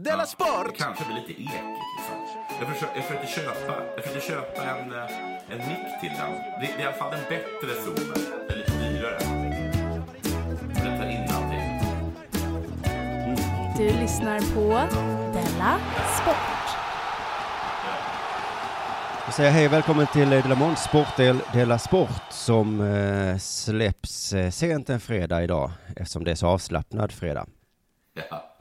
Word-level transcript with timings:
Della 0.00 0.26
Sport! 0.26 0.66
Det 0.66 0.84
kanske 0.84 1.04
blir 1.04 1.16
lite 1.16 1.32
ekigt 1.32 1.52
liksom. 1.96 2.16
Jag 2.60 2.68
försökte, 2.68 2.98
jag 2.98 3.04
försökte 3.04 3.26
köpa, 3.26 3.74
jag 3.96 4.04
försökte 4.04 4.28
köpa 4.28 4.62
en, 4.62 4.92
eh, 4.92 5.50
en 5.50 5.58
mick 5.58 6.00
till 6.00 6.12
den. 6.18 6.32
Det, 6.32 6.60
det 6.60 6.72
är 6.72 6.80
i 6.80 6.86
alla 6.86 6.96
fall 6.96 7.14
en 7.14 7.24
bättre 7.28 7.82
zoom. 7.82 7.94
Den 7.94 8.50
är 8.50 8.56
lite 8.56 8.72
dyrare. 8.72 9.18
Den 10.74 10.98
tar 10.98 11.06
in 11.06 11.28
allting. 11.36 11.80
Du 13.76 14.00
lyssnar 14.00 14.40
på 14.54 14.68
Della 15.32 15.78
Sport. 16.22 16.78
Jag 19.24 19.34
säger 19.34 19.50
hej 19.50 19.66
och 19.66 19.72
välkommen 19.72 20.06
till 20.06 20.32
eh, 20.32 20.42
Delamons 20.42 20.82
sportdel 20.82 21.38
Dela 21.52 21.78
Sport 21.78 22.22
som 22.30 22.80
eh, 22.80 23.38
släpps 23.38 24.32
eh, 24.32 24.50
sent 24.50 24.90
en 24.90 25.00
fredag 25.00 25.42
idag 25.42 25.70
eftersom 25.96 26.24
det 26.24 26.30
är 26.30 26.34
så 26.34 26.46
avslappnad 26.46 27.12
fredag. 27.12 27.46
Ja. 28.30 28.55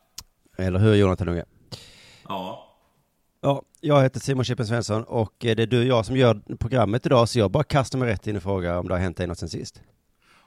Eller 0.57 0.79
hur 0.79 0.95
Jonathan 0.95 1.29
Unge? 1.29 1.45
ja. 2.27 2.61
Ja, 3.41 3.61
jag 3.79 4.01
heter 4.04 4.19
Simon 4.19 4.46
Chippen 4.46 4.68
Svensson 4.68 5.04
och 5.04 5.46
eh, 5.46 5.55
det 5.55 5.63
är 5.63 5.68
du 5.68 5.79
och 5.79 5.86
jag 5.86 6.05
som 6.05 6.18
gör 6.18 6.41
programmet 6.59 7.05
idag 7.05 7.29
så 7.29 7.39
jag 7.39 7.51
bara 7.51 7.63
kastar 7.63 8.00
mig 8.00 8.07
rätt 8.07 8.27
in 8.27 8.36
och 8.36 8.43
frågar 8.43 8.77
om 8.77 8.87
det 8.87 8.93
har 8.93 8.99
hänt 9.01 9.18
dig 9.18 9.27
något 9.27 9.37
sen 9.39 9.49
sist. 9.49 9.82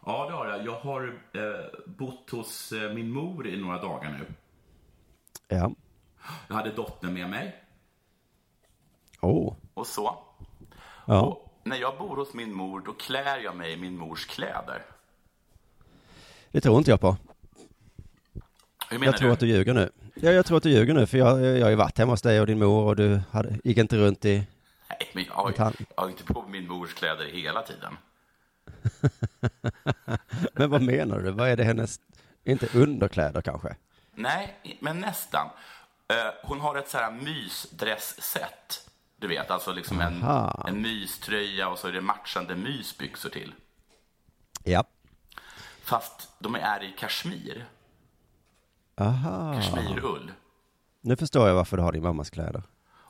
Ja, 0.06 0.26
det 0.26 0.32
har 0.32 0.46
jag. 0.48 0.66
Jag 0.66 0.80
har 0.80 1.20
eh, 1.34 1.40
bott 1.86 2.30
hos 2.30 2.72
eh, 2.72 2.92
min 2.94 3.10
mor 3.10 3.46
i 3.48 3.60
några 3.60 3.82
dagar 3.82 4.10
nu. 4.10 4.34
Ja. 5.48 5.72
Jag 6.48 6.54
hade 6.54 6.70
dottern 6.72 7.14
med 7.14 7.30
mig 7.30 7.64
Oh. 9.20 9.54
och 9.74 9.86
så. 9.86 10.18
Ja. 11.06 11.20
Och 11.22 11.60
när 11.64 11.76
jag 11.76 11.98
bor 11.98 12.16
hos 12.16 12.34
min 12.34 12.52
mor, 12.52 12.82
då 12.86 12.92
klär 12.92 13.38
jag 13.38 13.56
mig 13.56 13.72
i 13.72 13.76
min 13.76 13.98
mors 13.98 14.26
kläder. 14.26 14.82
Det 16.50 16.60
tror 16.60 16.78
inte 16.78 16.90
jag 16.90 17.00
på. 17.00 17.16
Jag 18.90 19.16
tror 19.16 19.28
du? 19.28 19.32
att 19.32 19.40
du 19.40 19.46
ljuger 19.46 19.74
nu. 19.74 19.90
Ja, 20.14 20.30
jag 20.30 20.46
tror 20.46 20.56
att 20.56 20.62
du 20.62 20.70
ljuger 20.70 20.94
nu 20.94 21.06
för 21.06 21.18
jag, 21.18 21.40
jag 21.44 21.62
har 21.64 21.70
ju 21.70 21.76
varit 21.76 21.98
hemma 21.98 22.12
hos 22.12 22.22
dig 22.22 22.40
och 22.40 22.46
din 22.46 22.58
mor 22.58 22.84
och 22.86 22.96
du 22.96 23.20
hade, 23.30 23.58
gick 23.64 23.78
inte 23.78 23.96
runt 23.96 24.24
i... 24.24 24.46
Nej, 24.90 25.10
men 25.12 25.24
jag 25.24 25.34
har, 25.34 25.50
ju- 25.50 25.54
jag 25.96 26.02
har 26.02 26.08
inte 26.08 26.24
på 26.24 26.44
min 26.48 26.68
mors 26.68 26.94
kläder 26.94 27.24
hela 27.26 27.62
tiden. 27.62 27.96
Men 30.52 30.70
vad 30.70 30.82
menar 30.82 31.18
du? 31.20 31.30
Vad 31.30 31.48
är 31.48 31.56
det 31.56 31.64
hennes... 31.64 32.00
Inte 32.44 32.68
underkläder 32.78 33.40
kanske? 33.42 33.76
Nej, 34.14 34.56
men 34.80 35.00
nästan. 35.00 35.46
Eh, 36.08 36.32
hon 36.42 36.60
har 36.60 36.76
ett 36.76 36.88
så 36.88 36.98
här 36.98 37.10
mysdressset. 37.12 38.90
Du 39.16 39.28
vet, 39.28 39.50
alltså 39.50 39.72
liksom 39.72 40.00
en, 40.00 40.22
Aha. 40.22 40.64
en 40.68 40.82
myströja 40.82 41.68
och 41.68 41.78
så 41.78 41.88
är 41.88 41.92
det 41.92 42.00
matchande 42.00 42.54
mysbyxor 42.54 43.28
till. 43.30 43.54
Ja. 44.64 44.84
Fast 45.82 46.28
de 46.38 46.54
är 46.54 46.82
i 46.84 46.92
kashmir, 46.98 47.64
Aha. 48.98 49.54
kashmirull. 49.54 50.32
Nu 51.00 51.16
förstår 51.16 51.48
jag 51.48 51.54
varför 51.54 51.76
du 51.76 51.82
har 51.82 51.92
din 51.92 52.02
mammas 52.02 52.30
kläder. 52.30 52.62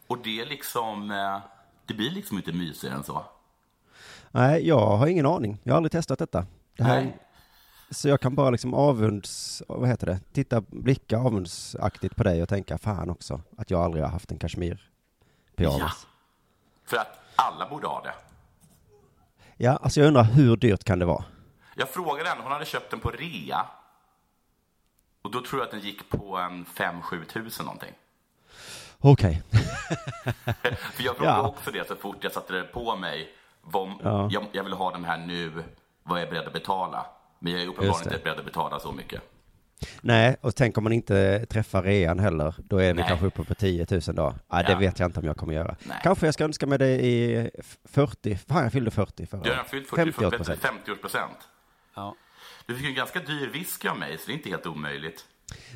Och 0.07 0.19
det 0.25 0.41
är 0.41 0.47
liksom, 0.47 1.11
eh, 1.11 1.39
det 1.87 1.95
blir 1.95 2.11
liksom 2.11 2.37
inte 2.37 2.53
mysigare 2.53 2.95
än 2.95 3.05
så. 3.05 3.25
Nej, 4.31 4.69
jag 4.69 4.97
har 4.97 5.07
ingen 5.07 5.27
aning. 5.27 5.59
Jag 5.63 5.73
har 5.73 5.77
aldrig 5.77 5.93
testat 5.93 6.19
detta. 6.19 6.47
Det 6.77 6.85
här, 6.85 7.01
Nej. 7.03 7.19
Så 7.91 8.09
jag 8.09 8.21
kan 8.21 8.35
bara 8.35 8.51
liksom 8.51 8.75
avunds, 8.75 9.63
vad 9.69 9.89
heter 9.89 10.07
det, 10.07 10.21
titta, 10.33 10.61
blicka 10.61 11.19
avundsaktigt 11.19 12.17
på 12.17 12.23
dig 12.23 12.43
och 12.43 12.49
tänka, 12.49 12.79
fan 12.79 13.11
också, 13.11 13.41
att 13.59 13.71
jag 13.71 13.81
aldrig 13.83 14.05
har 14.05 14.11
haft 14.11 14.33
en 14.33 14.39
kashmir 14.39 14.91
pyjamas. 15.57 16.07
För 16.85 16.97
att 16.97 17.19
alla 17.37 17.69
borde 17.69 17.87
ha 17.87 18.03
det. 18.03 18.15
Ja. 19.57 19.77
alltså 19.83 20.01
jag 20.01 20.07
undrar 20.09 20.23
hur 20.23 20.57
dyrt 20.57 20.85
kan 20.85 20.99
det 20.99 21.05
vara? 21.05 21.25
Jag 21.77 21.89
frågade 21.89 22.29
henne, 22.29 22.43
hon 22.43 22.53
hade 22.53 22.65
köpt 22.65 22.91
den 22.91 23.01
på 23.01 23.11
rea. 23.11 23.67
Och 25.29 25.35
då 25.35 25.41
tror 25.41 25.61
jag 25.61 25.65
att 25.67 25.71
den 25.71 25.81
gick 25.81 26.09
på 26.09 26.37
en 26.37 26.67
5-7 26.67 27.25
tusen 27.25 27.65
någonting. 27.67 27.93
Okej. 28.99 29.43
För 30.93 31.03
jag 31.05 31.17
frågade 31.17 31.37
Ja. 31.39 31.49
också 31.49 31.71
det 31.71 31.89
så 31.89 31.97
fort 31.97 32.17
jag 32.21 32.33
satte 32.33 32.53
det 32.53 32.63
på 32.63 32.97
mig. 32.97 33.29
Vad, 33.63 33.93
Ja. 34.03 34.29
jag, 34.33 34.47
jag 34.53 34.65
vill 34.65 34.73
ha 34.73 34.91
den 34.91 35.05
här 35.05 35.19
nu, 35.19 35.53
vad 36.03 36.19
är 36.19 36.23
jag 36.23 36.31
beredd 36.31 36.47
att 36.47 36.53
betala? 36.53 37.07
Men 37.39 37.53
jag 37.53 37.63
är 37.63 37.67
uppenbarligen 37.67 38.09
det. 38.09 38.15
inte 38.15 38.25
beredd 38.25 38.39
att 38.39 38.45
betala 38.45 38.81
så 38.81 38.93
mycket. 38.93 39.23
Nej, 40.01 40.37
och 40.41 40.55
tänk 40.57 40.79
om 40.79 40.85
man 40.85 40.93
inte 40.93 41.47
träffar 41.47 41.83
rean 41.83 42.19
heller, 42.19 42.55
då 42.59 42.79
är 42.79 42.87
vi 42.95 43.01
Nej. 43.01 43.05
kanske 43.09 43.27
uppe 43.27 43.45
på 43.45 43.55
10 43.55 43.87
000 43.91 44.01
då. 44.07 44.35
Ja, 44.49 44.63
det 44.63 44.73
Ja. 44.73 44.79
vet 44.79 44.99
jag 44.99 45.09
inte 45.09 45.21
om 45.21 45.27
jag 45.27 45.37
kommer 45.37 45.55
göra. 45.55 45.77
Nej. 45.83 46.01
Kanske 46.03 46.27
jag 46.27 46.35
ska 46.35 46.45
önska 46.45 46.67
mig 46.67 46.79
det 46.79 46.89
i 47.07 47.51
40, 47.85 48.37
fan 48.49 48.63
jag 48.63 48.73
fyllde 48.73 48.91
40 48.91 49.27
förra 49.27 49.41
Du 49.43 49.53
har 49.55 49.65
fyllt 49.65 49.89
40, 49.89 50.13
50 50.13 50.45
50 50.45 50.91
50-årspresent. 50.91 51.29
Ja. 51.95 52.15
Du 52.69 52.75
fick 52.77 52.87
en 52.87 52.95
ganska 52.95 53.21
dyr 53.21 53.47
whisky 53.49 53.89
av 53.89 53.99
mig, 53.99 54.19
så 54.19 54.27
det 54.27 54.33
är 54.33 54.35
inte 54.37 54.49
helt 54.49 54.67
omöjligt. 54.67 55.27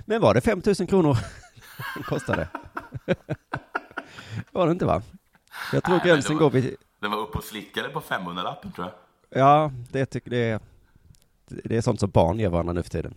Men 0.07 0.21
var 0.21 0.35
det 0.35 0.41
5 0.41 0.63
000 0.79 0.89
kronor 0.89 1.17
den 1.95 2.03
kostade? 2.03 2.49
var 4.53 4.67
det 4.67 4.73
inte 4.73 4.85
va? 4.87 5.03
Jag 5.73 5.85
tror 5.85 5.99
gränsen 6.05 6.37
går 6.37 6.51
vid, 6.51 6.77
Den 7.01 7.11
var 7.11 7.19
uppe 7.19 7.39
och 7.39 7.45
slickade 7.45 7.89
på 7.89 8.01
500-lappen 8.01 8.73
tror 8.73 8.87
jag. 8.87 9.41
ja, 9.43 9.73
det 9.91 10.07
tycker 10.07 10.31
det 10.31 10.37
är, 10.51 10.61
det 11.47 11.77
är 11.77 11.81
sånt 11.81 12.01
som 12.01 12.11
barn 12.11 12.39
ger 12.39 12.49
varandra 12.49 12.73
nu 12.73 12.83
för 12.83 12.91
tiden. 12.91 13.15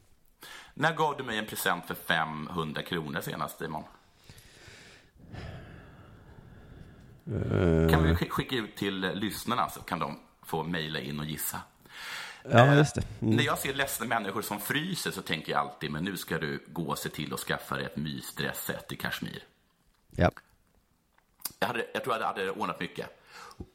När 0.73 0.93
gav 0.95 1.17
du 1.17 1.23
mig 1.23 1.37
en 1.37 1.45
present 1.45 1.85
för 1.87 1.95
500 1.95 2.81
kronor 2.81 3.21
senast, 3.21 3.57
Simon? 3.57 3.83
Kan 7.91 8.03
vi 8.03 8.13
sk- 8.13 8.29
skicka 8.29 8.55
ut 8.55 8.75
till 8.75 9.03
eh, 9.03 9.13
lyssnarna 9.13 9.69
så 9.69 9.79
kan 9.81 9.99
de 9.99 10.19
få 10.43 10.63
mejla 10.63 10.99
in 10.99 11.19
och 11.19 11.25
gissa. 11.25 11.59
Ja, 12.51 12.75
just 12.75 12.95
det. 12.95 13.03
Mm. 13.21 13.35
När 13.35 13.43
jag 13.43 13.57
ser 13.59 13.73
ledsna 13.73 14.05
människor 14.05 14.41
som 14.41 14.59
fryser 14.59 15.11
så 15.11 15.21
tänker 15.21 15.51
jag 15.51 15.61
alltid, 15.61 15.91
men 15.91 16.03
nu 16.03 16.17
ska 16.17 16.37
du 16.37 16.63
gå 16.67 16.83
och 16.83 16.97
se 16.97 17.09
till 17.09 17.33
att 17.33 17.39
skaffa 17.39 17.75
dig 17.75 17.85
ett 17.85 17.95
mysdressset 17.97 18.91
i 18.91 18.95
kashmir. 18.95 19.43
Ja. 20.15 20.31
Jag, 21.59 21.67
hade, 21.67 21.85
jag 21.93 22.03
tror 22.03 22.15
jag 22.17 22.25
hade 22.27 22.51
ordnat 22.51 22.79
mycket. 22.79 23.05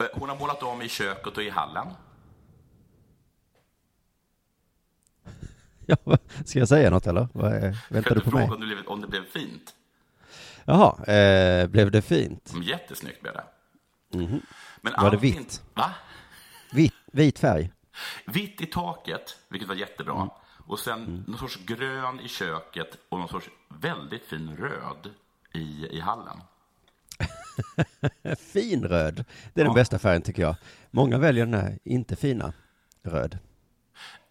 Eh, 0.01 0.07
Hon 0.13 0.29
har 0.29 0.37
målat 0.37 0.63
om 0.63 0.83
i 0.83 0.89
köket 0.89 1.37
och 1.37 1.43
i 1.43 1.51
hallen. 1.51 1.87
ja, 5.87 5.97
ska 6.45 6.59
jag 6.59 6.69
säga 6.69 6.91
något 6.91 7.07
eller? 7.07 7.29
Vad 7.33 7.53
är, 7.53 7.79
väntar 7.89 8.15
du 8.15 8.21
på 8.21 8.31
mig? 8.31 8.51
om 8.51 8.61
det, 8.61 8.67
blev, 8.67 8.87
om 8.87 9.01
det 9.01 9.07
blev 9.07 9.25
fint? 9.25 9.75
Jaha, 10.65 11.05
eh, 11.15 11.67
blev 11.67 11.91
det 11.91 12.03
fint? 12.03 12.51
Mm, 12.53 12.63
Jättesnyggt 12.63 13.21
blev 13.23 13.35
det. 13.35 13.45
Men 14.11 14.21
Mhm. 14.23 14.41
Var 14.83 15.11
det 15.11 15.17
vitt? 15.17 15.63
Va? 15.75 15.91
Vit, 16.73 16.95
vit 17.13 17.39
färg? 17.39 17.73
Vitt 18.25 18.61
i 18.61 18.67
taket, 18.67 19.39
vilket 19.49 19.69
var 19.69 19.75
jättebra. 19.75 20.15
Mm. 20.17 20.29
Och 20.67 20.79
sen 20.79 21.25
någon 21.29 21.39
sorts 21.39 21.57
grön 21.67 22.21
i 22.21 22.29
köket 22.29 22.99
och 23.09 23.19
någon 23.19 23.29
sorts 23.29 23.49
väldigt 23.69 24.25
fin 24.27 24.57
röd 24.57 25.11
i, 25.53 25.87
i 25.91 26.01
hallen. 26.01 26.41
Fin 28.53 28.85
röd. 28.89 29.15
Det 29.55 29.61
är 29.61 29.65
den 29.65 29.67
Ja. 29.67 29.75
bästa 29.75 29.99
färgen 29.99 30.23
tycker 30.23 30.43
jag. 30.43 30.57
Många 30.91 31.19
väljer 31.19 31.47
den 31.47 31.55
här 31.55 31.79
inte 31.85 32.17
fina 32.17 32.53
röd. 33.03 33.39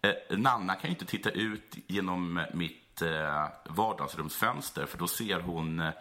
Eh, 0.02 0.38
Nanna 0.38 0.74
kan 0.74 0.90
ju 0.90 0.94
inte 0.94 1.06
titta 1.06 1.30
ut 1.30 1.76
genom 1.86 2.46
mitt 2.54 3.02
eh, 3.02 3.48
vardagsrumsfönster 3.64 4.86
för 4.86 4.98
då 4.98 5.06
ser 5.06 5.40
hon 5.40 5.80
eh, 5.80 5.92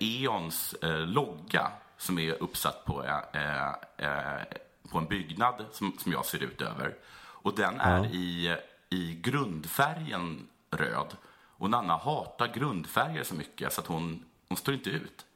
E.ONs 0.00 0.74
eh, 0.82 0.98
logga 1.06 1.72
som 1.96 2.18
är 2.18 2.42
uppsatt 2.42 2.84
på, 2.84 3.04
eh, 3.04 3.68
eh, 4.06 4.42
på 4.90 4.98
en 4.98 5.06
byggnad 5.06 5.64
som, 5.72 5.96
som 5.98 6.12
jag 6.12 6.24
ser 6.26 6.42
ut 6.42 6.60
över. 6.60 6.94
Och 7.42 7.56
den 7.56 7.80
är 7.80 8.06
i, 8.06 8.56
i 8.90 9.14
grundfärgen 9.22 10.48
röd. 10.70 11.16
Och 11.32 11.70
Nanna 11.70 11.96
hatar 11.96 12.46
grundfärger 12.54 13.22
så 13.24 13.34
mycket 13.34 13.72
så 13.72 13.80
att 13.80 13.86
hon, 13.86 14.24
hon 14.48 14.56
står 14.56 14.74
inte 14.74 14.90
ut. 14.90 15.26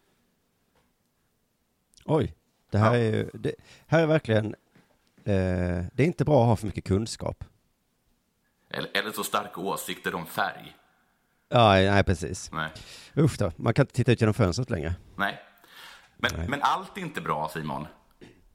Oj, 2.04 2.34
det 2.70 2.78
här 2.78 2.94
Ja. 2.94 3.00
är 3.00 3.12
ju, 3.12 3.30
det 3.34 3.54
här 3.86 4.02
är 4.02 4.06
verkligen, 4.06 4.46
eh, 5.24 5.84
det 5.92 6.02
är 6.02 6.04
inte 6.06 6.24
bra 6.24 6.40
att 6.42 6.46
ha 6.48 6.56
för 6.56 6.66
mycket 6.66 6.84
kunskap. 6.84 7.44
Eller, 8.70 8.90
eller 8.94 9.12
så 9.12 9.24
starka 9.24 9.60
åsikter 9.60 10.14
om 10.14 10.26
färg. 10.26 10.76
Ja, 11.48 11.72
nej 11.72 12.04
precis. 12.04 12.50
Nej. 12.52 12.70
Usch 13.16 13.38
då, 13.38 13.52
man 13.56 13.74
kan 13.74 13.82
inte 13.82 13.94
titta 13.94 14.12
ut 14.12 14.20
genom 14.20 14.34
fönstret 14.34 14.70
längre. 14.70 14.94
Nej. 15.16 15.42
Men, 16.16 16.50
men 16.50 16.62
allt 16.62 16.96
är 16.98 17.00
inte 17.00 17.20
bra, 17.20 17.48
Simon. 17.48 17.86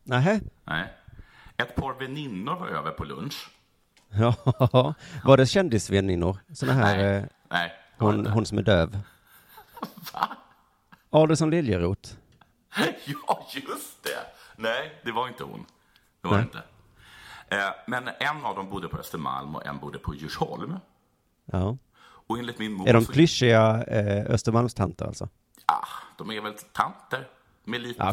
Nähä? 0.10 0.40
Nej. 0.66 0.94
Ett 1.58 1.76
par 1.76 1.94
väninnor 2.00 2.56
var 2.56 2.68
över 2.68 2.92
på 2.92 3.04
lunch. 3.04 3.50
Ja, 4.12 4.36
var 5.24 5.38
det 5.38 5.46
kändisväninnor? 5.46 6.38
Såna 6.54 6.74
här, 6.74 6.98
Nej. 6.98 7.16
eh, 7.16 7.24
Nej, 7.50 7.72
hon, 7.98 8.28
hon 8.28 8.46
som 8.46 8.58
är 8.58 8.62
döv. 8.62 9.00
Va? 10.14 10.28
Adelsson 11.10 11.50
Liljeroth. 11.50 12.10
Ja, 13.28 13.48
just 13.54 14.04
det. 14.04 14.10
Nej, 14.56 15.02
det 15.06 15.12
var 15.12 15.28
inte 15.28 15.44
hon. 15.44 15.66
Det 16.22 16.28
var 16.28 16.36
Nej. 16.38 16.44
inte. 16.46 16.62
Eh, 17.48 17.70
Men 17.88 18.08
en 18.20 18.46
av 18.46 18.56
dem 18.56 18.70
bodde 18.70 18.88
på 18.88 18.98
Östermalm 18.98 19.56
och 19.56 19.66
en 19.66 19.78
bodde 19.80 20.00
på 20.00 20.16
Djursholm. 20.16 20.80
Ja. 21.46 21.78
Och 22.28 22.38
enligt 22.40 22.60
min 22.60 22.72
mor... 22.74 22.88
Är 22.88 22.94
de 22.94 23.06
klyschiga 23.06 23.84
eh, 23.84 24.26
Östermalmstanter 24.34 25.06
alltså? 25.06 25.30
Ah, 25.66 25.88
de 26.18 26.32
är 26.32 26.42
väl 26.42 26.54
tanter. 26.54 27.28
Med 27.70 27.82
lite... 27.82 28.12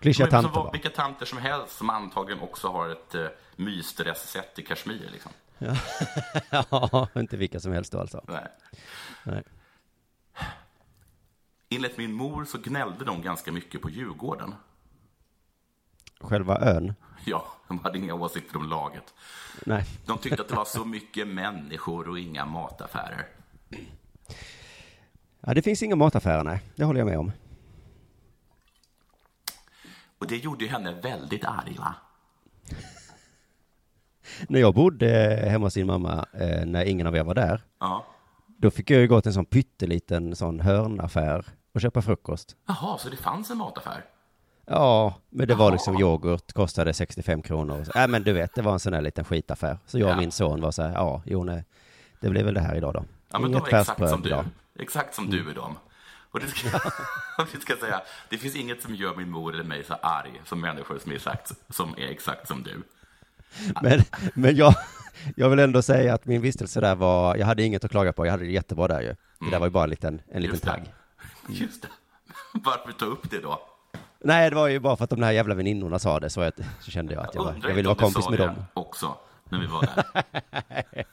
De 0.00 0.08
är 0.08 0.12
som 0.12 0.28
tanter 0.28 0.50
bara. 0.50 0.70
Vilka 0.70 0.90
tanter 0.90 1.26
som 1.26 1.38
helst 1.38 1.76
som 1.76 1.90
antagligen 1.90 2.42
också 2.42 2.68
har 2.68 2.88
ett 2.88 3.14
uh, 3.14 3.26
mysdressset 3.56 4.58
i 4.58 4.62
kashmir. 4.62 5.10
Liksom. 5.12 5.32
ja, 6.70 7.08
inte 7.16 7.36
vilka 7.36 7.60
som 7.60 7.72
helst 7.72 7.92
då 7.92 8.00
alltså. 8.00 8.24
Nej. 8.28 8.46
Nej. 9.24 9.42
enligt 11.70 11.98
min 11.98 12.12
mor 12.12 12.44
så 12.44 12.58
gnällde 12.58 13.04
de 13.04 13.22
ganska 13.22 13.52
mycket 13.52 13.82
på 13.82 13.90
Djurgården. 13.90 14.54
Själva 16.20 16.58
ön? 16.60 16.94
Ja, 17.24 17.46
de 17.68 17.78
hade 17.78 17.98
inga 17.98 18.14
åsikter 18.14 18.56
om 18.56 18.68
laget. 18.68 19.14
Nej. 19.66 19.84
De 20.06 20.18
tyckte 20.18 20.42
att 20.42 20.48
det 20.48 20.56
var 20.56 20.64
så 20.64 20.84
mycket 20.84 21.28
människor 21.28 22.08
och 22.08 22.18
inga 22.18 22.44
mataffärer. 22.44 23.26
Ja, 25.40 25.54
det 25.54 25.62
finns 25.62 25.82
inga 25.82 25.96
mataffärer, 25.96 26.44
nej. 26.44 26.62
Det 26.76 26.84
håller 26.84 27.00
jag 27.00 27.06
med 27.06 27.18
om. 27.18 27.32
Och 30.24 30.30
det 30.30 30.36
gjorde 30.36 30.66
henne 30.66 30.92
väldigt 30.92 31.44
arg, 31.44 31.76
va? 31.78 31.94
När 34.48 34.60
jag 34.60 34.74
bodde 34.74 35.08
hemma 35.50 35.66
hos 35.66 35.74
din 35.74 35.86
mamma, 35.86 36.26
eh, 36.32 36.66
när 36.66 36.84
ingen 36.84 37.06
av 37.06 37.16
er 37.16 37.24
var 37.24 37.34
där, 37.34 37.60
Ja. 37.80 38.04
då 38.46 38.70
fick 38.70 38.90
jag 38.90 39.00
ju 39.00 39.08
gå 39.08 39.20
till 39.20 39.28
en 39.28 39.34
sån 39.34 39.44
pytteliten 39.44 40.36
sån 40.36 40.60
hörnaffär 40.60 41.44
och 41.74 41.80
köpa 41.80 42.02
frukost. 42.02 42.56
Jaha, 42.66 42.98
så 42.98 43.08
det 43.08 43.16
fanns 43.16 43.50
en 43.50 43.56
mataffär? 43.58 44.04
Ja, 44.66 45.14
men 45.30 45.48
det 45.48 45.54
var 45.54 45.64
Jaha. 45.66 45.72
liksom 45.72 46.00
yoghurt, 46.00 46.52
kostade 46.52 46.94
65 46.94 47.42
kronor. 47.42 47.86
Nej, 47.94 48.08
men 48.08 48.22
du 48.22 48.32
vet, 48.32 48.54
det 48.54 48.62
var 48.62 48.72
en 48.72 48.80
sån 48.80 48.92
där 48.92 49.00
liten 49.02 49.24
skitaffär. 49.24 49.78
Så 49.86 49.98
jag 49.98 50.06
och 50.08 50.12
Ja. 50.12 50.20
min 50.20 50.32
son 50.32 50.60
var 50.60 50.70
så 50.70 50.82
här, 50.82 50.92
ja, 50.92 51.22
jo, 51.26 51.44
nej, 51.44 51.64
det 52.20 52.28
blir 52.30 52.44
väl 52.44 52.54
det 52.54 52.60
här 52.60 52.74
idag 52.74 52.94
då. 52.94 53.04
Ja, 53.32 53.38
men 53.38 53.52
de 53.52 53.58
Inget 53.58 53.72
är 53.72 53.80
exakt 53.80 54.08
som 54.10 54.22
du. 54.22 54.28
idag. 54.28 54.44
Exakt 54.78 55.14
som 55.14 55.30
du 55.30 55.50
är 55.50 55.54
de. 55.54 55.76
Och 56.34 56.40
det 56.40 56.48
ska, 56.48 56.68
det 57.52 57.60
ska 57.60 57.72
jag 57.72 57.80
säga, 57.80 58.02
det 58.28 58.38
finns 58.38 58.56
inget 58.56 58.82
som 58.82 58.94
gör 58.94 59.16
min 59.16 59.30
mor 59.30 59.54
eller 59.54 59.64
mig 59.64 59.84
så 59.84 59.94
arg 59.94 60.42
som 60.44 60.60
människor 60.60 60.98
som 60.98 61.12
är 61.12 61.16
exakt, 61.16 61.52
som, 61.74 61.94
är 61.98 62.08
exakt 62.08 62.48
som 62.48 62.62
du. 62.62 62.82
Men, 63.82 64.00
men 64.34 64.56
jag, 64.56 64.74
jag 65.36 65.48
vill 65.50 65.58
ändå 65.58 65.82
säga 65.82 66.14
att 66.14 66.26
min 66.26 66.40
vistelse 66.42 66.80
där 66.80 66.94
var, 66.94 67.36
jag 67.36 67.46
hade 67.46 67.62
inget 67.62 67.84
att 67.84 67.90
klaga 67.90 68.12
på, 68.12 68.26
jag 68.26 68.30
hade 68.30 68.44
det 68.44 68.50
jättebra 68.50 68.88
där 68.88 69.00
ju. 69.00 69.14
Det 69.40 69.50
där 69.50 69.58
var 69.58 69.66
ju 69.66 69.70
bara 69.70 69.84
en 69.84 69.90
liten, 69.90 70.20
en 70.28 70.42
liten 70.42 70.44
Mm. 70.44 70.52
Just 70.52 70.62
det. 70.64 70.70
tagg. 70.70 70.92
Just 71.48 71.82
det. 71.82 71.88
Varför 72.52 72.92
ta 72.92 73.04
upp 73.04 73.30
det 73.30 73.40
då? 73.40 73.60
Nej, 74.20 74.50
det 74.50 74.56
var 74.56 74.68
ju 74.68 74.78
bara 74.80 74.96
för 74.96 75.04
att 75.04 75.10
de 75.10 75.22
här 75.22 75.32
jävla 75.32 75.54
väninnorna 75.54 75.98
sa 75.98 76.20
det, 76.20 76.30
så, 76.30 76.40
jag, 76.40 76.52
så 76.80 76.90
kände 76.90 77.14
jag 77.14 77.24
att 77.26 77.34
jag, 77.34 77.46
undrar 77.54 77.68
jag 77.68 77.76
ville 77.76 77.88
vara 77.88 77.98
kompis 77.98 78.28
med 78.30 78.38
det 78.38 78.46
dem. 78.46 78.64
också, 78.74 79.16
när 79.48 79.58
vi 79.60 79.66
var 79.66 79.82
där. 79.82 80.24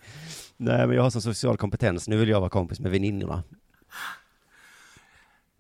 Nej, 0.58 0.88
men 0.88 0.96
jag 0.96 1.04
har 1.04 1.10
sån 1.10 1.22
social 1.22 1.58
kompetens, 1.58 2.08
nu 2.08 2.18
vill 2.18 2.30
jag 2.30 2.40
vara 2.40 2.50
kompis 2.50 2.80
med 2.80 2.92
väninnorna. 2.92 3.44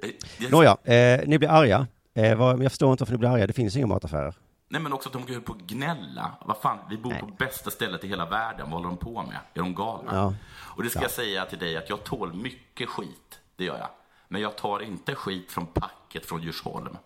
Eh, 0.02 0.10
jag- 0.40 0.52
Nåja, 0.52 0.78
eh, 0.84 1.28
ni 1.28 1.38
blir 1.40 1.50
arga. 1.50 1.88
Eh, 2.14 2.36
vad, 2.38 2.64
jag 2.64 2.72
förstår 2.72 2.92
inte 2.92 3.02
varför 3.02 3.14
ni 3.14 3.18
blir 3.18 3.30
arga, 3.30 3.48
det 3.48 3.54
finns 3.54 3.76
inga 3.76 3.88
mataffärer. 3.88 4.34
Nej, 4.70 4.82
men 4.82 4.94
också 4.94 5.10
att 5.10 5.14
de 5.14 5.26
går 5.26 5.32
ut 5.38 5.46
på 5.46 5.54
att 5.54 5.60
gnälla. 5.62 6.32
Vad 6.46 6.58
fan, 6.58 6.78
vi 6.90 6.98
bor 6.98 7.14
på 7.14 7.26
bästa 7.26 7.72
stället 7.72 8.04
i 8.04 8.08
hela 8.08 8.26
världen. 8.26 8.70
Vad 8.72 8.80
håller 8.80 8.88
de 8.90 8.98
på 8.98 9.24
med? 9.24 9.38
Är 9.54 9.60
de 9.60 9.76
galna? 9.76 10.12
Ja. 10.16 10.34
Och 10.76 10.84
det 10.84 10.90
ska 10.90 11.02
jag 11.02 11.12
säga 11.12 11.46
till 11.46 11.60
dig 11.60 11.78
att 11.78 11.90
jag 11.90 12.04
tål 12.04 12.34
mycket 12.34 12.90
skit. 12.90 13.40
Det 13.56 13.64
gör 13.64 13.78
jag. 13.78 13.90
Men 14.28 14.42
jag 14.42 14.58
tar 14.58 14.80
inte 14.80 15.16
skit 15.16 15.52
från 15.52 15.66
packet 15.66 16.26
från 16.26 16.42
Djursholm. 16.42 16.98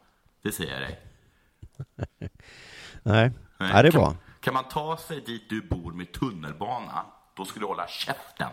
Det 0.42 0.52
säger 0.52 0.72
jag 0.74 0.82
dig. 0.82 1.00
Nej, 3.04 3.32
ja, 3.58 3.66
det 3.82 3.88
är 3.88 3.92
kan, 3.92 4.02
bra. 4.02 4.16
Kan 4.40 4.54
man 4.54 4.64
ta 4.64 4.98
sig 4.98 5.22
dit 5.22 5.50
du 5.50 5.62
bor 5.62 5.92
med 5.92 6.12
tunnelbana, 6.14 7.06
då 7.36 7.46
skulle 7.46 7.64
du 7.64 7.68
hålla 7.68 7.88
käften. 7.88 8.50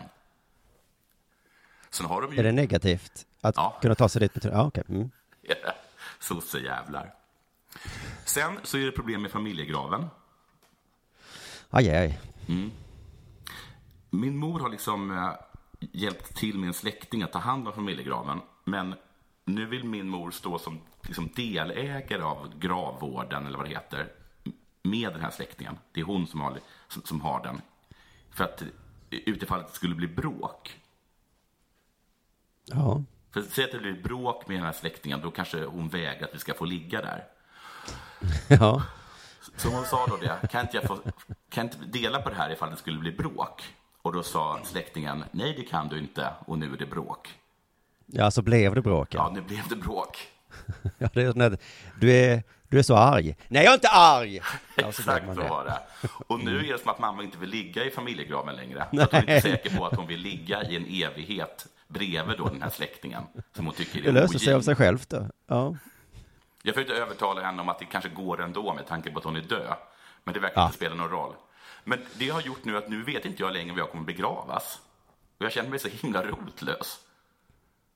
Sen 1.93 2.05
har 2.05 2.21
de 2.21 2.33
ju... 2.33 2.39
Är 2.39 2.43
det 2.43 2.51
negativt 2.51 3.25
att 3.41 3.55
Ja. 3.57 3.77
kunna 3.81 3.95
ta 3.95 4.09
sig 4.09 4.19
dit? 4.19 4.35
Med, 4.43 4.53
ja, 4.53 4.63
okej. 4.65 4.83
Mm. 4.89 5.11
Sossejävlar. 6.19 7.13
Sen 8.25 8.59
så 8.63 8.77
är 8.77 8.85
det 8.85 8.91
problem 8.91 9.21
med 9.21 9.31
familjegraven. 9.31 10.05
Aj, 11.69 11.89
aj. 11.89 12.19
Min 14.09 14.37
mor 14.37 14.59
har 14.59 14.69
liksom 14.69 15.11
eh, 15.17 15.33
hjälpt 15.91 16.35
till 16.35 16.57
med 16.57 16.67
en 16.67 16.73
släkting 16.73 17.23
att 17.23 17.31
ta 17.31 17.39
hand 17.39 17.67
om 17.67 17.73
familjegraven. 17.73 18.41
Men 18.63 18.95
nu 19.45 19.65
vill 19.65 19.83
min 19.83 20.09
mor 20.09 20.31
stå 20.31 20.59
som 20.59 20.79
liksom, 21.01 21.29
delägare 21.35 22.21
av 22.21 22.59
gravvården, 22.59 23.47
eller 23.47 23.57
vad 23.57 23.65
det 23.65 23.69
heter, 23.75 24.11
med 24.83 25.13
den 25.13 25.21
här 25.21 25.31
släktingen. 25.31 25.77
Det 25.91 25.99
är 26.01 26.05
hon 26.05 26.27
som 26.27 26.41
har, 26.41 26.59
som, 26.87 27.01
som 27.03 27.21
har 27.21 27.43
den. 27.43 27.61
För 28.31 28.43
att 28.43 28.61
eh, 28.61 28.67
utifall 29.09 29.59
att 29.59 29.67
det 29.67 29.73
skulle 29.75 29.95
bli 29.95 30.07
bråk. 30.07 30.79
Ja. 32.65 33.03
För 33.33 33.41
säg 33.41 33.63
att 33.63 33.71
det 33.71 33.79
blir 33.79 34.03
bråk 34.03 34.47
med 34.47 34.57
den 34.57 34.65
här 34.65 34.73
släktingen, 34.73 35.21
då 35.21 35.31
kanske 35.31 35.65
hon 35.65 35.89
vägrar 35.89 36.27
att 36.27 36.35
vi 36.35 36.39
ska 36.39 36.53
få 36.53 36.65
ligga 36.65 37.01
där. 37.01 37.23
ja. 38.59 38.83
Så 39.57 39.69
hon 39.69 39.85
sa 39.85 40.05
då 40.07 40.17
det, 40.17 40.47
kan 40.47 40.61
inte 40.61 40.77
jag 40.77 40.83
få, 40.83 40.99
kan 41.49 41.65
inte 41.65 41.77
dela 41.99 42.21
på 42.21 42.29
det 42.29 42.35
här 42.35 42.49
ifall 42.49 42.69
det 42.71 42.77
skulle 42.77 42.99
bli 42.99 43.11
bråk? 43.11 43.63
Och 44.01 44.13
då 44.13 44.23
sa 44.23 44.59
släktingen, 44.63 45.23
nej 45.31 45.53
det 45.57 45.63
kan 45.63 45.87
du 45.87 45.99
inte, 45.99 46.29
och 46.45 46.57
nu 46.59 46.73
är 46.73 46.77
det 46.77 46.85
bråk. 46.85 47.29
Ja, 48.05 48.31
så 48.31 48.41
blev 48.41 48.75
det 48.75 48.81
bråk. 48.81 49.13
Ja, 49.13 49.31
nu 49.33 49.41
blev 49.41 49.67
det 49.69 49.75
bråk. 49.75 50.17
Ja, 50.97 51.09
det 51.13 51.21
är 51.21 51.31
sån 51.31 51.39
där, 51.39 51.57
du, 51.99 52.11
är, 52.11 52.43
du 52.69 52.79
är 52.79 52.83
så 52.83 52.95
arg. 52.95 53.35
Nej, 53.47 53.63
jag 53.63 53.71
är 53.71 53.75
inte 53.75 53.89
arg! 53.89 54.41
Ja, 54.75 54.87
Exakt 54.87 55.35
så 55.35 55.41
var 55.41 55.65
det. 55.65 56.07
Och 56.27 56.39
nu 56.39 56.59
är 56.59 56.73
det 56.73 56.79
som 56.79 56.91
att 56.91 56.99
mamma 56.99 57.23
inte 57.23 57.37
vill 57.37 57.49
ligga 57.49 57.85
i 57.85 57.91
familjegraven 57.91 58.55
längre. 58.55 58.87
Så 58.93 59.01
att 59.01 59.11
hon 59.11 59.29
är 59.29 59.35
inte 59.35 59.49
säker 59.49 59.77
på 59.77 59.85
att 59.85 59.95
hon 59.95 60.07
vill 60.07 60.19
ligga 60.19 60.63
i 60.63 60.75
en 60.75 60.85
evighet 60.85 61.65
bredvid 61.93 62.37
då 62.37 62.47
den 62.49 62.61
här 62.61 62.69
släktingen 62.69 63.23
som 63.55 63.65
hon 63.65 63.73
tycker 63.75 64.01
Det 64.01 64.09
är 64.09 64.13
löser 64.13 64.39
sig 64.39 64.53
av 64.53 64.61
sig 64.61 64.75
självt 64.75 65.09
då. 65.09 65.27
Ja. 65.47 65.75
Jag 66.63 66.75
försökte 66.75 66.93
övertala 66.95 67.41
henne 67.41 67.61
om 67.61 67.69
att 67.69 67.79
det 67.79 67.85
kanske 67.85 68.09
går 68.09 68.41
ändå 68.41 68.73
med 68.73 68.87
tanke 68.87 69.11
på 69.11 69.19
att 69.19 69.25
hon 69.25 69.35
är 69.35 69.41
död. 69.41 69.75
Men 70.23 70.33
det 70.33 70.39
verkar 70.39 70.61
Ja. 70.61 70.65
inte 70.65 70.77
spela 70.77 70.95
någon 70.95 71.09
roll. 71.09 71.33
Men 71.83 71.99
det 72.19 72.29
har 72.29 72.41
gjort 72.41 72.65
nu 72.65 72.77
att 72.77 72.89
nu 72.89 73.03
vet 73.03 73.25
inte 73.25 73.43
jag 73.43 73.53
längre 73.53 73.71
var 73.71 73.79
jag 73.79 73.91
kommer 73.91 74.03
begravas. 74.03 74.79
Och 75.39 75.45
jag 75.45 75.51
känner 75.51 75.69
mig 75.69 75.79
så 75.79 75.87
himla 75.87 76.23
rotlös. 76.23 76.99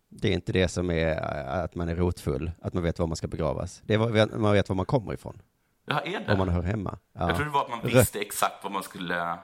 Det 0.09 0.27
är 0.27 0.33
inte 0.33 0.51
det 0.51 0.67
som 0.67 0.91
är 0.91 1.09
äh, 1.09 1.63
att 1.63 1.75
man 1.75 1.89
är 1.89 1.95
rotfull, 1.95 2.51
att 2.61 2.73
man 2.73 2.83
vet 2.83 2.99
var 2.99 3.07
man 3.07 3.15
ska 3.15 3.27
begravas. 3.27 3.81
Det 3.85 3.93
är 3.93 3.97
vad 3.97 4.39
man 4.41 4.53
vet 4.53 4.69
var 4.69 4.75
man 4.75 4.85
kommer 4.85 5.13
ifrån, 5.13 5.41
Ja, 5.85 5.99
är 6.01 6.19
det? 6.19 6.25
var 6.27 6.35
man 6.35 6.49
hör 6.49 6.61
hemma. 6.61 6.97
Ja. 7.13 7.27
Jag 7.27 7.35
tror 7.35 7.45
det 7.45 7.51
var 7.51 7.63
att 7.63 7.69
man 7.69 7.79
visste 7.83 8.19
exakt 8.19 8.63
vad 8.63 8.71
man 8.71 8.83
skulle... 8.83 9.37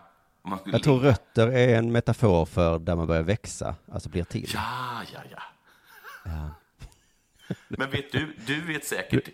Jag 0.66 0.84
tror 0.84 1.00
rötter 1.00 1.48
är 1.48 1.78
en 1.78 1.92
metafor 1.92 2.46
för 2.46 2.80
där 2.80 2.96
man 2.96 3.08
börjar 3.08 3.24
växa, 3.24 3.76
alltså 3.92 4.10
blir 4.10 4.24
till. 4.24 4.50
Ja, 4.54 5.02
ja, 5.14 5.20
ja. 5.32 6.50
Men 7.68 7.90
vet 7.90 8.12
du, 8.12 8.36
du 8.46 8.62
vet 8.62 8.86
säkert 8.86 9.30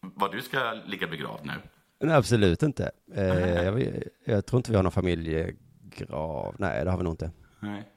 var 0.00 0.28
du 0.28 0.42
ska 0.42 0.72
ligga 0.86 1.06
begravd 1.06 1.46
nu. 1.46 1.52
Nej, 2.00 2.16
absolut 2.16 2.62
inte. 2.62 2.90
Eh, 3.14 3.24
jag, 3.64 4.02
jag 4.24 4.46
tror 4.46 4.58
inte 4.58 4.70
vi 4.70 4.76
har 4.76 4.82
någon 4.82 4.92
familjegrav. 4.92 6.54
Nej, 6.58 6.84
det 6.84 6.90
har 6.90 6.98
vi 6.98 7.04
nog 7.04 7.12
inte. 7.12 7.30
Nej. 7.60 7.88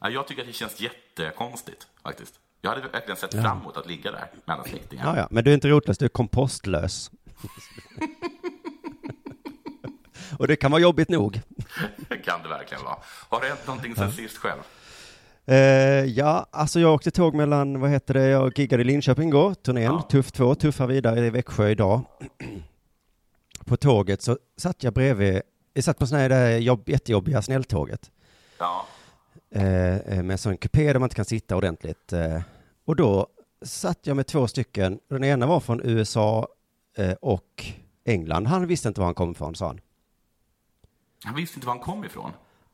Ja, 0.00 0.10
jag 0.10 0.26
tycker 0.26 0.42
att 0.42 0.48
det 0.48 0.52
känns 0.52 0.80
jättekonstigt 0.80 1.86
faktiskt. 2.02 2.40
Jag 2.60 2.70
hade 2.70 2.88
verkligen 2.88 3.16
sett 3.16 3.34
fram 3.34 3.60
emot 3.60 3.76
att 3.76 3.86
ligga 3.86 4.12
där 4.12 4.30
med 4.44 4.54
alla 4.54 4.64
släktingar. 4.64 5.04
Ja, 5.04 5.16
ja. 5.16 5.28
Men 5.30 5.44
du 5.44 5.50
är 5.50 5.54
inte 5.54 5.68
rotlös, 5.68 5.98
du 5.98 6.04
är 6.04 6.08
kompostlös. 6.08 7.10
Och 10.38 10.48
det 10.48 10.56
kan 10.56 10.70
vara 10.70 10.82
jobbigt 10.82 11.08
nog. 11.08 11.40
kan 12.24 12.42
det 12.42 12.48
verkligen 12.48 12.84
vara. 12.84 12.96
Har 13.28 13.40
det 13.40 13.46
hänt 13.48 13.66
någonting 13.66 13.94
sen 13.94 14.12
sist 14.12 14.36
själv? 14.36 14.60
Eh, 15.44 15.56
ja, 16.04 16.46
alltså 16.50 16.80
jag 16.80 16.94
åkte 16.94 17.10
tåg 17.10 17.34
mellan, 17.34 17.80
vad 17.80 17.90
heter 17.90 18.14
det, 18.14 18.26
jag 18.26 18.58
giggade 18.58 18.80
i 18.82 18.84
Linköping 18.84 19.28
igår, 19.28 19.54
turnén, 19.54 19.84
Ja. 19.84 20.02
Tuff 20.10 20.32
2, 20.32 20.54
tuffa 20.54 20.86
vidare 20.86 21.26
i 21.26 21.30
Växjö 21.30 21.68
idag. 21.68 22.00
På 23.64 23.76
tåget 23.76 24.22
så 24.22 24.38
satt 24.56 24.82
jag 24.84 24.92
bredvid, 24.94 25.42
jag 25.74 25.84
satt 25.84 25.98
på 25.98 26.06
sån 26.06 26.18
här 26.18 26.28
där 26.28 26.58
jobb, 26.58 26.88
jättejobbiga 26.88 27.42
snälltåget. 27.42 28.10
Ja. 28.58 28.86
eh, 29.54 29.96
eh, 29.96 30.22
med 30.22 30.30
en 30.30 30.38
sån 30.38 30.56
kupé 30.56 30.92
där 30.92 30.98
man 31.00 31.06
inte 31.06 31.16
kan 31.16 31.24
sitta 31.24 31.56
ordentligt. 31.56 32.12
Eh, 32.12 32.40
och 32.84 32.96
då 32.96 33.26
satt 33.62 33.98
jag 34.06 34.16
med 34.16 34.26
två 34.26 34.46
stycken, 34.48 34.98
den 35.10 35.24
ena 35.24 35.46
var 35.46 35.60
från 35.60 35.80
USA 35.84 36.48
eh, 36.96 37.12
och 37.12 37.64
England. 38.04 38.46
Han 38.46 38.66
visste 38.66 38.88
inte 38.88 39.00
var 39.00 39.06
han 39.06 39.14
kom 39.14 39.30
ifrån, 39.32 39.54
sa 39.54 39.66
han. 39.66 39.80
Han 41.24 41.34
visste 41.34 41.56
inte 41.56 41.66
var 41.66 41.74
han 41.74 41.82
kom 41.82 42.04
ifrån. 42.04 42.30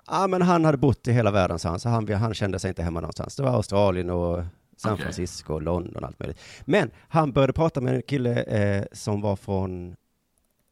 Ja, 0.06 0.26
men 0.26 0.42
han 0.42 0.64
hade 0.64 0.78
bott 0.78 1.08
i 1.08 1.12
hela 1.12 1.30
världen, 1.30 1.58
sa 1.58 1.68
han, 1.68 1.80
så 1.80 1.88
han, 1.88 2.12
han 2.12 2.34
kände 2.34 2.58
sig 2.58 2.68
inte 2.68 2.82
hemma 2.82 3.00
någonstans. 3.00 3.36
Det 3.36 3.42
var 3.42 3.50
Australien 3.50 4.10
och 4.10 4.44
San 4.76 4.92
Okej. 4.92 5.02
Francisco 5.04 5.54
och 5.54 5.62
London 5.62 5.96
och 5.96 6.08
allt 6.08 6.18
möjligt. 6.18 6.40
Men 6.64 6.90
han 7.08 7.32
började 7.32 7.52
prata 7.52 7.80
med 7.80 7.94
en 7.94 8.02
kille 8.02 8.42
eh, 8.42 8.84
som 8.92 9.20
var 9.20 9.36
från 9.36 9.96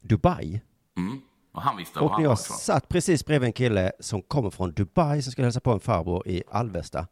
Dubai. 0.02 0.60
Mm. 0.96 1.20
Och 1.52 1.62
han 1.62 1.76
visste 1.76 1.98
var 1.98 2.06
Och 2.06 2.12
han 2.12 2.22
när 2.22 2.28
var 2.28 2.32
jag 2.34 2.40
ifrån. 2.40 2.56
satt 2.56 2.88
precis 2.88 3.26
bredvid 3.26 3.46
en 3.46 3.52
kille 3.52 3.92
som 4.00 4.22
kommer 4.22 4.50
från 4.50 4.72
Dubai 4.72 5.22
som 5.22 5.32
skulle 5.32 5.46
hälsa 5.46 5.60
på 5.60 5.72
en 5.72 5.80
farbror 5.80 6.28
i 6.28 6.42
Alvesta. 6.50 7.06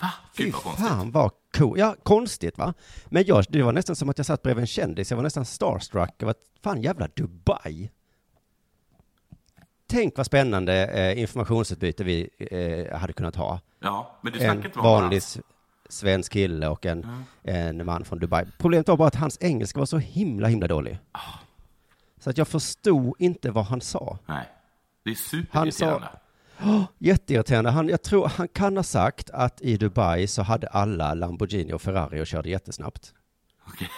Va? 0.00 0.10
Fy 0.36 0.44
Gud 0.44 0.54
vad 0.64 0.74
fan 0.78 1.10
vad 1.10 1.30
cool. 1.56 1.78
Ja, 1.78 1.96
konstigt 2.02 2.58
va? 2.58 2.74
Men 3.06 3.24
jag, 3.26 3.44
det 3.48 3.62
var 3.62 3.72
nästan 3.72 3.96
som 3.96 4.08
att 4.08 4.18
jag 4.18 4.26
satt 4.26 4.42
bredvid 4.42 4.60
en 4.62 4.66
kändis. 4.66 5.10
Jag 5.10 5.16
var 5.16 5.22
nästan 5.22 5.44
starstruck. 5.44 6.14
Jag 6.18 6.26
var, 6.26 6.34
fan 6.62 6.82
jävla 6.82 7.08
Dubai. 7.16 7.90
Tänk 9.88 10.16
vad 10.16 10.26
spännande 10.26 10.86
eh, 10.86 11.20
informationsutbyte 11.20 12.04
vi 12.04 12.30
eh, 12.38 12.98
hade 12.98 13.12
kunnat 13.12 13.36
ha. 13.36 13.60
Ja, 13.80 14.18
men 14.22 14.32
du 14.32 14.38
En 14.40 14.64
inte 14.64 14.78
vanlig 14.78 15.16
s- 15.16 15.38
svensk 15.88 16.32
kille 16.32 16.68
och 16.68 16.86
en, 16.86 17.24
en 17.42 17.86
man 17.86 18.04
från 18.04 18.18
Dubai. 18.18 18.44
Problemet 18.58 18.88
var 18.88 18.96
bara 18.96 19.08
att 19.08 19.14
hans 19.14 19.38
engelska 19.40 19.78
var 19.78 19.86
så 19.86 19.98
himla, 19.98 20.48
himla 20.48 20.66
dålig. 20.68 20.98
Ah. 21.12 21.20
Så 22.20 22.30
att 22.30 22.38
jag 22.38 22.48
förstod 22.48 23.14
inte 23.18 23.50
vad 23.50 23.64
han 23.64 23.80
sa. 23.80 24.18
Nej. 24.26 24.48
Det 25.04 25.10
är 25.10 25.14
superirriterande. 25.14 26.08
Oh, 26.60 26.82
jätteirriterande. 26.98 27.70
Han, 27.70 27.88
jag 27.88 28.02
tror 28.02 28.28
han 28.28 28.48
kan 28.48 28.76
ha 28.76 28.84
sagt 28.84 29.30
att 29.30 29.60
i 29.60 29.76
Dubai 29.76 30.26
så 30.26 30.42
hade 30.42 30.66
alla 30.66 31.14
Lamborghini 31.14 31.72
och 31.72 31.82
Ferrari 31.82 32.20
och 32.22 32.26
körde 32.26 32.48
jättesnabbt. 32.48 33.14
Okej. 33.66 33.88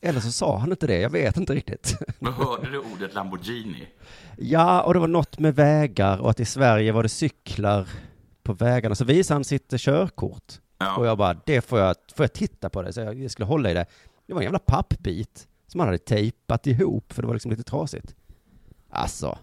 Eller 0.00 0.20
så 0.20 0.32
sa 0.32 0.58
han 0.58 0.70
inte 0.70 0.86
det, 0.86 0.98
jag 0.98 1.10
vet 1.10 1.36
inte 1.36 1.54
riktigt. 1.54 1.98
Men 2.18 2.32
hörde 2.32 2.70
du 2.70 2.78
ordet 2.78 3.14
Lamborghini? 3.14 3.88
Ja, 4.36 4.82
och 4.82 4.94
det 4.94 5.00
var 5.00 5.08
något 5.08 5.38
med 5.38 5.54
vägar 5.54 6.18
och 6.18 6.30
att 6.30 6.40
i 6.40 6.44
Sverige 6.44 6.92
var 6.92 7.02
det 7.02 7.08
cyklar 7.08 7.88
på 8.42 8.52
vägarna. 8.52 8.94
Så 8.94 9.04
visade 9.04 9.36
han 9.36 9.44
sitt 9.44 9.80
körkort. 9.80 10.54
Ja. 10.78 10.96
Och 10.96 11.06
jag 11.06 11.18
bara, 11.18 11.34
det 11.46 11.60
får 11.60 11.78
jag, 11.78 11.96
får 12.16 12.24
jag 12.24 12.32
titta 12.32 12.70
på 12.70 12.82
det? 12.82 12.92
Så 12.92 13.00
jag 13.00 13.30
skulle 13.30 13.46
hålla 13.46 13.70
i 13.70 13.74
det. 13.74 13.86
Det 14.26 14.34
var 14.34 14.40
en 14.40 14.44
jävla 14.44 14.58
pappbit 14.58 15.48
som 15.66 15.80
han 15.80 15.88
hade 15.88 15.98
tejpat 15.98 16.66
ihop 16.66 17.12
för 17.12 17.22
det 17.22 17.26
var 17.26 17.34
liksom 17.34 17.50
lite 17.50 17.62
trasigt. 17.62 18.14
Alltså, 18.90 19.38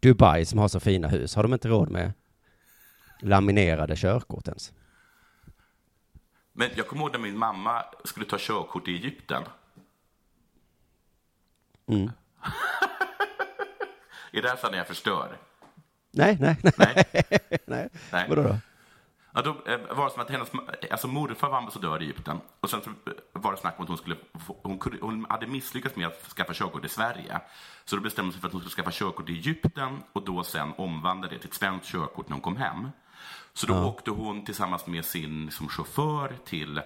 Dubai 0.00 0.44
som 0.44 0.58
har 0.58 0.68
så 0.68 0.80
fina 0.80 1.08
hus, 1.08 1.34
har 1.34 1.42
de 1.42 1.52
inte 1.52 1.68
råd 1.68 1.90
med 1.90 2.12
laminerade 3.20 3.96
körkort 3.96 4.48
ens? 4.48 4.72
Men 6.52 6.70
jag 6.76 6.86
kommer 6.88 7.02
ihåg 7.02 7.12
när 7.12 7.18
min 7.18 7.38
mamma 7.38 7.84
skulle 8.04 8.26
ta 8.26 8.36
körkort 8.40 8.88
i 8.88 8.94
Egypten. 8.94 9.42
Mm. 11.88 12.10
är 14.32 14.42
det 14.42 14.48
här 14.48 14.70
när 14.70 14.78
jag 14.78 14.86
förstör? 14.86 15.38
Nej, 16.10 16.36
nej, 16.40 16.56
nej, 16.62 16.72
Nej. 16.76 17.04
nej. 17.66 17.88
Nej. 18.12 18.26
Vadå 18.28 18.42
då? 18.42 18.56
Ja, 19.36 19.42
då 19.42 19.50
eh, 19.50 19.96
var 19.96 20.04
det 20.04 20.10
som 20.10 20.22
att 20.22 20.30
hennes 20.30 20.48
alltså 20.90 21.08
morfar 21.08 21.48
var 21.48 21.58
ambassadör 21.58 22.02
i 22.02 22.04
Egypten. 22.04 22.40
Och 22.60 22.70
sen 22.70 22.80
eh, 22.80 23.12
var 23.32 23.52
det 23.52 23.58
snack 23.58 23.74
om 23.78 23.82
att 23.82 23.88
hon, 23.88 23.98
skulle, 23.98 24.16
hon, 24.62 24.78
kunde, 24.78 24.98
hon 25.00 25.26
hade 25.30 25.46
misslyckats 25.46 25.96
med 25.96 26.06
att 26.06 26.32
skaffa 26.36 26.52
körkort 26.54 26.84
i 26.84 26.88
Sverige. 26.88 27.40
Så 27.84 27.96
då 27.96 28.02
bestämde 28.02 28.26
hon 28.26 28.32
sig 28.32 28.40
för 28.40 28.48
att 28.48 28.52
hon 28.52 28.60
skulle 28.62 28.74
skaffa 28.74 28.90
körkort 28.92 29.28
i 29.28 29.32
Egypten 29.32 30.02
och 30.12 30.24
då 30.24 30.44
sen 30.44 30.72
omvandla 30.76 31.28
det 31.28 31.38
till 31.38 31.48
ett 31.48 31.54
svenskt 31.54 31.86
körkort 31.86 32.28
när 32.28 32.34
hon 32.34 32.42
kom 32.42 32.56
hem. 32.56 32.88
Så 33.52 33.66
då 33.66 33.84
åkte 33.84 34.10
hon 34.10 34.44
tillsammans 34.44 34.86
med 34.86 35.04
sin 35.04 35.50
som 35.50 35.68
chaufför 35.68 36.32
till 36.44 36.80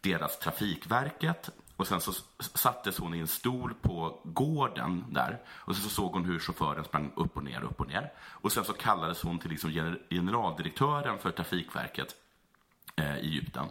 deras 0.00 0.38
Trafikverket. 0.38 1.50
Och 1.76 1.86
sen 1.86 2.00
så 2.00 2.12
sattes 2.38 2.98
hon 2.98 3.14
i 3.14 3.18
en 3.18 3.28
stol 3.28 3.74
på 3.74 4.20
gården 4.24 5.04
där. 5.10 5.40
Och 5.48 5.74
sen 5.76 5.84
så 5.84 5.90
såg 5.90 6.12
hon 6.12 6.24
hur 6.24 6.38
chauffören 6.38 6.84
sprang 6.84 7.12
upp 7.16 7.36
och 7.36 7.44
ner, 7.44 7.62
upp 7.62 7.80
och 7.80 7.86
ner. 7.88 8.12
Och 8.18 8.52
sen 8.52 8.64
så 8.64 8.72
kallades 8.72 9.22
hon 9.22 9.38
till 9.38 9.50
liksom 9.50 9.70
gener- 9.70 9.98
generaldirektören 10.10 11.18
för 11.18 11.30
Trafikverket 11.30 12.14
eh, 12.96 13.16
i 13.16 13.20
Egypten. 13.28 13.66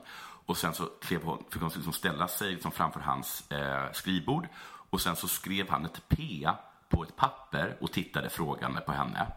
Och 0.45 0.57
sen 0.57 0.73
så 0.73 0.85
klev 0.85 1.23
hon, 1.23 1.43
fick 1.49 1.61
hon 1.61 1.71
liksom 1.75 1.93
ställa 1.93 2.27
sig 2.27 2.51
liksom 2.51 2.71
framför 2.71 2.99
hans 2.99 3.51
eh, 3.51 3.91
skrivbord. 3.91 4.47
Och 4.89 5.01
sen 5.01 5.15
så 5.15 5.27
skrev 5.27 5.69
han 5.69 5.85
ett 5.85 6.01
P 6.07 6.49
på 6.89 7.03
ett 7.03 7.15
papper 7.15 7.77
och 7.81 7.91
tittade 7.91 8.29
frågande 8.29 8.81
på 8.81 8.91
henne. 8.91 9.27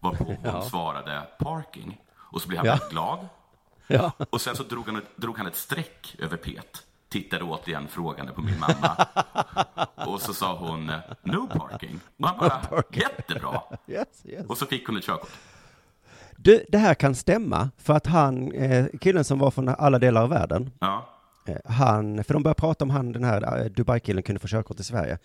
Varpå 0.00 0.36
hon 0.44 0.62
svarade 0.70 1.28
parking. 1.38 2.00
Och 2.16 2.42
så 2.42 2.48
blev 2.48 2.58
han 2.58 2.66
Ja. 2.66 2.72
väldigt 2.72 2.90
glad. 2.90 3.28
Ja. 3.86 4.12
Och 4.30 4.40
sen 4.40 4.56
så 4.56 4.62
drog 4.62 4.86
han, 4.86 4.96
ett- 4.96 5.16
drog 5.16 5.38
han 5.38 5.46
ett 5.46 5.56
streck 5.56 6.16
över 6.18 6.36
P. 6.36 6.60
Tittade 7.08 7.44
återigen 7.44 7.88
frågande 7.88 8.32
på 8.32 8.40
min 8.42 8.58
mamma. 8.60 9.06
Och 10.06 10.20
så 10.20 10.34
sa 10.34 10.56
hon 10.58 10.86
no 11.22 11.46
parking. 11.58 12.00
Och 12.18 12.28
han 12.28 12.38
bara, 12.38 12.82
jättebra. 12.92 13.62
Yes, 13.86 14.06
yes. 14.24 14.46
Och 14.46 14.58
så 14.58 14.66
fick 14.66 14.86
hon 14.86 14.96
ett 14.96 15.04
körkort. 15.04 15.30
Du, 16.36 16.64
det 16.68 16.78
här 16.78 16.94
kan 16.94 17.14
stämma, 17.14 17.70
för 17.76 17.94
att 17.94 18.06
han, 18.06 18.52
eh, 18.52 18.86
killen 19.00 19.24
som 19.24 19.38
var 19.38 19.50
från 19.50 19.68
alla 19.68 19.98
delar 19.98 20.22
av 20.22 20.28
världen, 20.28 20.70
Ja. 20.80 21.08
eh, 21.46 21.56
han, 21.64 22.24
för 22.24 22.34
de 22.34 22.42
började 22.42 22.60
prata 22.60 22.84
om 22.84 22.90
han, 22.90 23.12
den 23.12 23.24
här 23.24 23.58
eh, 23.60 23.64
Dubai-killen 23.64 24.22
kunde 24.22 24.38
få 24.40 24.48
körkort 24.48 24.80
i 24.80 24.84
Sverige. 24.84 25.18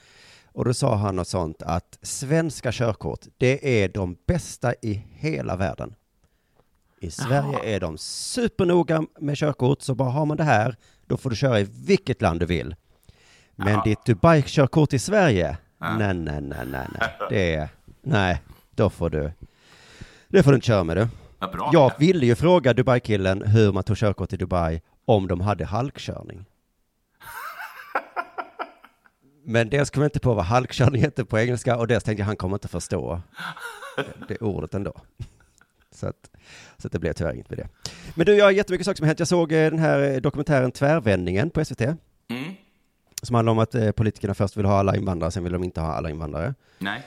Och 0.51 0.65
då 0.65 0.73
sa 0.73 0.95
han 0.95 1.15
något 1.15 1.27
sånt 1.27 1.61
att 1.61 1.99
svenska 2.01 2.71
körkort, 2.71 3.19
det 3.37 3.83
är 3.83 3.89
de 3.89 4.17
bästa 4.27 4.73
i 4.81 4.93
hela 5.11 5.55
världen. 5.55 5.95
I 6.99 7.11
Sverige 7.11 7.75
är 7.75 7.79
de 7.79 7.97
supernoga 7.97 9.03
med 9.19 9.37
körkort, 9.37 9.81
så 9.81 9.95
bara 9.95 10.09
har 10.09 10.25
man 10.25 10.37
det 10.37 10.43
här, 10.43 10.75
då 11.13 11.17
får 11.17 11.29
du 11.29 11.35
köra 11.35 11.59
i 11.59 11.67
vilket 11.85 12.21
land 12.21 12.39
du 12.39 12.45
vill. 12.45 12.75
Men 13.55 13.73
Jaha. 13.73 13.83
ditt 13.83 14.05
Dubai-körkort 14.05 14.93
i 14.93 14.99
Sverige, 14.99 15.57
nej, 15.79 15.97
nej, 15.97 16.41
nej, 16.41 16.41
nej, 16.41 16.65
nej, 16.99 17.09
det 17.29 17.55
är, 17.55 17.69
nej, 18.01 18.41
då 18.71 18.89
får 18.89 19.09
du, 19.09 19.31
det 20.27 20.43
får 20.43 20.51
du 20.51 20.55
inte 20.55 20.67
köra 20.67 20.83
med 20.83 20.97
du. 20.97 21.07
Vad 21.39 21.51
bra. 21.51 21.69
Jag 21.73 21.91
ville 21.99 22.25
ju 22.25 22.35
fråga 22.35 22.73
Dubai-killen 22.73 23.41
hur 23.41 23.71
man 23.71 23.83
tog 23.83 23.97
körkort 23.97 24.33
i 24.33 24.37
Dubai 24.37 24.81
om 25.05 25.27
de 25.27 25.41
hade 25.41 25.65
halkkörning. 25.65 26.45
Men 29.45 29.69
dels 29.69 29.89
kom 29.89 30.01
jag 30.03 30.07
inte 30.07 30.19
på 30.19 30.33
vad 30.33 30.45
halkkörning 30.45 31.01
heter 31.01 31.23
på 31.23 31.39
engelska 31.39 31.77
och 31.77 31.87
dels 31.87 32.03
tänkte 32.03 32.21
jag 32.21 32.25
han 32.25 32.35
kommer 32.35 32.55
inte 32.55 32.67
förstå 32.67 33.21
det 34.27 34.37
ordet 34.37 34.73
ändå. 34.73 34.93
Så 35.93 36.07
att, 36.07 36.31
så 36.77 36.87
att 36.87 36.91
det 36.91 36.99
blev 36.99 37.13
tyvärr 37.13 37.33
inget 37.33 37.49
med 37.49 37.59
det. 37.59 37.67
Men 38.15 38.25
du, 38.25 38.35
jag 38.35 38.45
har 38.45 38.51
jättemycket 38.51 38.85
saker 38.85 38.97
som 38.97 39.03
har 39.03 39.07
hänt. 39.07 39.19
Jag 39.19 39.27
såg 39.27 39.51
eh, 39.51 39.69
den 39.69 39.79
här 39.79 40.19
dokumentären 40.19 40.71
Tvärvändningen 40.71 41.49
på 41.49 41.65
SVT. 41.65 41.81
Mm. 41.81 41.97
Som 43.21 43.35
handlar 43.35 43.51
om 43.51 43.59
att 43.59 43.75
eh, 43.75 43.91
politikerna 43.91 44.33
först 44.33 44.57
vill 44.57 44.65
ha 44.65 44.79
alla 44.79 44.95
invandrare, 44.95 45.31
sen 45.31 45.43
vill 45.43 45.53
de 45.53 45.63
inte 45.63 45.81
ha 45.81 45.93
alla 45.93 46.09
invandrare. 46.09 46.53
Nej. 46.79 47.01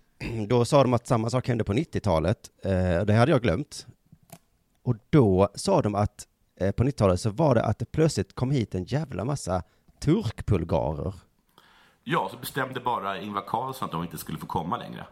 Då 0.48 0.64
sa 0.64 0.82
de 0.82 0.94
att 0.94 1.06
samma 1.06 1.30
sak 1.30 1.48
hände 1.48 1.64
på 1.64 1.72
90-talet. 1.72 2.38
Eh, 2.64 2.98
och 2.98 3.06
det 3.06 3.12
hade 3.12 3.32
jag 3.32 3.42
glömt. 3.42 3.86
Och 4.84 4.96
då 5.10 5.48
sa 5.54 5.82
de 5.82 5.94
att 5.94 6.26
eh, 6.60 6.70
på 6.70 6.84
90-talet 6.84 7.20
så 7.20 7.30
var 7.30 7.54
det 7.54 7.64
att 7.64 7.78
det 7.78 7.92
plötsligt 7.92 8.34
kom 8.34 8.50
hit 8.50 8.74
en 8.74 8.84
jävla 8.84 9.24
massa 9.24 9.62
turkbulgarer. 10.00 11.14
Ja, 12.04 12.28
så 12.30 12.36
bestämde 12.36 12.80
bara 12.80 13.20
Ingvar 13.20 13.44
Carlsson 13.46 13.86
att 13.86 13.92
de 13.92 14.02
inte 14.02 14.18
skulle 14.18 14.38
få 14.38 14.46
komma 14.46 14.76
längre. 14.76 15.06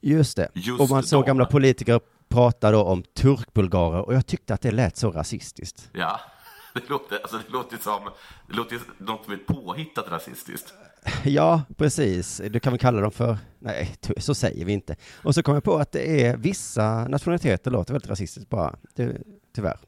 Just 0.00 0.36
det. 0.36 0.48
Just 0.54 0.80
och 0.80 0.90
man 0.90 1.02
såg 1.02 1.22
då. 1.22 1.26
gamla 1.26 1.46
politiker 1.46 2.00
prata 2.34 2.70
då 2.70 2.82
om 2.82 3.02
turkbulgarer 3.02 4.00
och 4.00 4.14
jag 4.14 4.26
tyckte 4.26 4.54
att 4.54 4.60
det 4.60 4.70
lät 4.70 4.96
så 4.96 5.10
rasistiskt. 5.10 5.90
Ja, 5.92 6.20
det 6.74 6.88
låter, 6.88 7.18
alltså 7.18 7.36
det 7.36 7.52
låter 7.52 7.76
som, 7.76 8.10
det 8.48 8.54
låter 8.54 8.80
något 8.98 9.24
som 9.24 9.32
är 9.32 9.36
påhittat 9.36 10.08
rasistiskt. 10.10 10.74
Ja, 11.24 11.62
precis. 11.76 12.42
Du 12.50 12.60
kan 12.60 12.72
väl 12.72 12.80
kalla 12.80 13.00
dem 13.00 13.10
för, 13.10 13.38
nej, 13.58 13.96
så 14.18 14.34
säger 14.34 14.64
vi 14.64 14.72
inte. 14.72 14.96
Och 15.22 15.34
så 15.34 15.42
kom 15.42 15.54
jag 15.54 15.64
på 15.64 15.76
att 15.76 15.92
det 15.92 16.26
är 16.26 16.36
vissa 16.36 17.08
nationaliteter 17.08 17.70
låter 17.70 17.92
väldigt 17.92 18.10
rasistiskt 18.10 18.50
bara, 18.50 18.76
det, 18.94 19.22
tyvärr. 19.54 19.78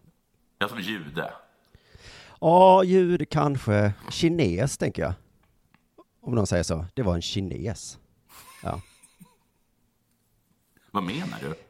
Jag 0.59 0.71
som 0.71 0.81
jude. 0.81 1.33
Ja, 2.41 2.85
ljud 2.85 3.31
kanske. 3.31 3.93
Kines, 4.11 4.79
tänker 4.79 5.03
jag. 5.03 5.13
Om 6.21 6.35
någon 6.35 6.47
säger 6.47 6.63
så. 6.63 6.87
Det 6.95 7.03
var 7.03 7.15
en 7.15 7.23
kines. 7.23 7.99
Ja. 8.63 8.81
Vad 10.91 11.03
menar 11.03 11.39
du? 11.41 11.66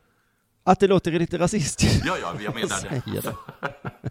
Att 0.67 0.81
det 0.81 0.87
låter 0.87 1.13
lite 1.13 1.39
rasistiskt. 1.39 2.03
Ja, 2.07 2.17
ja, 2.21 2.35
jag 2.41 2.55
menar 2.55 2.91
det. 2.91 3.21
Det. 3.21 3.35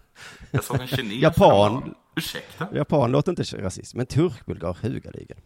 Jag 0.50 0.64
såg 0.64 0.80
en 0.80 0.86
kines. 0.86 1.22
Japan. 1.22 1.94
Ursäkta? 2.16 2.68
Japan 2.74 3.10
låter 3.12 3.32
inte 3.32 3.42
rasist, 3.42 3.94
men 3.94 4.06
turkbulgar 4.06 4.76
hugaligen. 4.82 5.38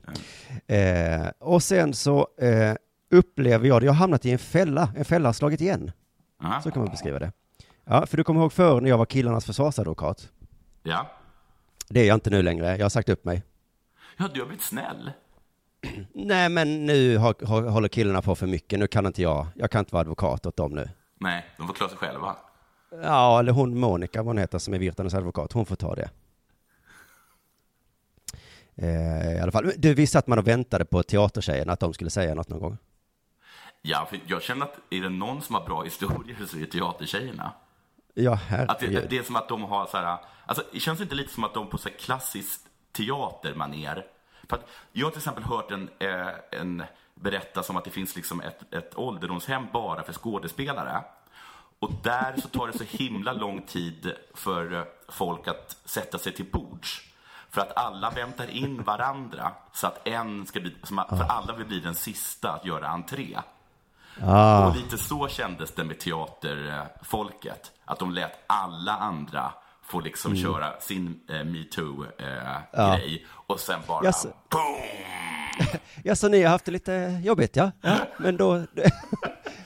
Eh, 0.67 1.29
och 1.39 1.63
sen 1.63 1.95
så 1.95 2.29
eh, 2.39 2.75
upplever 3.11 3.69
jag 3.69 3.83
det, 3.83 3.87
jag 3.87 3.93
har 3.93 3.99
hamnat 3.99 4.25
i 4.27 4.31
en 4.31 4.39
fälla. 4.39 4.93
En 4.97 5.05
fälla 5.05 5.29
har 5.29 5.33
slagit 5.33 5.61
igen. 5.61 5.93
Ja. 6.43 6.61
Så 6.63 6.71
kan 6.71 6.83
man 6.83 6.91
beskriva 6.91 7.19
det. 7.19 7.33
Ja, 7.85 8.07
för 8.07 8.17
du 8.17 8.25
kommer 8.25 8.41
ihåg 8.41 8.53
förr 8.53 8.81
när 8.81 8.91
jag 8.91 8.99
var 8.99 9.07
killarnas 9.07 9.45
försvarsadvokat. 9.45 10.29
ja. 10.83 11.11
Det 11.89 12.01
är 12.01 12.07
jag 12.07 12.15
inte 12.17 12.31
nu 12.31 12.43
längre, 12.43 12.77
jag 12.77 12.85
har 12.85 12.91
sagt 12.91 13.09
upp 13.09 13.25
mig. 13.25 13.43
Ja, 14.17 14.29
du 14.35 14.41
har 14.41 14.47
blivit 14.47 14.65
snäll. 14.65 15.11
Nej, 16.15 16.49
men 16.49 16.87
nu 16.87 17.17
har, 17.17 17.47
har, 17.47 17.63
håller 17.63 17.89
killarna 17.89 18.23
på 18.23 18.35
för 18.35 18.47
mycket, 18.47 18.79
nu 18.79 18.87
kan 18.87 19.07
inte 19.07 19.23
jag, 19.23 19.47
jag 19.55 19.71
kan 19.71 19.79
inte 19.79 19.95
vara 19.95 20.01
advokat 20.01 20.47
åt 20.47 20.57
dem 20.57 20.73
nu. 20.73 20.89
Nej, 21.21 21.47
de 21.57 21.67
får 21.67 21.75
klara 21.75 21.91
sig 21.91 21.99
själva. 21.99 22.37
Ja, 23.03 23.39
eller 23.39 23.53
hon 23.53 23.81
Monica, 23.81 24.19
vad 24.19 24.27
hon 24.27 24.39
heter, 24.39 24.59
som 24.59 24.75
är 24.75 24.79
Virtanens 24.79 25.15
advokat, 25.15 25.53
hon 25.53 25.67
får 25.67 25.77
ta 25.77 25.95
det. 25.95 26.11
Eh, 28.77 29.37
I 29.37 29.41
alla 29.41 29.53
fall, 29.53 29.73
du 29.77 29.95
visste 29.95 30.19
att 30.19 30.27
man 30.27 30.39
och 30.39 30.49
väntade 30.49 30.85
på 30.85 31.03
teatertjejerna, 31.03 31.73
att 31.73 31.81
de 31.81 31.93
skulle 31.95 32.11
säga 32.11 32.35
något 32.35 32.49
någon 32.49 32.61
gång? 32.61 32.79
Ja, 33.83 34.07
för 34.11 34.21
jag 34.27 34.43
känner 34.43 34.67
att 34.67 34.79
är 34.91 35.01
det 35.01 35.09
någon 35.09 35.43
som 35.43 35.55
har 35.55 35.65
bra 35.65 35.83
historier 35.83 36.37
så 36.47 36.57
är 36.57 36.61
det 36.61 36.67
teatertjejerna. 36.67 37.53
Ja, 38.15 38.33
Att 38.33 38.41
det, 38.49 38.87
herregud. 38.87 39.07
det 39.11 39.19
är 39.19 39.23
som 39.23 39.37
att 39.37 39.49
de 39.49 39.63
har 39.63 39.87
så 39.87 39.97
här, 39.97 40.19
alltså 40.47 40.65
det 40.73 40.81
känns 40.81 41.01
inte 41.01 41.15
lite 41.15 41.33
som 41.35 41.45
att 41.45 41.55
de 41.55 41.71
på 41.71 41.79
så 41.79 41.89
här 41.89 41.97
klassiskt 41.97 42.67
teatermaner. 42.93 44.07
För 44.49 44.57
att 44.57 44.67
jag 44.93 45.07
har 45.07 45.11
till 45.11 45.19
exempel 45.19 45.45
hört 45.45 45.71
en, 45.71 45.89
eh, 45.99 46.29
en 46.61 46.83
berättas 47.21 47.71
om 47.71 47.77
att 47.77 47.85
det 47.85 47.91
finns 47.91 48.17
liksom 48.17 48.41
ett, 48.41 48.75
ett 48.75 48.99
ålderdomshem 48.99 49.67
bara 49.73 50.03
för 50.03 50.13
skådespelare. 50.13 51.05
Och 51.79 51.93
där 52.03 52.35
så 52.43 52.49
tar 52.49 52.67
det 52.67 52.79
så 52.79 52.85
himla 52.85 53.33
lång 53.33 53.63
tid 53.63 54.13
för 54.35 54.73
eh, 54.75 54.83
folk 55.09 55.49
att 55.49 55.77
sätta 55.85 56.19
sig 56.19 56.33
till 56.33 56.47
bords. 56.53 57.03
För 57.51 57.61
att 57.61 57.77
alla 57.77 58.11
väntar 58.11 58.51
in 58.51 58.83
varandra 58.83 59.53
så 59.73 59.87
att 59.87 60.09
en 60.09 60.47
ska 60.47 60.61
bli, 60.61 60.75
för 60.89 61.25
alla 61.29 61.53
vill 61.55 61.67
bli 61.67 61.81
den 61.81 61.95
sista 61.95 62.53
att 62.53 62.65
göra 62.65 62.89
entré. 62.89 63.39
Ah, 64.23 64.67
Och 64.67 64.77
lite 64.77 64.99
så 64.99 65.29
kändes 65.29 65.73
det 65.75 65.85
med 65.85 65.99
teaterfolket. 66.01 67.73
Att 67.85 67.99
de 67.99 68.11
lät 68.11 68.45
alla 68.47 68.93
andra 68.97 69.53
få 69.83 70.01
liksom 70.01 70.33
Mm. 70.33 70.43
köra 70.43 70.81
sin 70.81 71.21
eh, 71.29 71.45
metoo-grej. 71.45 73.27
och 73.31 73.61
sen 73.61 73.81
bara 73.87 74.05
Jaså. 74.05 74.29
boom! 74.49 75.30
ja, 76.05 76.17
så 76.17 76.29
ni 76.29 76.43
har 76.43 76.51
haft 76.51 76.65
det 76.65 76.73
lite 76.73 77.21
jobbigt, 77.25 77.57
ja? 77.57 77.71
ja 77.81 77.97
men 78.19 78.37
då, 78.37 78.63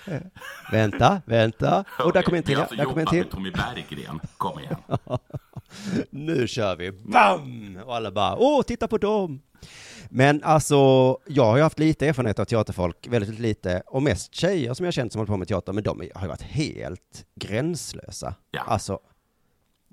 Vänta, 0.73 1.23
vänta. 1.27 1.85
Och 2.05 2.13
där 2.13 2.23
kom 2.23 2.35
en 2.35 2.43
till. 2.43 2.59
Ja, 2.59 2.69
där 2.77 2.85
kom 2.85 2.99
en 2.99 3.07
till. 3.07 3.25
Tommy 3.25 3.51
Berggren. 3.51 4.21
Kom 4.37 4.59
igen. 4.59 4.77
Nu 6.11 6.47
kör 6.49 6.77
vi. 6.77 6.93
Bam! 6.93 7.79
Och 7.87 7.97
alla 7.97 8.11
bara, 8.11 8.37
åh, 8.37 8.63
titta 8.63 8.89
på 8.89 8.99
dem. 8.99 9.43
Men 10.09 10.43
alltså, 10.43 10.77
jag 11.27 11.45
har 11.45 11.57
ju 11.57 11.63
haft 11.63 11.79
lite 11.79 12.07
erfarenhet 12.07 12.39
av 12.39 12.45
teaterfolk, 12.45 13.07
väldigt 13.11 13.39
lite, 13.39 13.83
och 13.87 14.03
mest 14.03 14.35
tjejer 14.35 14.75
som 14.75 14.85
jag 14.85 14.95
känt 14.95 15.13
som 15.13 15.19
håller 15.19 15.33
på 15.33 15.37
med 15.37 15.49
teater, 15.49 15.73
men 15.73 15.85
de 15.85 16.11
har 16.15 16.23
ju 16.23 16.29
varit 16.29 16.43
helt 16.43 17.27
gränslösa. 17.35 18.35
Ja. 18.51 18.61
Alltså, 18.61 18.99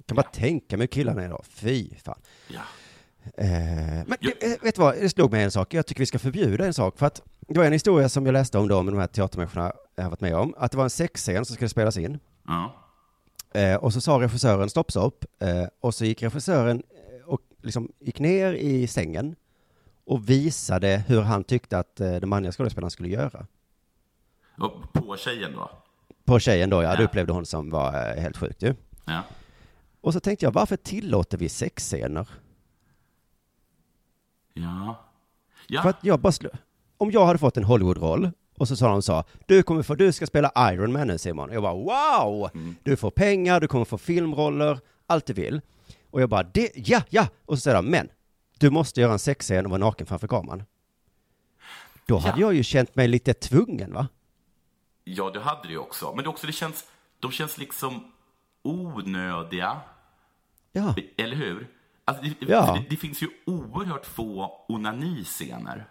kan 0.07 0.15
bara 0.15 0.24
tänka 0.24 0.77
mig 0.77 0.83
hur 0.83 0.88
killarna 0.88 1.24
är 1.24 1.29
då. 1.29 1.41
Fy 1.50 1.89
fan. 1.95 2.21
Ja. 2.48 2.62
Eh, 3.38 3.48
men 4.08 4.18
det, 4.22 4.44
eh, 4.54 4.63
vet 4.63 4.75
du 4.75 4.82
vad, 4.82 4.96
det 4.96 5.10
slog 5.10 5.32
mig 5.32 5.44
en 5.44 5.51
sak. 5.51 5.74
Jag 5.74 5.86
tycker 5.86 6.00
vi 6.00 6.06
ska 6.06 6.20
förbjuda 6.20 6.66
en 6.66 6.74
sak. 6.74 6.98
För 6.98 7.06
att 7.06 7.22
det 7.48 7.58
var 7.60 7.66
en 7.66 7.74
historia 7.74 8.10
som 8.10 8.25
jag 8.25 8.34
läste 8.34 8.58
om 8.58 8.68
då, 8.68 8.84
med 8.84 8.94
de 8.94 9.00
här 9.00 9.08
teatermänniskorna 9.08 9.72
jag 9.96 10.04
har 10.04 10.10
varit 10.10 10.22
med 10.22 10.36
om. 10.36 10.54
Att 10.58 10.72
det 10.72 10.78
var 10.78 10.84
en 10.84 10.90
sexscen 10.90 11.46
som 11.46 11.56
skulle 11.56 11.70
spelas 11.70 11.98
in. 11.98 12.20
Ja. 12.48 12.75
Eh, 13.54 13.75
och 13.75 13.94
så 13.94 14.01
sa 14.01 14.20
regissören 14.22 14.70
stopp, 14.70 14.92
stopp. 14.92 15.25
Eh, 15.40 15.66
och 15.80 15.96
så 15.96 16.06
gick 16.06 16.24
regissören 16.24 16.84
eh, 16.90 17.28
och 17.30 17.42
liksom 17.62 17.92
gick 18.00 18.20
ner 18.20 18.54
i 18.54 18.88
sängen 18.88 19.36
och 20.06 20.30
visade 20.30 21.04
hur 21.08 21.22
han 21.22 21.44
tyckte 21.44 21.78
att 21.80 22.00
eh, 22.00 22.12
den 22.12 22.30
manliga 22.30 22.51
skådespelaren 22.51 22.92
skulle 22.92 23.10
göra. 23.10 23.48
Och 24.58 24.94
på 24.94 25.18
tjejen 25.18 25.51
då? 25.54 25.72
På 26.25 26.40
tjejen 26.40 26.70
då, 26.70 26.84
ja. 26.84 26.96
Det 26.96 27.01
Ja. 27.01 27.08
upplevde 27.08 27.34
hon 27.34 27.46
som 27.46 27.70
var 27.70 27.92
helt 28.20 28.38
sjukt 28.38 28.63
ju. 28.63 28.75
Ja. 29.06 29.24
Och 30.01 30.13
så 30.13 30.20
tänkte 30.20 30.46
jag, 30.46 30.51
varför 30.51 30.75
tillåter 30.75 31.38
vi 31.38 31.50
sexscener? 31.50 32.28
Ja. 34.53 34.96
Ja. 35.67 35.81
För 35.81 35.89
att 35.89 36.00
jag 36.01 36.20
bara 36.20 36.34
Om 36.98 37.12
jag 37.12 37.25
hade 37.25 37.39
fått 37.39 37.58
en 37.58 37.63
Hollywood-roll 37.63 38.31
och 38.58 38.67
så 38.67 38.75
sa 38.75 38.89
de 38.89 39.01
så, 39.01 39.24
du 39.46 39.63
kommer 39.63 39.84
få, 39.84 39.96
du 39.96 40.12
ska 40.12 40.25
spela 40.27 40.51
Iron 40.74 40.91
Man 40.91 41.08
nu 41.08 41.17
Simon. 41.17 41.50
Och 41.50 41.55
jag 41.55 41.63
bara, 41.63 41.74
wow! 41.74 42.50
Du 42.84 42.96
får 42.98 43.12
pengar, 43.12 43.60
du 43.60 43.67
kommer 43.67 43.86
få 43.86 43.98
filmroller, 43.98 44.79
allt 45.08 45.25
du 45.25 45.34
vill. 45.34 45.62
Och 46.12 46.22
jag 46.22 46.29
bara, 46.29 46.43
det, 46.43 46.72
ja, 46.75 47.01
ja! 47.10 47.27
Och 47.46 47.58
så 47.58 47.62
säger 47.62 47.75
de, 47.75 47.86
men, 47.86 48.10
du 48.60 48.70
måste 48.70 49.01
göra 49.01 49.12
en 49.13 49.20
sexscen 49.20 49.65
och 49.65 49.72
vara 49.72 49.79
naken 49.79 50.08
framför 50.08 50.27
kameran. 50.27 50.63
Då 52.05 52.17
hade 52.17 52.39
Ja. 52.41 52.48
jag 52.48 52.53
ju 52.53 52.63
känt 52.63 52.96
mig 52.96 53.08
lite 53.08 53.34
tvungen, 53.34 53.93
va? 53.93 54.08
Ja, 55.03 55.29
det 55.29 55.39
hade 55.39 55.67
ju 55.70 55.77
också. 55.77 56.13
Men 56.15 56.24
det, 56.24 56.29
också, 56.29 56.48
det 56.48 56.53
känns, 56.53 56.86
de 57.20 57.31
känns 57.31 57.58
liksom 57.58 58.12
onödiga. 58.63 59.81
Ja. 60.72 60.96
Eller 61.17 61.36
hur? 61.36 61.67
Alltså, 62.05 62.24
det, 62.24 62.36
Ja. 62.48 62.74
det, 62.74 62.86
det 62.89 62.96
finns 62.96 63.24
ju 63.24 63.27
oerhört 63.46 64.05
få 64.05 64.51
onaniscener. 64.67 65.89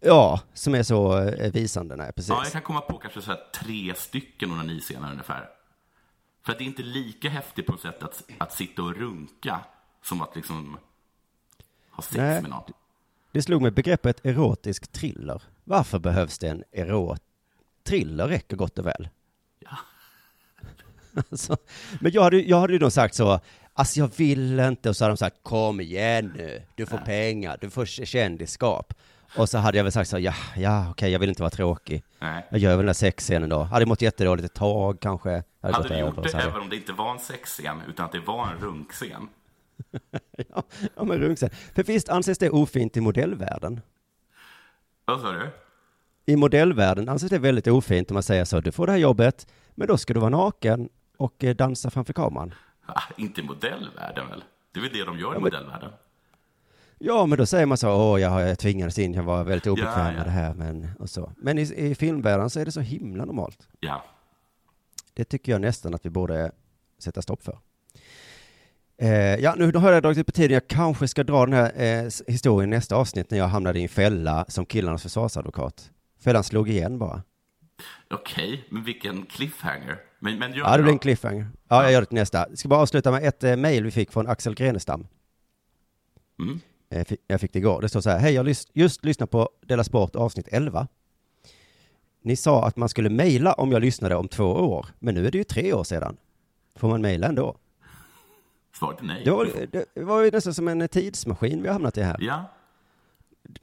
Ja, 0.00 0.40
som 0.54 0.74
är 0.74 0.82
så 0.82 1.18
eh, 1.18 1.52
visande, 1.52 1.96
nej, 1.96 2.12
precis. 2.12 2.28
Ja, 2.28 2.42
jag 2.42 2.52
kan 2.52 2.62
komma 2.62 2.80
på 2.80 2.98
kanske 2.98 3.22
så 3.22 3.30
här 3.30 3.40
tre 3.54 3.94
stycken 3.94 4.52
onaniscener 4.52 5.10
ungefär. 5.10 5.48
För 6.44 6.52
att 6.52 6.58
det 6.58 6.64
är 6.64 6.66
inte 6.66 6.82
lika 6.82 7.28
häftigt 7.28 7.66
på 7.66 7.74
ett 7.74 7.80
sätt 7.80 8.02
att, 8.02 8.24
att 8.38 8.52
sitta 8.52 8.82
och 8.82 8.96
runka 8.96 9.60
som 10.02 10.20
att 10.22 10.36
liksom 10.36 10.78
ha 11.90 12.02
sex 12.02 12.16
Nej. 12.16 12.42
med 12.42 12.50
någon. 12.50 12.72
Det 13.32 13.42
slog 13.42 13.62
mig 13.62 13.70
begreppet 13.70 14.26
erotisk 14.26 14.92
thriller. 14.92 15.42
Varför 15.64 15.98
behövs 15.98 16.38
det 16.38 16.48
en 16.48 16.64
erot... 16.72 17.22
Thriller 17.84 18.28
räcker 18.28 18.56
gott 18.56 18.78
och 18.78 18.86
väl. 18.86 19.08
Ja. 19.58 19.76
Alltså, 21.30 21.56
men 22.00 22.12
jag 22.12 22.22
hade, 22.22 22.40
jag 22.42 22.60
hade 22.60 22.72
ju 22.72 22.78
då 22.78 22.90
sagt 22.90 23.14
så, 23.14 23.40
alltså 23.74 24.00
jag 24.00 24.10
vill 24.16 24.60
inte, 24.60 24.88
och 24.88 24.96
så 24.96 25.04
hade 25.04 25.12
de 25.12 25.16
sagt, 25.16 25.36
kom 25.42 25.80
igen 25.80 26.32
nu, 26.36 26.62
du 26.74 26.86
får 26.86 26.98
pengar, 26.98 27.58
du 27.60 27.70
får 27.70 27.84
kändisskap. 27.84 28.94
Och 29.36 29.48
så 29.48 29.58
hade 29.58 29.76
jag 29.76 29.84
väl 29.84 29.92
sagt 29.92 30.10
så, 30.10 30.18
ja, 30.18 30.34
ja, 30.56 30.90
okej, 30.90 31.12
jag 31.12 31.18
vill 31.18 31.28
inte 31.28 31.42
vara 31.42 31.50
tråkig. 31.50 32.04
Nej. 32.18 32.46
Jag 32.50 32.60
gör 32.60 32.70
väl 32.70 32.78
den 32.78 32.86
här 32.86 32.92
sexscenen 32.94 33.48
då. 33.48 33.62
Hade 33.62 33.86
mått 33.86 34.02
jättedåligt 34.02 34.44
ett 34.44 34.54
tag 34.54 35.00
kanske. 35.00 35.42
Hade, 35.62 35.74
Hade 35.74 35.88
du 35.88 35.98
gjort 35.98 36.22
det 36.22 36.34
även 36.34 36.60
om 36.60 36.68
det 36.68 36.76
inte 36.76 36.92
var 36.92 37.10
en 37.12 37.18
sexscen, 37.18 37.82
utan 37.88 38.06
att 38.06 38.12
det 38.12 38.20
var 38.20 38.48
en 38.48 38.58
runkscen? 38.58 39.28
Ja, 40.48 40.62
ja 40.96 41.04
men 41.04 41.18
runkscen. 41.18 41.50
För 41.74 41.82
visst 41.82 42.08
anses 42.08 42.38
det 42.38 42.50
ofint 42.50 42.96
i 42.96 43.00
modellvärlden? 43.00 43.80
Vad 45.04 45.20
sa 45.20 45.32
du? 45.32 45.50
I 46.26 46.36
modellvärlden 46.36 47.08
anses 47.08 47.30
det 47.30 47.38
väldigt 47.38 47.66
ofint 47.66 48.10
om 48.10 48.14
man 48.14 48.22
säger 48.22 48.44
så, 48.44 48.60
du 48.60 48.72
får 48.72 48.86
det 48.86 48.92
här 48.92 48.98
jobbet, 48.98 49.46
men 49.74 49.88
då 49.88 49.98
ska 49.98 50.14
du 50.14 50.20
vara 50.20 50.30
naken 50.30 50.88
och 51.16 51.44
eh, 51.44 51.54
dansa 51.56 51.90
framför 51.90 52.12
kameran. 52.12 52.54
Ah, 52.94 53.02
inte 53.16 53.40
i 53.40 53.44
modellvärlden 53.44 54.28
väl? 54.28 54.44
Det 54.72 54.80
är 54.80 54.82
väl 54.82 54.92
det 54.92 55.04
de 55.04 55.18
gör 55.18 55.30
i 55.30 55.32
men- 55.32 55.42
modellvärlden? 55.42 55.90
Ja, 56.98 57.26
men 57.26 57.38
då 57.38 57.46
säger 57.46 57.66
man 57.66 57.76
så, 57.78 57.90
åh, 57.92 58.20
jag, 58.20 58.48
jag 58.48 58.58
tvingades 58.58 58.98
in, 58.98 59.14
jag 59.14 59.22
var 59.22 59.44
väldigt 59.44 59.66
obekväm 59.66 59.92
Ja, 59.98 60.06
ja. 60.10 60.12
med 60.16 60.26
det 60.26 60.30
här, 60.30 60.54
men, 60.54 60.88
och 60.98 61.10
så. 61.10 61.32
Men 61.36 61.58
i, 61.58 61.62
i 61.62 61.94
filmvärlden 61.94 62.50
så 62.50 62.60
är 62.60 62.64
det 62.64 62.72
så 62.72 62.80
himla 62.80 63.24
normalt. 63.24 63.68
Ja. 63.80 64.04
Det 65.14 65.24
tycker 65.24 65.52
jag 65.52 65.60
nästan 65.60 65.94
att 65.94 66.06
vi 66.06 66.10
borde 66.10 66.52
sätta 66.98 67.22
stopp 67.22 67.42
för. 67.42 67.58
Eh, 68.98 69.10
ja, 69.36 69.54
nu 69.58 69.72
har 69.72 69.92
jag 69.92 70.02
dragit 70.02 70.18
ut 70.18 70.26
på 70.26 70.32
tiden. 70.32 70.54
Jag 70.54 70.68
kanske 70.68 71.08
ska 71.08 71.24
dra 71.24 71.46
den 71.46 71.52
här 71.54 71.72
eh, 71.82 72.10
historien 72.26 72.72
i 72.72 72.76
nästa 72.76 72.96
avsnitt 72.96 73.30
när 73.30 73.38
jag 73.38 73.46
hamnade 73.48 73.78
i 73.78 73.82
en 73.82 73.88
fälla 73.88 74.44
som 74.48 74.66
killarnas 74.66 75.02
försvarsadvokat. 75.02 75.90
Fällan 76.20 76.44
slog 76.44 76.68
igen 76.68 76.98
bara. 76.98 77.22
Okej, 78.10 78.64
men 78.70 78.84
vilken 78.84 79.26
cliffhanger. 79.26 79.98
Men, 80.24 80.38
men 80.38 80.52
gör 80.54 80.64
Ja, 80.64 80.76
det 80.76 80.82
blir 80.82 80.92
en 80.92 80.98
cliffhanger. 80.98 81.46
Ja, 81.68 81.82
jag 81.82 81.92
gör 81.92 82.00
det 82.00 82.06
till 82.06 82.14
nästa. 82.18 82.46
Jag 82.48 82.58
ska 82.58 82.68
bara 82.68 82.80
avsluta 82.80 83.10
med 83.10 83.24
ett 83.24 83.44
eh, 83.44 83.56
mejl 83.56 83.84
vi 83.84 83.90
fick 83.90 84.12
från 84.12 84.26
Axel 84.28 84.54
Grenestam. 84.54 85.06
Mm. 86.38 86.60
Eh, 86.90 87.04
fi- 87.04 87.16
Jag 87.26 87.40
fick 87.40 87.52
det 87.52 87.58
igår. 87.58 87.80
Det 87.80 87.88
står 87.88 88.00
så 88.00 88.10
här. 88.10 88.18
Hej, 88.18 88.34
jag 88.34 88.46
lys- 88.48 88.70
just 88.72 89.04
lyssnat 89.04 89.30
på 89.30 89.48
Della 89.60 89.84
Sport 89.84 90.16
avsnitt 90.16 90.48
11. 90.52 90.88
Ni 92.22 92.36
sa 92.36 92.66
att 92.66 92.76
man 92.76 92.88
skulle 92.88 93.10
mejla 93.10 93.52
om 93.52 93.72
jag 93.72 93.80
lyssnade 93.82 94.16
om 94.16 94.28
två 94.28 94.44
år, 94.44 94.86
men 94.98 95.14
nu 95.14 95.26
är 95.26 95.30
det 95.30 95.38
ju 95.38 95.44
tre 95.44 95.72
år 95.72 95.84
sedan. 95.84 96.16
Får 96.76 96.88
man 96.88 97.00
mejla 97.02 97.26
ändå? 97.26 97.56
Svaret 98.78 99.00
är 99.00 99.04
nej. 99.04 99.22
Det 99.24 99.30
var, 99.30 99.48
det 99.94 100.02
var 100.04 100.22
ju 100.22 100.30
nästan 100.30 100.54
som 100.54 100.68
en 100.68 100.88
tidsmaskin 100.88 101.62
vi 101.62 101.68
har 101.68 101.72
hamnat 101.72 101.98
i 101.98 102.02
här. 102.02 102.16
Ja? 102.20 102.44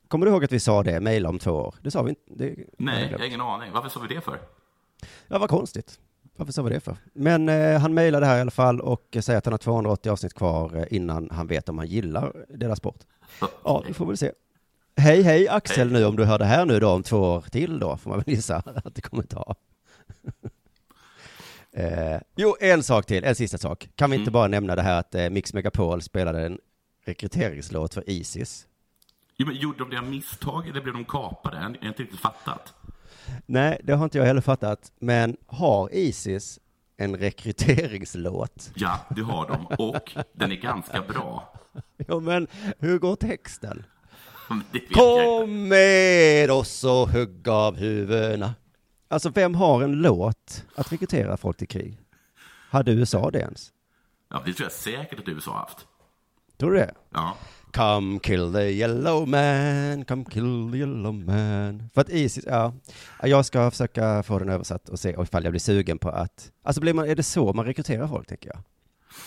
Kommer 0.07 0.25
du 0.25 0.31
ihåg 0.31 0.43
att 0.43 0.51
vi 0.51 0.59
sa 0.59 0.83
det, 0.83 0.99
mejla 0.99 1.29
om 1.29 1.39
två 1.39 1.51
år? 1.51 1.75
Det 1.81 1.91
sa 1.91 2.01
vi 2.03 2.09
inte. 2.09 2.21
Det, 2.25 2.55
Nej, 2.77 3.01
jag 3.03 3.11
jag 3.11 3.19
har 3.19 3.25
ingen 3.25 3.41
aning. 3.41 3.71
Varför 3.73 3.89
sa 3.89 3.99
vi 3.99 4.15
det 4.15 4.21
för? 4.21 4.39
Ja, 5.27 5.39
vad 5.39 5.49
konstigt. 5.49 5.99
Varför 6.39 6.53
sa 6.53 6.61
vi 6.61 6.69
det 6.69 6.79
för? 6.79 6.97
Men 7.13 7.49
eh, 7.49 7.79
han 7.79 7.93
mejlade 7.93 8.25
här 8.25 8.37
i 8.37 8.41
alla 8.41 8.51
fall 8.51 8.81
och 8.81 9.17
säger 9.21 9.37
att 9.37 9.45
han 9.45 9.53
har 9.53 9.57
280 9.57 10.11
avsnitt 10.11 10.33
kvar 10.33 10.75
eh, 10.77 10.85
innan 10.89 11.29
han 11.31 11.47
vet 11.47 11.69
om 11.69 11.77
han 11.77 11.87
gillar 11.87 12.45
deras 12.49 12.77
sport. 12.77 12.99
Ja, 13.63 13.83
vi 13.87 13.93
får 13.93 14.05
väl 14.05 14.17
se. 14.17 14.31
Hej, 14.97 15.21
hej 15.21 15.47
Axel 15.47 15.89
Hej. 15.91 15.99
nu 15.99 16.05
om 16.05 16.15
du 16.15 16.25
hör 16.25 16.39
det 16.39 16.45
här 16.45 16.65
nu 16.65 16.79
då 16.79 16.89
om 16.89 17.03
två 17.03 17.17
år 17.17 17.41
till 17.51 17.79
då, 17.79 17.97
får 17.97 18.09
man 18.09 18.19
väl 18.19 18.35
gissa 18.35 18.55
att 18.85 18.95
det 18.95 19.01
kommer 19.01 19.23
ta. 19.23 19.55
eh, 21.71 22.21
jo, 22.35 22.55
en 22.59 22.83
sak 22.83 23.05
till, 23.05 23.23
en 23.23 23.35
sista 23.35 23.57
sak. 23.57 23.89
Kan 23.95 24.09
vi 24.11 24.15
inte 24.15 24.29
Mm. 24.29 24.33
bara 24.33 24.47
nämna 24.47 24.75
det 24.75 24.81
här 24.81 24.99
att 24.99 25.15
eh, 25.15 25.29
Mix 25.29 25.53
Megapol 25.53 26.01
spelade 26.01 26.45
en 26.45 26.59
rekryteringslåt 27.05 27.93
för 27.93 28.09
Isis? 28.09 28.67
Jo, 29.37 29.47
men 29.47 29.55
gjorde 29.55 29.77
de 29.79 29.89
det 29.89 29.97
av 29.97 30.03
misstag 30.03 30.67
eller 30.67 30.81
blev 30.81 30.93
de 30.93 31.05
kapade? 31.05 31.57
Jag 31.57 31.63
har 31.63 31.87
inte 31.87 32.03
riktigt 32.03 32.19
fattat. 32.19 32.73
Nej, 33.45 33.81
det 33.83 33.93
har 33.93 34.03
inte 34.03 34.17
jag 34.17 34.25
heller 34.25 34.41
fattat. 34.41 34.91
Men 34.99 35.37
har 35.47 35.93
Isis 35.93 36.59
en 36.97 37.17
rekryteringslåt? 37.17 38.71
Ja, 38.75 38.99
det 39.15 39.21
har 39.21 39.47
de. 39.47 39.65
Och 39.65 40.15
den 40.33 40.51
är 40.51 40.55
ganska 40.55 41.01
bra. 41.01 41.53
Jo, 42.07 42.19
men 42.19 42.47
hur 42.79 42.99
går 42.99 43.15
texten? 43.15 43.85
Kom 44.93 45.67
med 45.67 46.51
oss 46.51 46.83
och 46.83 47.09
hugg 47.09 47.47
av 47.49 47.75
huvudena. 47.75 48.55
Alltså, 49.07 49.29
vem 49.29 49.55
har 49.55 49.83
en 49.83 49.91
låt 49.91 50.65
att 50.75 50.91
rekrytera 50.93 51.37
folk 51.37 51.57
till 51.57 51.67
krig? 51.67 51.97
Hade 52.69 52.91
USA 52.91 53.31
det 53.31 53.39
ens? 53.39 53.71
Ja, 54.29 54.41
det 54.45 54.53
tror 54.53 54.65
jag 54.65 54.71
säkert 54.71 55.19
att 55.19 55.27
USA 55.27 55.51
har 55.51 55.59
haft. 55.59 55.87
Tror 56.57 56.71
du 56.71 56.77
det? 56.77 56.93
Ja. 57.13 57.37
Come 57.71 58.19
kill 58.19 58.53
the 58.53 58.61
yellow 58.61 59.27
man, 59.27 60.05
come 60.05 60.25
kill 60.25 60.71
the 60.71 60.77
yellow 60.77 61.13
man. 61.13 61.89
För 61.93 62.01
att 62.01 62.09
Isis, 62.09 62.45
ja, 62.47 62.73
jag 63.23 63.45
ska 63.45 63.71
försöka 63.71 64.23
få 64.23 64.39
den 64.39 64.49
översatt 64.49 64.89
och 64.89 64.99
se 64.99 65.15
ifall 65.21 65.43
jag 65.43 65.51
blir 65.51 65.59
sugen 65.59 65.97
på 65.97 66.09
att, 66.09 66.51
alltså 66.63 66.81
blir 66.81 66.93
man, 66.93 67.09
är 67.09 67.15
det 67.15 67.23
så 67.23 67.53
man 67.53 67.65
rekryterar 67.65 68.07
folk 68.07 68.27
tänker 68.27 68.49
jag? 68.49 68.59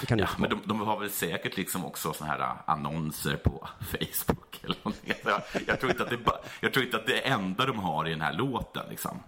Ja, 0.08 0.16
inte 0.16 0.28
men 0.38 0.50
de, 0.50 0.60
de 0.64 0.80
har 0.80 1.00
väl 1.00 1.10
säkert 1.10 1.56
liksom 1.56 1.84
också 1.84 2.12
såna 2.12 2.30
här 2.30 2.40
äh, 2.40 2.56
annonser 2.66 3.36
på 3.36 3.68
Facebook 3.80 4.60
eller 4.64 4.76
någonting. 4.82 5.12
Jag, 5.24 5.42
jag, 5.66 5.80
tror 5.80 5.92
inte 5.92 6.02
att 6.02 6.10
det 6.10 6.18
jag 6.60 6.72
tror 6.72 6.84
inte 6.84 6.96
att 6.96 7.06
det 7.06 7.20
enda 7.20 7.66
de 7.66 7.78
har 7.78 8.06
i 8.06 8.10
den 8.10 8.20
här 8.20 8.32
låten 8.32 8.82
liksom. 8.90 9.18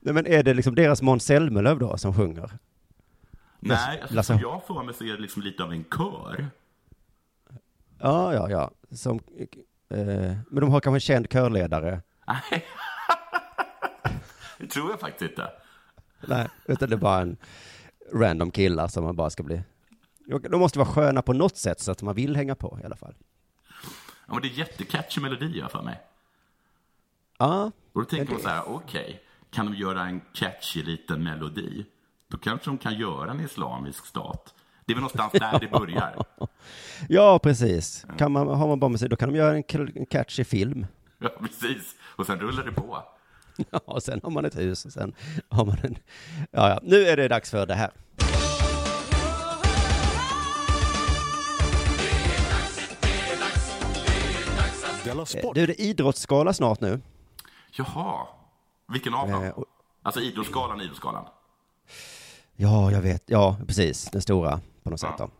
Nej 0.00 0.14
men 0.14 0.26
är 0.26 0.42
det 0.42 0.54
liksom 0.54 0.74
deras 0.74 1.02
Måns 1.02 1.24
Zelmerlöw 1.24 1.78
då 1.78 1.96
som 1.96 2.14
sjunger? 2.14 2.50
Nej, 3.60 4.00
alltså, 4.00 4.14
Lasse- 4.14 4.40
jag 4.42 4.66
får 4.66 4.82
mig 4.82 4.94
så 4.94 5.04
är 5.04 5.12
det 5.12 5.22
liksom 5.22 5.42
lite 5.42 5.64
av 5.64 5.72
en 5.72 5.84
kör. 5.84 6.46
Ja, 8.00 8.34
ja, 8.34 8.50
ja. 8.50 8.70
Som, 8.96 9.20
eh, 9.90 10.36
men 10.50 10.60
de 10.60 10.70
har 10.70 10.80
kanske 10.80 10.96
en 10.96 11.00
känd 11.00 11.30
körledare. 11.30 12.02
Nej. 12.26 12.66
Det 14.58 14.66
tror 14.66 14.90
jag 14.90 15.00
faktiskt 15.00 15.30
inte. 15.30 15.50
Nej, 16.26 16.48
utan 16.64 16.88
det 16.88 16.94
är 16.94 16.98
bara 16.98 17.20
en 17.20 17.36
random 18.14 18.50
killar 18.50 18.88
som 18.88 19.04
man 19.04 19.16
bara 19.16 19.30
ska 19.30 19.42
bli. 19.42 19.62
De 20.50 20.60
måste 20.60 20.78
vara 20.78 20.88
sköna 20.88 21.22
på 21.22 21.32
något 21.32 21.56
sätt 21.56 21.80
så 21.80 21.92
att 21.92 22.02
man 22.02 22.14
vill 22.14 22.36
hänga 22.36 22.54
på 22.54 22.78
i 22.82 22.84
alla 22.84 22.96
fall. 22.96 23.14
Ja, 24.26 24.32
men 24.32 24.42
det 24.42 24.48
är 24.48 24.52
jättecatchy 24.52 25.20
melodi 25.20 25.58
jag 25.58 25.70
för 25.70 25.82
mig. 25.82 26.00
Ja, 27.38 27.70
Och 27.92 28.00
då 28.00 28.04
tänker 28.04 28.32
man 28.32 28.42
så 28.42 28.48
här, 28.48 28.68
okej, 28.68 29.22
kan 29.50 29.66
de 29.66 29.74
göra 29.74 30.02
en 30.02 30.20
catchy 30.34 30.82
liten 30.82 31.24
melodi, 31.24 31.86
då 32.28 32.38
kanske 32.38 32.70
de 32.70 32.78
kan 32.78 32.94
göra 32.98 33.30
en 33.30 33.40
islamisk 33.40 34.06
stat. 34.06 34.54
Det 34.88 34.92
är 34.92 34.94
väl 34.94 35.00
någonstans 35.02 35.32
där 35.32 35.58
det 35.60 35.68
börjar. 35.78 36.24
Ja, 37.08 37.38
precis. 37.38 38.06
Kan 38.18 38.32
man, 38.32 38.48
har 38.48 38.68
man 38.68 38.80
bara 38.80 38.88
musik, 38.88 39.10
då 39.10 39.16
kan 39.16 39.32
de 39.32 39.38
göra 39.38 39.56
en 39.56 40.06
catchy 40.06 40.44
film. 40.44 40.86
Ja, 41.18 41.28
precis. 41.40 41.94
Och 42.16 42.26
sen 42.26 42.40
rullar 42.40 42.64
det 42.64 42.72
på. 42.72 43.02
Ja, 43.70 43.80
och 43.84 44.02
sen 44.02 44.20
har 44.22 44.30
man 44.30 44.44
ett 44.44 44.56
hus 44.58 44.84
och 44.84 44.92
sen 44.92 45.14
har 45.48 45.64
man 45.64 45.76
en... 45.82 45.98
Ja, 46.50 46.68
ja, 46.68 46.80
nu 46.82 47.06
är 47.06 47.16
det 47.16 47.28
dags 47.28 47.50
för 47.50 47.66
det 47.66 47.74
här. 47.74 47.90
Eh! 55.06 55.50
Du, 55.54 55.66
det 55.66 55.72
är 55.72 55.80
idrottsskala 55.80 56.52
snart 56.52 56.80
nu. 56.80 57.00
Jaha. 57.70 58.26
Vilken 58.92 59.14
av 59.14 59.28
dem? 59.30 59.44
Eh, 59.44 59.50
och- 59.50 59.64
Alltså 60.02 60.20
Idrottsgalan, 60.20 60.80
Idrottsgalan. 60.80 61.24
Ja, 62.56 62.90
jag 62.92 63.00
vet. 63.00 63.22
Ja, 63.26 63.56
precis. 63.66 64.04
Den 64.04 64.22
stora 64.22 64.60
på 64.88 64.90
något 64.90 65.00
sätt 65.00 65.18
då. 65.18 65.30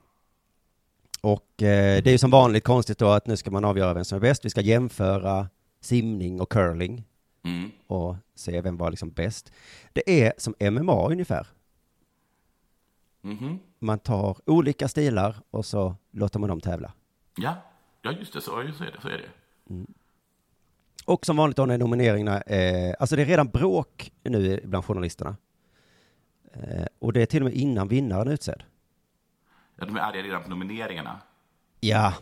Och 1.21 1.63
eh, 1.63 2.03
det 2.03 2.07
är 2.07 2.13
ju 2.13 2.19
som 2.19 2.31
vanligt 2.31 2.65
konstigt 2.65 2.99
då 2.99 3.09
att 3.09 3.27
nu 3.27 3.37
ska 3.37 3.51
man 3.51 3.65
avgöra 3.65 3.95
vem 3.95 4.05
som 4.05 4.17
är 4.17 4.21
bäst. 4.21 4.45
Vi 4.45 4.51
ska 4.51 4.61
jämföra 4.61 5.49
simning 5.81 6.41
och 6.41 6.49
curling 6.53 7.05
Mm. 7.43 7.71
och 7.87 8.17
se 8.35 8.61
vem 8.61 8.77
var 8.77 8.91
liksom 8.91 9.11
bäst. 9.11 9.53
Det 9.93 10.23
är 10.23 10.33
som 10.39 10.55
MMA 10.61 11.09
ungefär. 11.11 11.47
Mhm. 13.23 13.59
Man 13.79 13.99
tar 13.99 14.37
olika 14.47 14.89
stilar 14.89 15.37
och 15.51 15.67
så 15.67 15.95
låter 16.11 16.39
man 16.39 16.49
dem 16.49 16.61
tävla. 16.61 16.93
Ja. 17.37 17.55
ja, 18.03 18.13
just 18.13 18.33
det. 18.33 18.41
Så, 18.41 18.63
just 18.63 18.79
det, 18.79 18.87
så 19.03 19.09
är 19.09 19.19
det. 19.19 19.87
Och 21.05 21.27
som 21.27 21.37
vanligt 21.37 21.57
då 21.57 21.67
när 21.67 21.79
nomineringarna, 21.79 22.41
eh, 22.41 22.95
alltså 22.99 23.17
det 23.17 23.23
är 23.23 23.27
redan 23.27 23.49
bråk 23.49 24.13
nu 24.23 24.61
bland 24.65 24.85
journalisterna. 24.85 25.37
Eh, 26.53 26.87
och 26.99 27.13
det 27.13 27.23
är 27.23 27.27
till 27.27 27.43
och 27.43 27.49
med 27.49 27.55
innan 27.55 27.89
vinnaren 27.89 28.29
är 28.29 28.33
utsedd. 28.33 28.63
Ja, 29.79 29.87
de 29.87 29.97
är 29.97 30.01
arga 30.01 30.23
redan 30.23 30.43
på 30.43 30.51
nomineringarna. 30.51 31.21
Ja, 31.81 32.15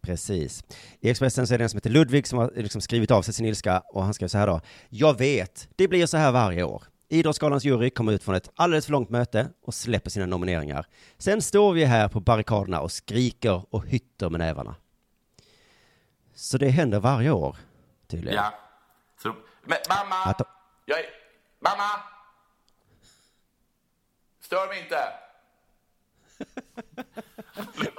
precis. 0.00 0.64
I 1.00 1.10
Expressen 1.10 1.46
så 1.46 1.54
är 1.54 1.58
det 1.58 1.64
en 1.64 1.70
som 1.70 1.76
heter 1.76 1.90
Ludvig 1.90 2.26
som 2.26 2.38
har 2.38 2.52
liksom 2.56 2.80
skrivit 2.80 3.10
av 3.10 3.22
sig 3.22 3.34
sin 3.34 3.46
ilska 3.46 3.80
och 3.80 4.04
han 4.04 4.14
skrev 4.14 4.28
så 4.28 4.38
här 4.38 4.46
då. 4.46 4.60
Jag 4.88 5.18
vet, 5.18 5.68
det 5.76 5.88
blir 5.88 6.06
så 6.06 6.16
här 6.16 6.32
varje 6.32 6.62
år. 6.62 6.84
Idrottsgalans 7.08 7.64
jury 7.64 7.90
kommer 7.90 8.12
ut 8.12 8.22
från 8.24 8.34
ett 8.34 8.50
alldeles 8.54 8.84
för 8.86 8.92
långt 8.92 9.10
möte 9.10 9.48
och 9.62 9.74
släpper 9.74 10.10
sina 10.10 10.26
nomineringar. 10.26 10.86
Sen 11.18 11.42
står 11.42 11.72
vi 11.72 11.84
här 11.84 12.08
på 12.08 12.20
barrikaderna 12.20 12.80
och 12.80 12.92
skriker 12.92 13.74
och 13.74 13.86
hytter 13.86 14.30
med 14.30 14.40
nävarna. 14.40 14.74
Så 16.34 16.58
det 16.58 16.68
händer 16.68 17.00
varje 17.00 17.30
år, 17.30 17.56
tydligen. 18.06 18.36
Ja. 18.36 18.54
Så, 19.22 19.34
men 19.64 19.78
mamma! 19.88 20.16
Att 20.24 20.40
Jag 20.84 20.98
är... 20.98 21.04
Mamma! 21.60 22.02
Stör 24.40 24.68
mig 24.68 24.80
inte! 24.82 25.29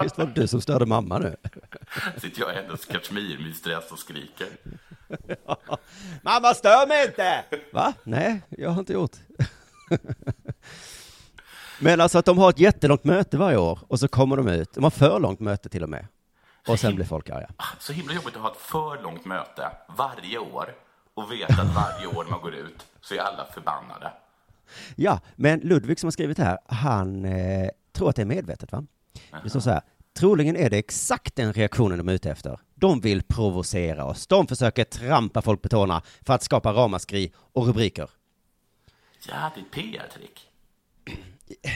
Visst 0.02 0.18
var 0.18 0.26
det 0.26 0.42
du 0.42 0.48
som 0.48 0.62
störde 0.62 0.86
mamma 0.86 1.20
nu? 1.20 1.36
Sitter 2.18 2.42
jag 2.42 2.54
i 2.54 2.56
hennes 2.56 2.82
stress 3.58 3.92
och 3.92 4.00
skriker. 4.00 4.48
Mamma, 6.22 6.54
stör 6.54 6.88
mig 6.88 7.06
inte! 7.06 7.44
Va? 7.74 7.94
Nej, 8.04 8.42
jag 8.50 8.70
har 8.70 8.80
inte 8.80 8.94
gjort. 8.94 9.16
Men 11.80 12.02
alltså 12.02 12.18
att 12.18 12.26
de 12.26 12.38
har 12.38 12.50
ett 12.50 12.60
jättelångt 12.60 13.04
möte 13.04 13.38
varje 13.38 13.58
år 13.58 13.80
och 13.88 14.00
så 14.00 14.08
kommer 14.08 14.38
de 14.38 14.48
ut. 14.48 14.74
De 14.74 14.84
har 14.84 14.92
för 14.92 15.20
långt 15.20 15.40
möte 15.40 15.70
till 15.70 15.84
och 15.84 15.90
med. 15.90 16.08
Och 16.68 16.80
sen 16.80 16.96
blir 16.96 17.06
folk 17.06 17.30
arga. 17.30 17.50
Så 17.80 17.94
himla 17.94 18.14
jobbigt 18.14 18.36
att 18.36 18.42
ha 18.42 18.52
ett 18.52 18.58
för 18.58 19.04
långt 19.04 19.26
möte 19.26 19.72
varje 19.98 20.38
år 20.38 20.76
och 21.14 21.32
veta 21.32 21.62
att 21.62 21.76
varje 21.76 22.08
år 22.08 22.26
man 22.30 22.42
går 22.42 22.56
ut 22.56 22.86
så 23.02 23.16
är 23.16 23.20
alla 23.20 23.46
förbannade. 23.46 24.12
Ja, 24.96 25.20
men 25.36 25.60
Ludvig 25.60 26.00
som 26.00 26.08
har 26.08 26.12
skrivit 26.12 26.38
det 26.38 26.44
här, 26.44 26.60
han 26.66 27.26
eh, 27.26 27.70
tror 27.94 28.10
att 28.10 28.16
det 28.16 28.22
är 28.22 28.26
medvetet 28.26 28.72
va? 28.72 28.86
Det 29.44 29.50
står 29.50 29.60
så 29.60 29.70
här, 29.70 29.82
troligen 30.20 30.56
är 30.58 30.70
det 30.70 30.78
exakt 30.78 31.36
den 31.36 31.54
reaktionen 31.54 31.98
de 31.98 32.10
är 32.10 32.14
ute 32.14 32.32
efter. 32.32 32.60
De 32.76 33.00
vill 33.02 33.24
provocera 33.24 34.06
oss. 34.06 34.28
De 34.28 34.48
försöker 34.48 34.84
trampa 34.84 35.42
folk 35.42 35.62
på 35.62 35.70
tårna 35.70 36.02
för 36.22 36.34
att 36.34 36.44
skapa 36.44 36.74
ramaskri 36.74 37.34
och 37.36 37.68
rubriker. 37.68 38.10
Ja, 39.28 39.52
det 39.56 39.62
är 39.62 39.66
ett 39.66 39.72
PR-trick. 39.72 40.48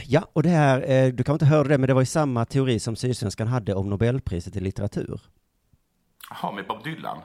Ja, 0.05 0.27
och 0.33 0.43
det 0.43 0.49
här, 0.49 0.89
eh, 0.91 1.13
du 1.13 1.23
kan 1.23 1.33
inte 1.35 1.45
höra 1.45 1.67
det, 1.67 1.77
men 1.77 1.87
det 1.87 1.93
var 1.93 2.01
ju 2.01 2.05
samma 2.05 2.45
teori 2.45 2.79
som 2.79 2.95
Sydsvenskan 2.95 3.47
hade 3.47 3.73
om 3.73 3.89
Nobelpriset 3.89 4.55
i 4.55 4.59
litteratur. 4.59 5.21
Jaha, 6.29 6.51
med 6.51 6.67
Bob 6.67 6.83
Dylan? 6.83 7.17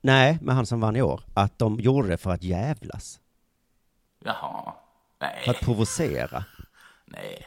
Nej, 0.00 0.38
med 0.42 0.54
han 0.54 0.66
som 0.66 0.80
vann 0.80 0.96
i 0.96 1.02
år. 1.02 1.20
Att 1.34 1.58
de 1.58 1.80
gjorde 1.80 2.08
det 2.08 2.16
för 2.16 2.30
att 2.30 2.42
jävlas. 2.42 3.20
Jaha. 4.24 4.72
Nej, 5.20 5.42
För 5.44 5.50
att 5.50 5.60
provocera. 5.60 6.44
nej. 7.06 7.46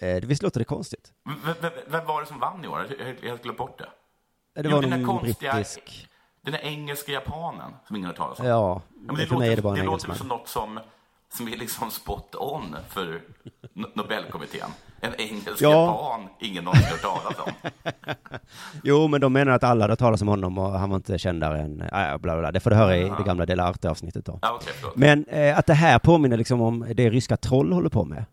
Eh, 0.00 0.20
visst 0.22 0.42
låter 0.42 0.58
det 0.60 0.64
konstigt? 0.64 1.12
V- 1.60 1.68
vem 1.86 2.06
var 2.06 2.20
det 2.20 2.26
som 2.26 2.38
vann 2.40 2.64
i 2.64 2.68
år? 2.68 2.86
Jag 2.98 3.06
har 3.06 3.14
helt- 3.28 3.42
glömt 3.42 3.58
bort 3.58 3.78
det. 3.78 3.88
Det 4.62 4.68
Jo, 4.68 4.74
var 4.74 4.82
den 4.82 4.90
där 4.90 4.98
någon 4.98 5.18
konstiga- 5.20 5.52
brittisk... 5.54 6.08
Den 6.42 6.52
där 6.52 6.60
engelska 6.64 7.12
japanen 7.12 7.72
som 7.86 7.96
ingen 7.96 8.06
har 8.06 8.14
talat 8.14 8.40
om. 8.40 8.46
Ja, 8.46 8.82
men 8.94 9.06
det 9.06 9.12
mig 9.12 9.22
är 9.22 9.26
det 9.26 9.56
låter, 9.56 9.62
bara 9.62 9.74
det 9.74 9.80
en 9.80 9.86
låter 9.86 10.14
som 10.14 10.28
något 10.28 10.48
som, 10.48 10.80
som 11.34 11.48
är 11.48 11.56
liksom 11.56 11.90
spot 11.90 12.34
on 12.38 12.76
för 12.88 13.20
No- 13.74 13.90
Nobelkommittén. 13.94 14.68
En 15.00 15.14
engelsk 15.14 15.62
Ja. 15.62 15.70
japan 15.86 16.28
ingen 16.40 16.64
någonsin 16.64 16.86
hört 16.90 17.02
talas 17.02 17.38
om. 17.38 17.70
Jo, 18.82 19.08
men 19.08 19.20
de 19.20 19.32
menar 19.32 19.52
att 19.52 19.64
alla 19.64 19.84
hade 19.84 19.96
talat 19.96 20.22
om 20.22 20.28
honom 20.28 20.58
och 20.58 20.70
han 20.78 20.90
var 20.90 20.96
inte 20.96 21.18
kändare 21.18 21.60
än... 21.60 21.80
Äh, 21.80 21.88
bla, 21.88 22.18
bla, 22.18 22.36
bla. 22.38 22.52
Det 22.52 22.60
får 22.60 22.70
du 22.70 22.76
höra 22.76 22.96
i 22.96 23.02
det 23.18 23.22
gamla 23.26 23.46
Dela 23.46 23.64
Arte-avsnittet 23.68 24.24
då. 24.26 24.38
Ja, 24.42 24.52
okej, 24.54 24.72
förlåt. 24.80 24.96
Men 24.96 25.24
eh, 25.24 25.58
att 25.58 25.66
det 25.66 25.74
här 25.74 25.98
påminner 25.98 26.36
liksom 26.36 26.60
om 26.60 26.86
det 26.94 27.10
ryska 27.10 27.36
troll 27.36 27.72
håller 27.72 27.88
på 27.88 28.04
med. 28.04 28.24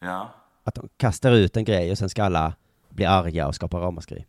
Ja. 0.00 0.28
Att 0.64 0.74
de 0.74 0.88
kastar 0.96 1.32
ut 1.32 1.56
en 1.56 1.64
grej 1.64 1.90
och 1.90 1.98
sen 1.98 2.08
ska 2.08 2.24
alla 2.24 2.54
bli 2.88 3.04
arga 3.04 3.46
och 3.48 3.54
skapa 3.54 3.80
ramaskri. 3.80 4.24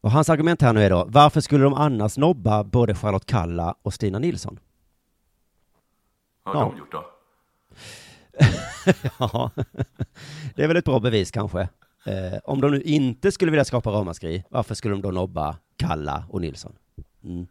Och 0.00 0.10
hans 0.10 0.28
argument 0.30 0.62
här 0.62 0.72
nu 0.72 0.82
är 0.82 0.90
då, 0.90 1.04
varför 1.08 1.40
skulle 1.40 1.64
de 1.64 1.74
annars 1.74 2.16
nobba 2.18 2.64
både 2.64 2.94
Charlotte 2.94 3.26
Kalla 3.26 3.74
och 3.82 3.94
Stina 3.94 4.18
Nilsson? 4.18 4.58
Vad 6.42 6.54
har 6.56 6.62
Ja. 6.62 6.68
de 6.70 6.78
gjort 6.78 6.92
då? 6.92 7.04
Ja, 9.18 9.50
det 10.54 10.62
är 10.64 10.68
väl 10.68 10.76
ett 10.76 10.84
bra 10.84 11.00
bevis 11.00 11.30
kanske. 11.30 11.60
Eh, 12.06 12.38
om 12.44 12.60
de 12.60 12.70
nu 12.70 12.82
inte 12.82 13.32
skulle 13.32 13.50
vilja 13.50 13.64
skapa 13.64 13.90
ramaskri, 13.90 14.44
varför 14.48 14.74
skulle 14.74 14.94
de 14.94 15.02
då 15.02 15.10
nobba 15.10 15.56
Kalla 15.76 16.24
och 16.30 16.40
Nilsson? 16.40 16.72
Mm. 17.24 17.46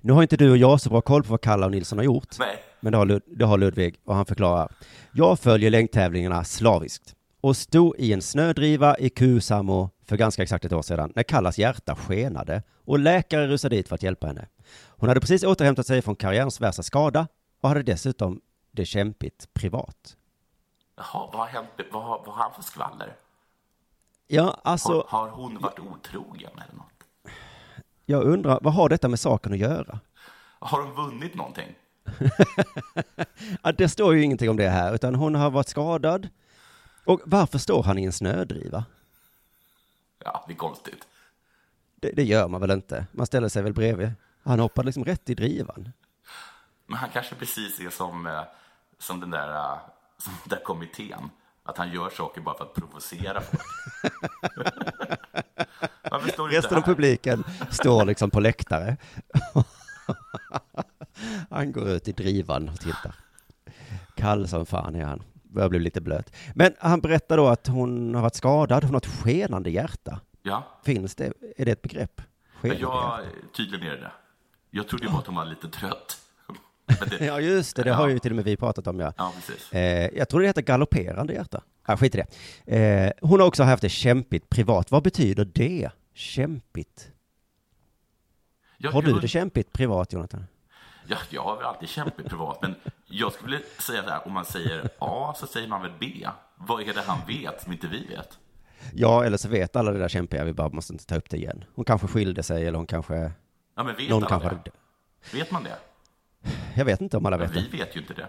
Nu 0.00 0.12
har 0.12 0.22
inte 0.22 0.36
du 0.36 0.50
och 0.50 0.56
jag 0.56 0.80
så 0.80 0.90
bra 0.90 1.00
koll 1.00 1.22
på 1.22 1.30
vad 1.30 1.40
Kalla 1.40 1.66
och 1.66 1.72
Nilsson 1.72 1.98
har 1.98 2.04
gjort, 2.04 2.38
Nej. 2.38 2.62
Men 2.86 2.92
det 2.92 2.98
har, 2.98 3.06
Lud- 3.06 3.22
det 3.26 3.44
har 3.44 3.58
Ludvig 3.58 4.00
och 4.04 4.14
han 4.14 4.26
förklarar. 4.26 4.72
Jag 5.12 5.38
följer 5.38 5.70
längdtävlingarna 5.70 6.44
slaviskt 6.44 7.14
och 7.40 7.56
stod 7.56 7.96
i 7.98 8.12
en 8.12 8.22
snödriva 8.22 8.98
i 8.98 9.10
Kusamo 9.10 9.90
för 10.04 10.16
ganska 10.16 10.42
exakt 10.42 10.64
ett 10.64 10.72
år 10.72 10.82
sedan 10.82 11.12
när 11.14 11.22
Kallas 11.22 11.58
hjärta 11.58 11.94
skenade 11.96 12.62
och 12.84 12.98
läkare 12.98 13.46
rusade 13.48 13.76
dit 13.76 13.88
för 13.88 13.94
att 13.94 14.02
hjälpa 14.02 14.26
henne. 14.26 14.48
Hon 14.88 15.08
hade 15.08 15.20
precis 15.20 15.44
återhämtat 15.44 15.86
sig 15.86 16.02
från 16.02 16.16
karriärens 16.16 16.60
värsta 16.60 16.82
skada 16.82 17.28
och 17.60 17.68
hade 17.68 17.82
dessutom 17.82 18.40
det 18.72 18.84
kämpigt 18.84 19.48
privat. 19.54 20.16
Jaha, 20.96 21.30
vad 21.32 21.40
har 21.40 21.46
hänt? 21.46 21.68
Vad 21.92 22.02
har, 22.02 22.22
vad 22.26 22.34
har 22.34 22.42
han 22.42 22.54
för 22.54 22.62
skvaller? 22.62 23.16
Ja, 24.26 24.60
alltså, 24.64 24.92
Har, 25.08 25.20
har 25.28 25.30
hon 25.30 25.58
varit 25.58 25.78
otrogen 25.78 26.50
eller 26.54 26.74
något? 26.76 27.32
jag 28.06 28.22
undrar, 28.24 28.58
vad 28.62 28.74
har 28.74 28.88
detta 28.88 29.08
med 29.08 29.20
saken 29.20 29.52
att 29.52 29.58
göra? 29.58 30.00
Har 30.58 30.78
de 30.82 30.94
vunnit 30.94 31.34
någonting? 31.34 31.74
Ja, 33.62 33.72
det 33.72 33.88
står 33.88 34.14
ju 34.14 34.22
ingenting 34.22 34.50
om 34.50 34.56
det 34.56 34.68
här, 34.68 34.94
utan 34.94 35.14
hon 35.14 35.34
har 35.34 35.50
varit 35.50 35.68
skadad. 35.68 36.28
Och 37.04 37.20
varför 37.24 37.58
står 37.58 37.82
han 37.82 37.98
i 37.98 38.04
en 38.04 38.12
snödriva? 38.12 38.84
Ja, 40.24 40.44
det 40.46 40.52
är 40.52 40.56
konstigt. 40.56 41.06
Det, 41.96 42.10
det 42.16 42.24
gör 42.24 42.48
man 42.48 42.60
väl 42.60 42.70
inte? 42.70 43.06
Man 43.12 43.26
ställer 43.26 43.48
sig 43.48 43.62
väl 43.62 43.72
bredvid? 43.72 44.12
Han 44.42 44.60
hoppade 44.60 44.86
liksom 44.86 45.04
rätt 45.04 45.30
i 45.30 45.34
drivan. 45.34 45.92
Men 46.86 46.98
han 46.98 47.10
kanske 47.10 47.34
precis 47.34 47.80
är 47.80 47.90
som, 47.90 48.26
eh, 48.26 48.42
som 48.98 49.20
den 49.20 49.30
där, 49.30 49.54
eh, 49.54 49.78
som 50.18 50.32
den 50.44 50.58
där 50.58 50.64
kommittén. 50.64 51.30
Att 51.62 51.78
han 51.78 51.92
gör 51.92 52.10
saker 52.10 52.40
bara 52.40 52.56
för 52.56 52.64
att 52.64 52.74
provocera 52.74 53.40
folk. 53.40 53.62
Resten 56.52 56.78
av 56.78 56.82
publiken 56.82 57.44
står 57.70 58.04
liksom 58.04 58.30
på 58.30 58.40
läktare. 58.40 58.96
Han 61.50 61.72
går 61.72 61.88
ut 61.88 62.08
i 62.08 62.12
drivan 62.12 62.68
och 62.68 62.80
tittar. 62.80 63.14
Kall 64.16 64.48
som 64.48 64.66
fan 64.66 64.94
är 64.94 65.04
han. 65.04 65.22
Börjar 65.42 65.68
bli 65.68 65.78
lite 65.78 66.00
blöt. 66.00 66.32
Men 66.54 66.74
han 66.78 67.00
berättar 67.00 67.36
då 67.36 67.46
att 67.48 67.66
hon 67.66 68.14
har 68.14 68.22
varit 68.22 68.34
skadad. 68.34 68.84
Hon 68.84 68.94
har 68.94 69.00
ett 69.00 69.06
skenande 69.06 69.70
hjärta. 69.70 70.20
Ja, 70.42 70.80
Finns 70.84 71.14
det? 71.14 71.32
Är 71.56 71.64
det 71.64 71.70
ett 71.70 71.82
begrepp? 71.82 72.22
Skenande 72.60 72.82
jag, 72.82 73.20
hjärta. 73.24 73.36
tydligen 73.56 73.86
är 73.86 73.90
det 73.90 74.00
det. 74.00 74.12
Jag 74.70 74.88
trodde 74.88 75.08
bara 75.08 75.18
att 75.18 75.26
hon 75.26 75.34
var 75.36 75.44
lite 75.44 75.68
trött. 75.68 76.18
Det, 77.10 77.20
Ja, 77.26 77.40
just 77.40 77.76
det. 77.76 77.82
Det 77.82 77.92
har 77.92 78.08
ju 78.08 78.18
till 78.18 78.32
och 78.32 78.36
med 78.36 78.44
vi 78.44 78.56
pratat 78.56 78.86
om, 78.86 79.00
ja. 79.00 79.12
ja, 79.16 79.32
precis. 79.34 79.72
Eh, 79.72 80.10
jag 80.16 80.28
tror 80.28 80.40
det 80.40 80.46
heter 80.46 80.62
galopperande 80.62 81.32
hjärta. 81.32 81.62
Ja, 81.86 81.96
skit 81.96 82.14
i 82.14 82.18
det. 82.64 82.76
Eh, 82.76 83.12
hon 83.28 83.40
har 83.40 83.46
också 83.46 83.62
haft 83.62 83.82
det 83.82 83.88
kämpigt 83.88 84.48
privat. 84.48 84.90
Vad 84.90 85.02
betyder 85.02 85.44
det? 85.44 85.90
Kämpigt? 86.14 87.10
Jag, 88.78 88.90
Har 88.90 89.02
du 89.02 89.10
jag, 89.10 89.20
det 89.20 89.28
kämpigt 89.28 89.72
privat, 89.72 90.12
Jonathan? 90.12 90.46
Ja, 91.08 91.16
jag 91.30 91.42
har 91.42 91.56
väl 91.56 91.66
alltid 91.66 91.88
kämpat 91.88 92.24
privat, 92.24 92.58
men 92.62 92.74
jag 93.06 93.32
skulle 93.32 93.56
vilja 93.56 93.66
säga 93.78 94.02
så 94.02 94.10
här, 94.10 94.26
om 94.26 94.32
man 94.32 94.44
säger 94.44 94.88
A 94.98 95.34
så 95.36 95.46
säger 95.46 95.68
man 95.68 95.82
väl 95.82 95.92
B. 96.00 96.28
Vad 96.56 96.82
är 96.88 96.94
det 96.94 97.02
han 97.06 97.18
vet 97.26 97.62
som 97.62 97.72
inte 97.72 97.86
vi 97.86 98.06
vet? 98.06 98.38
Ja, 98.94 99.24
eller 99.24 99.36
så 99.36 99.48
vet 99.48 99.76
alla 99.76 99.92
det 99.92 99.98
där 99.98 100.08
kämpiga, 100.08 100.44
vi 100.44 100.52
bara 100.52 100.68
måste 100.68 100.92
inte 100.92 101.06
ta 101.06 101.16
upp 101.16 101.30
det 101.30 101.36
igen. 101.36 101.64
Hon 101.74 101.84
kanske 101.84 102.06
skilde 102.06 102.42
sig 102.42 102.66
eller 102.66 102.78
hon 102.78 102.86
kanske... 102.86 103.32
Ja, 103.76 103.84
men 103.84 103.96
vet 103.96 104.08
Någon 104.10 104.24
alla 104.24 104.40
kanske 104.40 104.58
det? 104.64 105.36
Vet 105.38 105.50
man 105.50 105.62
det? 105.64 105.76
Jag 106.74 106.84
vet 106.84 107.00
inte 107.00 107.16
om 107.16 107.26
alla 107.26 107.38
Men 107.38 107.46
vet 107.48 107.56
vi 107.56 107.68
det. 107.68 107.76
vet 107.84 107.96
ju 107.96 108.00
inte 108.00 108.14
det. 108.14 108.26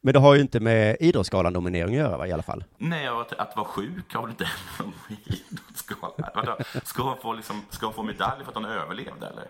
Men 0.00 0.12
det 0.14 0.18
har 0.20 0.34
ju 0.34 0.40
inte 0.40 0.60
med 0.60 0.96
Idrottsgalan-nominering 1.00 1.94
att 1.94 2.00
göra 2.00 2.16
va, 2.18 2.26
i 2.26 2.32
alla 2.32 2.42
fall. 2.42 2.64
Nej, 2.78 3.06
att, 3.08 3.32
att 3.32 3.56
vara 3.56 3.66
sjuk 3.66 4.14
har 4.14 4.22
väl 4.22 4.30
inte 4.30 4.48
någon 4.78 4.92
idrottsgala? 5.24 6.30
Vadå? 6.34 6.56
Ska 6.84 7.02
hon 7.02 7.16
få, 7.16 7.32
liksom, 7.32 7.62
ska 7.70 7.86
hon 7.86 7.94
få 7.94 8.02
medalj 8.02 8.42
för 8.44 8.50
att 8.50 8.54
hon 8.54 8.64
överlevde, 8.64 9.26
eller? 9.26 9.48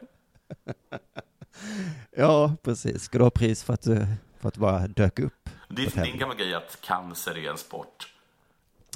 Ja, 2.16 2.53
precis. 2.62 3.03
Ska 3.03 3.18
du 3.18 3.25
ha 3.25 3.31
pris 3.31 3.62
för 3.62 3.75
att 3.75 3.83
du, 3.83 4.07
för 4.40 4.49
att 4.49 4.55
du 4.55 4.61
bara 4.61 4.87
dök 4.87 5.18
upp? 5.18 5.51
Det 5.68 5.83
är, 5.83 5.90
tävling? 5.90 6.18
gammal 6.18 6.37
grej 6.37 6.55
att 6.55 6.79
cancer 6.81 7.38
är 7.38 7.51
en 7.51 7.59
sport. 7.59 8.14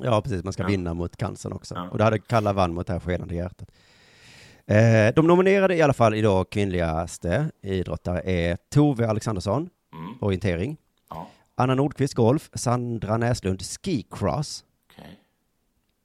Ja, 0.01 0.23
precis. 0.23 0.45
Man 0.45 0.53
ska 0.53 0.63
Ja. 0.63 0.67
vinna 0.67 0.95
mot 0.95 1.17
cancern 1.17 1.53
också. 1.53 1.75
Ja. 1.75 1.89
Och 1.91 1.99
det 1.99 2.05
hade 2.05 2.19
Kalla 2.19 2.53
vann 2.53 2.75
mot 2.75 2.87
det 2.87 2.93
här 2.93 3.01
skenande 3.01 3.35
hjärtat. 3.35 3.69
Eh, 4.67 5.15
de 5.15 5.27
nominerade 5.27 5.75
i 5.77 5.83
alla 5.83 5.93
fall 5.93 6.15
idag 6.15 6.51
kvinnligaste 6.51 7.51
idrottare 7.63 8.21
är 8.25 8.57
Tove 8.71 9.09
Alexandersson, 9.09 9.71
Mm. 9.93 10.15
orientering, 10.21 10.77
Ja, 11.11 11.29
Anna 11.55 11.75
Nordqvist, 11.75 12.15
golf, 12.15 12.51
Sandra 12.55 13.17
Näslund, 13.17 13.63
skicross 13.63 14.65
okej. 14.93 15.19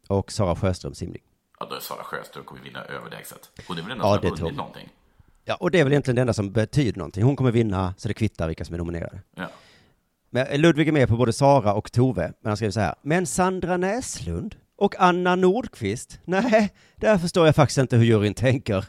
och 0.07 0.31
Sara 0.31 0.55
Sjöström, 0.55 0.93
simning. 0.93 1.21
Ja, 1.59 1.67
då 1.69 1.75
är 1.75 1.79
Sara 1.79 2.03
Sjöström 2.03 2.43
kommer 2.43 2.61
vinna 2.61 2.83
överlägset. 2.85 3.49
Det 3.55 3.63
är 3.69 3.75
väl 3.75 3.75
den 3.87 3.87
Ja, 3.97 4.03
som 4.03 4.29
har 4.29 4.37
vunnit 4.37 4.55
någonting? 4.57 4.89
Ja, 5.49 5.55
och 5.55 5.71
det 5.71 5.79
är 5.79 5.83
väl 5.83 5.93
egentligen 5.93 6.15
det 6.15 6.21
enda 6.21 6.33
som 6.33 6.51
betyder 6.51 6.97
någonting. 6.97 7.23
Hon 7.23 7.35
kommer 7.35 7.51
vinna, 7.51 7.93
så 7.97 8.07
det 8.07 8.13
kvittar 8.13 8.47
vilka 8.47 8.65
som 8.65 8.73
är 8.73 8.77
nominerade. 8.77 9.21
Ja. 9.35 9.47
Men 10.29 10.61
Ludvig 10.61 10.87
är 10.87 10.91
med 10.91 11.09
på 11.09 11.17
både 11.17 11.33
Sara 11.33 11.73
och 11.73 11.91
Tove, 11.91 12.33
men 12.41 12.49
han 12.49 12.57
skriver 12.57 12.71
så 12.71 12.79
här. 12.79 12.95
Men 13.01 13.25
Sandra 13.25 13.77
Näslund 13.77 14.55
och 14.75 14.95
Anna 14.99 15.35
Nordqvist? 15.35 16.19
Nej, 16.25 16.73
där 16.95 17.17
förstår 17.17 17.45
jag 17.45 17.55
faktiskt 17.55 17.77
inte 17.77 17.97
hur 17.97 18.05
juryn 18.05 18.33
tänker. 18.33 18.85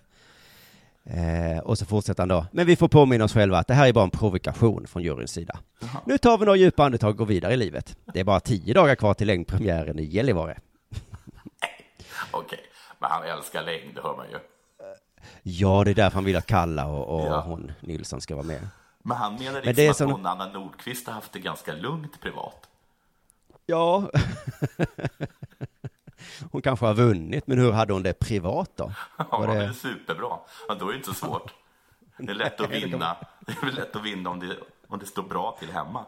Eh, 1.04 1.58
och 1.58 1.78
så 1.78 1.86
fortsätter 1.86 2.22
han 2.22 2.28
då. 2.28 2.46
Men 2.52 2.66
vi 2.66 2.76
får 2.76 2.88
påminna 2.88 3.24
oss 3.24 3.32
själva 3.32 3.58
att 3.58 3.66
det 3.66 3.74
här 3.74 3.88
är 3.88 3.92
bara 3.92 4.04
en 4.04 4.10
provokation 4.10 4.86
från 4.86 5.02
juryns 5.02 5.30
sida. 5.30 5.58
Jaha. 5.80 6.02
Nu 6.06 6.18
tar 6.18 6.38
vi 6.38 6.44
några 6.44 6.56
djupa 6.56 6.84
andetag 6.84 7.10
och 7.10 7.16
går 7.16 7.26
vidare 7.26 7.54
i 7.54 7.56
livet. 7.56 7.96
Det 8.14 8.20
är 8.20 8.24
bara 8.24 8.40
tio 8.40 8.74
dagar 8.74 8.94
kvar 8.94 9.14
till 9.14 9.26
längdpremiären 9.26 9.98
i 9.98 10.04
Gällivare. 10.04 10.58
Okej, 12.30 12.60
men 13.00 13.10
han 13.10 13.22
älskar 13.22 13.62
längd, 13.62 13.94
det 13.94 14.02
hör 14.02 14.16
man 14.16 14.26
ju. 14.30 14.38
Ja, 15.42 15.84
det 15.84 15.90
är 15.90 15.94
därför 15.94 16.14
han 16.14 16.24
vill 16.24 16.36
att 16.36 16.46
Kalla 16.46 16.86
och, 16.86 17.20
och 17.20 17.26
Ja. 17.26 17.40
hon 17.40 17.72
Nilsson 17.80 18.20
ska 18.20 18.34
vara 18.36 18.46
med. 18.46 18.68
Men 19.02 19.16
han 19.16 19.34
menar 19.34 19.52
Men 19.52 19.54
liksom 19.54 19.74
det 19.76 19.86
är 19.86 19.90
att 19.90 19.96
som- 19.96 20.10
hon, 20.10 20.26
Anna 20.26 20.46
Nordqvist, 20.52 21.06
har 21.06 21.14
haft 21.14 21.32
det 21.32 21.38
ganska 21.38 21.72
lugnt 21.74 22.20
privat. 22.20 22.68
Ja. 23.66 24.10
hon 26.50 26.62
kanske 26.62 26.86
har 26.86 26.94
vunnit, 26.94 27.46
men 27.46 27.58
hur 27.58 27.72
hade 27.72 27.92
hon 27.92 28.02
det 28.02 28.18
privat 28.18 28.70
då? 28.76 28.92
Ja, 29.18 29.24
Var 29.30 29.46
det 29.46 29.54
det- 29.54 29.64
är 29.64 29.72
superbra. 29.72 30.38
Ja, 30.68 30.74
då 30.74 30.88
är 30.88 30.92
det 30.92 30.96
inte 30.96 31.08
så 31.08 31.14
svårt. 31.14 31.54
Det 32.18 32.30
är 32.32 32.34
lätt 32.34 32.60
att 32.60 32.70
vinna. 32.70 33.16
Det 33.40 33.52
är 33.62 33.72
lätt 33.72 33.96
att 33.96 34.04
vinna 34.04 34.30
om 34.30 34.40
det, 34.40 34.56
om 34.88 34.98
det 34.98 35.06
står 35.06 35.22
bra 35.22 35.56
till 35.60 35.70
hemma. 35.72 36.04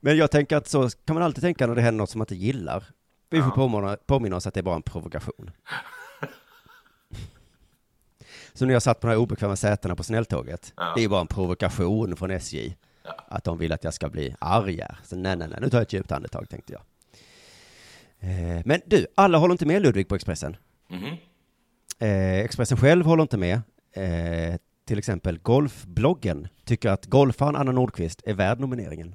Men 0.00 0.16
jag 0.16 0.30
tänker 0.30 0.56
att 0.56 0.68
så 0.68 0.90
kan 1.04 1.14
man 1.14 1.22
alltid 1.22 1.42
tänka 1.42 1.66
när 1.66 1.74
det 1.74 1.82
händer 1.82 1.98
något 1.98 2.10
som 2.10 2.18
man 2.18 2.24
inte 2.24 2.34
gillar. 2.34 2.84
Vi 3.30 3.42
får 3.42 3.50
påminna, 3.50 3.96
påminna 4.06 4.36
oss 4.36 4.46
att 4.46 4.54
det 4.54 4.60
är 4.60 4.64
bara 4.64 4.76
en 4.76 4.82
provokation. 4.82 5.50
Så 8.62 8.66
när 8.66 8.72
jag 8.72 8.82
satt 8.82 9.00
på 9.00 9.06
de 9.06 9.10
här 9.12 9.18
obekväma 9.18 9.56
sätena 9.56 9.96
på 9.96 10.02
snälltåget, 10.02 10.72
Ja. 10.76 10.92
det 10.96 11.04
är 11.04 11.08
bara 11.08 11.20
en 11.20 11.26
provokation 11.26 12.16
från 12.16 12.30
SJ. 12.30 12.76
Ja. 13.04 13.16
Att 13.28 13.44
de 13.44 13.58
vill 13.58 13.72
att 13.72 13.84
jag 13.84 13.94
ska 13.94 14.08
bli 14.08 14.34
arg 14.38 14.80
här. 14.80 14.98
Så 15.04 15.16
nej, 15.16 15.36
nej, 15.36 15.48
nej, 15.48 15.58
nu 15.60 15.70
tar 15.70 15.78
jag 15.78 15.82
ett 15.82 15.92
djupt 15.92 16.12
andetag, 16.12 16.48
tänkte 16.48 16.72
jag. 16.72 16.82
Eh, 18.20 18.62
Men 18.64 18.80
du, 18.86 19.06
alla 19.14 19.38
håller 19.38 19.52
inte 19.52 19.66
med 19.66 19.82
Ludvig 19.82 20.08
på 20.08 20.14
Expressen. 20.14 20.56
Mhm. 20.88 21.16
Eh, 21.98 22.38
Expressen 22.38 22.78
själv 22.78 23.06
håller 23.06 23.22
inte 23.22 23.36
med. 23.36 23.60
Eh, 23.92 24.56
till 24.84 24.98
exempel 24.98 25.38
Golfbloggen 25.38 26.48
tycker 26.64 26.90
att 26.90 27.06
golfaren 27.06 27.56
Anna 27.56 27.72
Nordqvist 27.72 28.22
är 28.24 28.34
värd 28.34 28.60
nomineringen. 28.60 29.14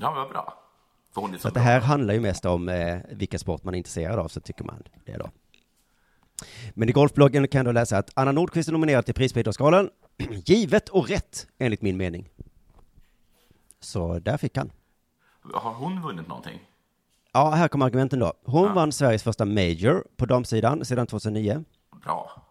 Ja, 0.00 0.10
vad 0.14 0.28
bra. 0.28 0.54
För 1.14 1.20
hon 1.20 1.30
är 1.30 1.36
så, 1.36 1.40
Så 1.42 1.48
att 1.48 1.54
det 1.54 1.60
bra. 1.60 1.64
här 1.64 1.80
handlar 1.80 2.14
ju 2.14 2.20
mest 2.20 2.44
om 2.44 2.68
eh, 2.68 2.98
vilka 3.10 3.38
sport 3.38 3.64
man 3.64 3.74
är 3.74 3.78
intresserad 3.78 4.18
av, 4.18 4.28
så 4.28 4.40
tycker 4.40 4.64
man 4.64 4.82
det 5.04 5.16
då. 5.16 5.30
Men 6.74 6.88
i 6.88 6.92
Golfbloggen 6.92 7.48
kan 7.48 7.64
då 7.64 7.72
läsa 7.72 7.98
att 7.98 8.10
Anna 8.14 8.32
Nordqvist 8.32 8.68
är 8.68 8.72
nominerad 8.72 9.04
till 9.04 9.14
pris 9.14 9.32
på 9.32 9.40
Idrottsgalan. 9.40 9.90
Givet 10.44 10.88
och 10.88 11.08
rätt, 11.08 11.46
enligt 11.58 11.82
min 11.82 11.96
mening. 11.96 12.28
Så 13.80 14.18
där 14.18 14.36
fick 14.36 14.56
han. 14.56 14.70
Har 15.54 15.74
hon 15.74 16.02
vunnit 16.02 16.28
någonting? 16.28 16.60
Ja, 17.32 17.50
här 17.50 17.68
kommer 17.68 17.86
argumenten 17.86 18.18
då. 18.18 18.32
Hon 18.44 18.66
Ja. 18.66 18.72
vann 18.72 18.92
Sveriges 18.92 19.22
första 19.22 19.44
Major 19.44 20.04
på 20.16 20.26
damsidan 20.26 20.84
sedan 20.84 21.06
2009. 21.06 21.64
Bra. 22.04 22.42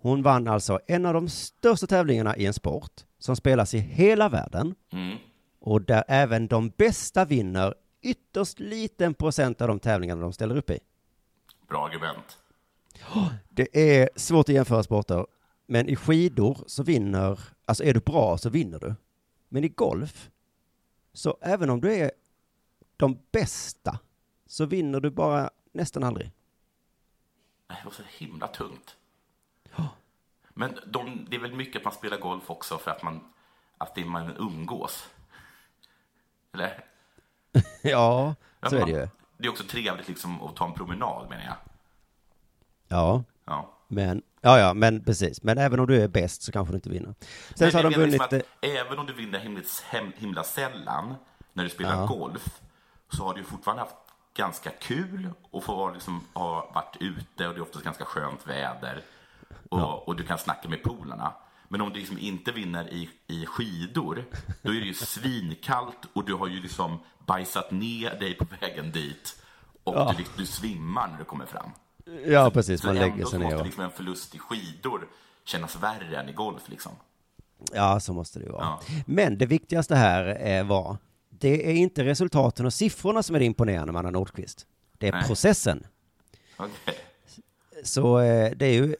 Hon 0.00 0.22
vann 0.22 0.48
alltså 0.48 0.80
en 0.86 1.06
av 1.06 1.14
de 1.14 1.28
största 1.28 1.86
tävlingarna 1.86 2.36
i 2.36 2.46
en 2.46 2.54
sport 2.54 2.92
som 3.18 3.36
spelas 3.36 3.74
i 3.74 3.78
hela 3.78 4.28
världen 4.28 4.74
Mm. 4.92 5.16
och 5.60 5.82
där 5.82 6.04
även 6.08 6.46
de 6.46 6.68
bästa 6.68 7.24
vinner 7.24 7.74
ytterst 8.02 8.60
liten 8.60 9.14
procent 9.14 9.60
av 9.60 9.68
de 9.68 9.78
tävlingarna 9.80 10.20
de 10.20 10.32
ställer 10.32 10.56
upp 10.56 10.70
i. 10.70 10.78
Bra 11.68 11.86
argument. 11.86 12.38
Det 13.48 14.00
är 14.00 14.08
svårt 14.16 14.48
att 14.48 14.54
jämföra 14.54 14.82
sporter, 14.82 15.26
men 15.66 15.88
i 15.88 15.96
skidor 15.96 16.64
så 16.66 16.82
vinner, 16.82 17.40
alltså 17.64 17.84
är 17.84 17.94
du 17.94 18.00
bra 18.00 18.38
så 18.38 18.50
vinner 18.50 18.78
du. 18.78 18.94
Men 19.48 19.64
i 19.64 19.68
golf, 19.68 20.30
så 21.12 21.38
även 21.40 21.70
om 21.70 21.80
du 21.80 21.94
är 21.94 22.10
de 22.96 23.18
bästa, 23.32 23.98
så 24.46 24.66
vinner 24.66 25.00
du 25.00 25.10
bara 25.10 25.50
nästan 25.72 26.04
aldrig. 26.04 26.32
Det 27.66 27.80
var 27.84 27.92
så 27.92 28.02
himla 28.18 28.48
tungt. 28.48 28.96
Men 30.56 30.78
de, 30.86 31.26
det 31.30 31.36
är 31.36 31.40
väl 31.40 31.54
mycket 31.54 31.76
att 31.76 31.84
man 31.84 31.94
spelar 31.94 32.18
golf 32.18 32.50
också 32.50 32.78
för 32.78 32.90
att 32.90 33.02
man, 33.02 33.32
att 33.78 33.94
det 33.94 34.00
är 34.00 34.04
man 34.04 34.36
umgås. 34.36 35.08
Eller? 36.52 36.84
Ja, 37.82 38.34
så 38.70 38.76
är 38.76 38.86
det 38.86 38.92
ju. 38.92 39.08
Det 39.36 39.46
är 39.46 39.50
också 39.50 39.64
trevligt 39.64 40.08
liksom 40.08 40.42
att 40.42 40.56
ta 40.56 40.66
en 40.66 40.72
promenad, 40.74 41.28
menar 41.30 41.44
jag. 41.44 41.56
Ja, 42.88 43.24
Ja. 43.46 43.70
men, 43.88 44.22
ja, 44.40 44.58
ja, 44.58 44.74
men 44.74 45.04
precis. 45.04 45.42
Men 45.42 45.58
även 45.58 45.80
om 45.80 45.86
du 45.86 46.02
är 46.02 46.08
bäst 46.08 46.42
så 46.42 46.52
kanske 46.52 46.72
du 46.72 46.76
inte 46.76 46.90
vinner. 46.90 47.14
Sen 47.54 47.70
så 47.70 47.78
har 47.78 47.82
de 47.82 47.94
vunnit, 47.94 48.12
liksom 48.12 48.38
eh, 48.38 48.38
att 48.38 48.64
även 48.86 48.98
om 48.98 49.06
du 49.06 49.12
vinner 49.12 49.38
himla, 49.38 49.62
hem, 49.90 50.12
himla 50.16 50.44
sällan 50.44 51.14
när 51.52 51.64
du 51.64 51.70
spelar 51.70 51.94
Ja. 52.00 52.06
golf, 52.06 52.60
så 53.08 53.24
har 53.24 53.34
du 53.34 53.44
fortfarande 53.44 53.82
haft 53.82 53.94
ganska 54.36 54.70
kul 54.70 55.30
och 55.50 55.64
få 55.64 55.74
vara 55.76 55.92
liksom, 55.92 56.20
ha 56.34 56.70
varit 56.74 56.96
ute 57.00 57.48
och 57.48 57.54
det 57.54 57.60
är 57.60 57.62
oftast 57.62 57.84
ganska 57.84 58.04
skönt 58.04 58.46
väder 58.46 59.02
och, 59.70 60.08
och 60.08 60.16
du 60.16 60.22
kan 60.24 60.38
snacka 60.38 60.68
med 60.68 60.82
polarna. 60.82 61.32
Men 61.68 61.80
om 61.80 61.92
du 61.92 61.98
liksom 61.98 62.18
inte 62.18 62.52
vinner 62.52 62.88
i, 62.92 63.10
i 63.26 63.46
skidor, 63.46 64.24
då 64.62 64.70
är 64.70 64.80
det 64.80 64.86
ju 64.86 64.94
svinkallt 64.94 65.98
och 66.12 66.24
du 66.24 66.34
har 66.34 66.46
ju 66.48 66.60
liksom 66.62 66.98
bajsat 67.26 67.70
ner 67.70 68.18
dig 68.20 68.34
på 68.34 68.46
vägen 68.60 68.92
dit 68.92 69.42
och 69.84 69.94
Ja. 69.94 70.14
du, 70.18 70.24
du 70.36 70.46
svimmar 70.46 71.08
när 71.08 71.18
du 71.18 71.24
kommer 71.24 71.46
fram. 71.46 71.70
Ja 72.26 72.50
precis, 72.50 72.84
man 72.84 72.96
ändå 72.96 73.08
lägger 73.08 73.24
sig 73.24 73.38
ner 73.38 73.44
måste 73.44 73.58
och, 73.58 73.66
liksom 73.66 73.84
en 73.84 73.90
förlust 73.90 74.34
i 74.34 74.38
skidor 74.38 75.08
kännas 75.44 75.76
värre 75.76 76.20
än 76.20 76.28
i 76.28 76.32
golf 76.32 76.68
liksom. 76.68 76.92
ja, 77.72 78.00
så 78.00 78.12
måste 78.12 78.38
det 78.38 78.44
ju 78.44 78.52
vara. 78.52 78.64
Ja. 78.64 78.80
Men 79.06 79.38
det 79.38 79.46
viktigaste 79.46 79.94
här 79.94 80.46
eh, 80.46 80.66
var, 80.66 80.96
det 81.28 81.70
är 81.70 81.74
inte 81.74 82.04
resultaten 82.04 82.66
och 82.66 82.72
siffrorna 82.72 83.22
som 83.22 83.36
är 83.36 83.40
det 83.40 83.44
imponerande 83.44 83.92
med 83.92 84.00
Anna 84.00 84.10
Nordqvist. 84.10 84.66
Det 84.98 85.08
är 85.08 85.12
Nej. 85.12 85.24
processen. 85.26 85.86
Okej. 86.56 86.98
Så 87.82 88.18
eh, 88.18 88.52
det 88.56 88.66
är 88.66 88.72
ju, 88.72 88.96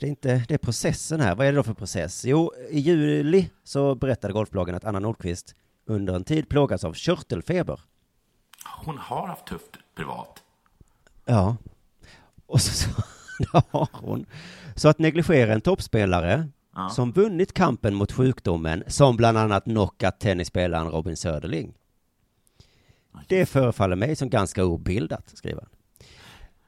det 0.00 0.06
är 0.06 0.10
inte, 0.10 0.44
det 0.48 0.54
är 0.54 0.58
processen 0.58 1.20
här. 1.20 1.34
Vad 1.34 1.46
är 1.46 1.52
det 1.52 1.56
då 1.56 1.62
för 1.62 1.74
process? 1.74 2.24
Jo, 2.24 2.52
i 2.70 2.78
juli 2.78 3.50
så 3.64 3.94
berättade 3.94 4.32
Golfbloggen 4.32 4.74
att 4.74 4.84
Anna 4.84 4.98
Nordqvist 4.98 5.54
under 5.86 6.14
en 6.14 6.24
tid 6.24 6.48
plågas 6.48 6.84
av 6.84 6.92
körtelfeber. 6.92 7.80
Hon 8.84 8.98
har 8.98 9.26
haft 9.26 9.46
tufft 9.46 9.78
privat. 9.94 10.42
Ja. 11.24 11.56
Och 12.52 12.60
så, 12.60 12.72
så 12.74 12.90
det 13.38 13.62
har 13.70 13.88
hon. 13.92 14.26
Så 14.76 14.88
att 14.88 14.98
negligera 14.98 15.52
en 15.52 15.60
toppspelare 15.60 16.48
Ja. 16.74 16.88
som 16.88 17.12
vunnit 17.12 17.52
kampen 17.54 17.94
mot 17.94 18.12
sjukdomen, 18.12 18.84
som 18.86 19.16
bland 19.16 19.38
annat 19.38 19.64
knockat 19.64 20.20
tennisspelaren 20.20 20.88
Robin 20.90 21.16
Söderling. 21.16 21.74
Det 23.28 23.46
förefaller 23.46 23.96
mig 23.96 24.16
som 24.16 24.30
ganska 24.30 24.64
obildat, 24.64 25.30
skriver 25.34 25.60
han. 25.60 25.70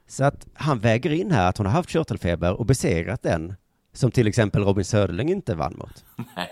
Så 0.07 0.25
att 0.25 0.47
han 0.55 0.79
väger 0.79 1.11
in 1.13 1.31
här 1.31 1.49
att 1.49 1.57
hon 1.59 1.67
har 1.67 1.73
haft 1.73 1.89
körtelfeber 1.91 2.53
och 2.53 2.67
besegrat 2.67 3.23
den, 3.23 3.55
som 3.93 4.11
till 4.11 4.27
exempel 4.27 4.65
Robin 4.65 4.85
Söderling 4.85 5.29
inte 5.31 5.55
vann 5.55 5.75
mot. 5.79 6.05
Nej. 6.37 6.51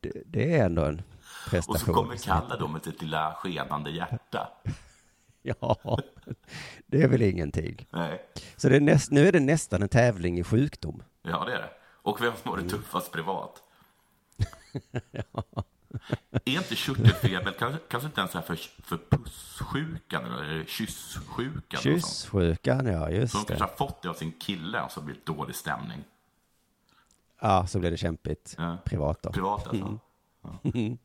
Det, 0.00 0.12
det 0.26 0.56
är 0.56 0.64
ändå 0.64 0.84
en 0.84 0.98
Och 0.98 1.04
så 1.44 1.50
prestation. 1.50 1.94
kommer 1.94 2.16
Kalle 2.16 2.56
då 2.58 2.68
med 2.68 2.84
sitt 2.84 3.02
lilla 3.02 3.34
skenande 3.34 3.90
hjärta. 3.90 4.48
Ja, 5.60 5.98
det 6.86 7.02
är 7.02 7.08
väl 7.08 7.22
ingenting. 7.22 7.86
Nej. 7.90 8.22
Så 8.56 8.68
det 8.68 8.76
är 8.76 8.80
näst, 8.80 9.10
nu 9.10 9.28
är 9.28 9.32
det 9.32 9.40
nästan 9.40 9.82
en 9.82 9.88
tävling 9.88 10.38
i 10.38 10.44
sjukdom. 10.44 11.02
Ja, 11.22 11.44
det 11.44 11.52
är 11.52 11.58
det. 11.58 11.70
Och 12.02 12.22
vem 12.22 12.32
som 12.42 12.50
har 12.50 12.58
det 12.58 12.68
tuffast 12.68 13.12
privat? 13.12 13.62
Är 16.44 16.52
inte 16.52 16.74
körtelfeber 16.74 17.52
kanske, 17.58 17.80
kanske 17.88 18.06
inte 18.06 18.20
ens 18.20 18.32
för, 18.32 18.56
för 18.82 18.98
pussjukan 19.10 20.24
eller 20.24 20.64
kysssjukan? 20.64 21.78
och 21.78 21.82
sånt? 21.82 21.82
Kyssjukan, 22.04 22.86
ja 22.86 23.00
Så 23.04 23.10
de 23.10 23.16
just 23.16 23.32
kanske 23.34 23.54
det. 23.54 23.60
har 23.60 23.68
fått 23.76 24.02
det 24.02 24.08
av 24.08 24.14
sin 24.14 24.32
kille, 24.32 24.86
så 24.90 25.00
blir 25.00 25.14
det 25.14 25.32
dålig 25.32 25.56
stämning. 25.56 26.04
Ja, 27.40 27.66
så 27.66 27.78
blev 27.78 27.92
det 27.92 27.98
kämpigt 27.98 28.54
Ja. 28.58 28.76
privat 28.84 29.22
då. 29.22 29.32
Privat 29.32 29.66
alltså. 29.66 29.98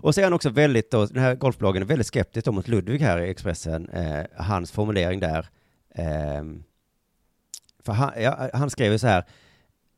Och 0.00 0.14
så 0.14 0.20
är 0.20 0.24
han 0.24 0.32
också 0.32 0.50
väldigt, 0.50 0.90
då, 0.90 1.06
den 1.06 1.22
här 1.22 1.34
golfbloggen 1.34 1.82
är 1.82 1.86
väldigt 1.86 2.06
skeptisk 2.06 2.46
då 2.46 2.52
mot 2.52 2.68
Ludvig 2.68 3.00
här 3.00 3.20
i 3.20 3.30
Expressen, 3.30 3.88
eh, 3.88 4.24
hans 4.36 4.72
formulering 4.72 5.20
där. 5.20 5.48
Eh, 5.94 6.42
för 7.82 7.92
han, 7.92 8.12
ja, 8.22 8.50
han 8.52 8.70
skrev 8.70 8.92
ju 8.92 8.98
så 8.98 9.06
här, 9.06 9.24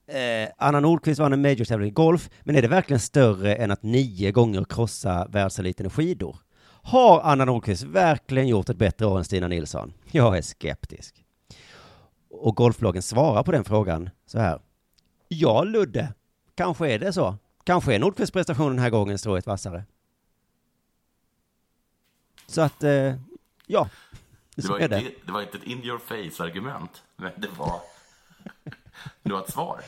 eh, 0.07 0.49
Anna 0.59 0.81
Nordqvist 0.81 1.21
vann 1.21 1.33
en 1.33 1.43
major 1.43 1.85
i 1.85 1.91
golf, 1.91 2.31
men 2.43 2.57
är 2.57 2.63
det 2.63 2.69
verkligen 2.69 3.01
större 3.01 3.55
än 3.55 3.71
att 3.71 3.83
nio 3.83 4.33
gånger 4.33 4.65
krossa 4.65 5.27
världseliten 5.31 5.87
i 5.87 5.91
skidor? 5.91 6.37
Har 6.83 7.21
Anna 7.21 7.45
Nordqvist 7.45 7.83
verkligen 7.83 8.49
gjort 8.49 8.69
ett 8.69 8.77
bättre 8.77 9.07
år 9.07 9.19
än 9.19 9.25
Stina 9.25 9.49
Nilsson? 9.49 9.93
Jag 10.11 10.39
är 10.39 10.43
skeptisk. 10.43 11.25
Och 12.31 12.57
golfbloggen 12.57 13.03
svarar 13.03 13.43
på 13.43 13.53
den 13.53 13.65
frågan 13.65 14.11
så 14.27 14.39
här. 14.39 14.61
Ja, 15.29 15.65
Ludde, 15.65 16.13
kanske 16.55 16.89
är 16.89 16.99
det 16.99 17.13
så. 17.13 17.37
Kanske 17.65 17.95
är 17.95 17.99
Nordqvists 17.99 18.33
prestation 18.33 18.71
den 18.71 18.79
här 18.79 18.91
gången 18.91 19.19
strået 19.19 19.47
vassare. 19.47 19.85
Så 22.47 22.61
att, 22.61 22.83
eh, 22.85 23.15
ja, 23.67 23.89
Det 24.57 24.69
var, 24.69 24.79
det. 24.79 24.85
inte, 24.85 25.13
det 25.27 25.33
var 25.33 25.43
inte 25.43 25.59
ett 25.59 25.65
in 25.65 25.85
your 25.85 25.99
face-argument, 25.99 27.03
men 27.17 27.33
det 27.37 27.49
var, 27.59 27.81
det 29.23 29.33
var 29.33 29.41
ett 29.41 29.51
svar. 29.53 29.81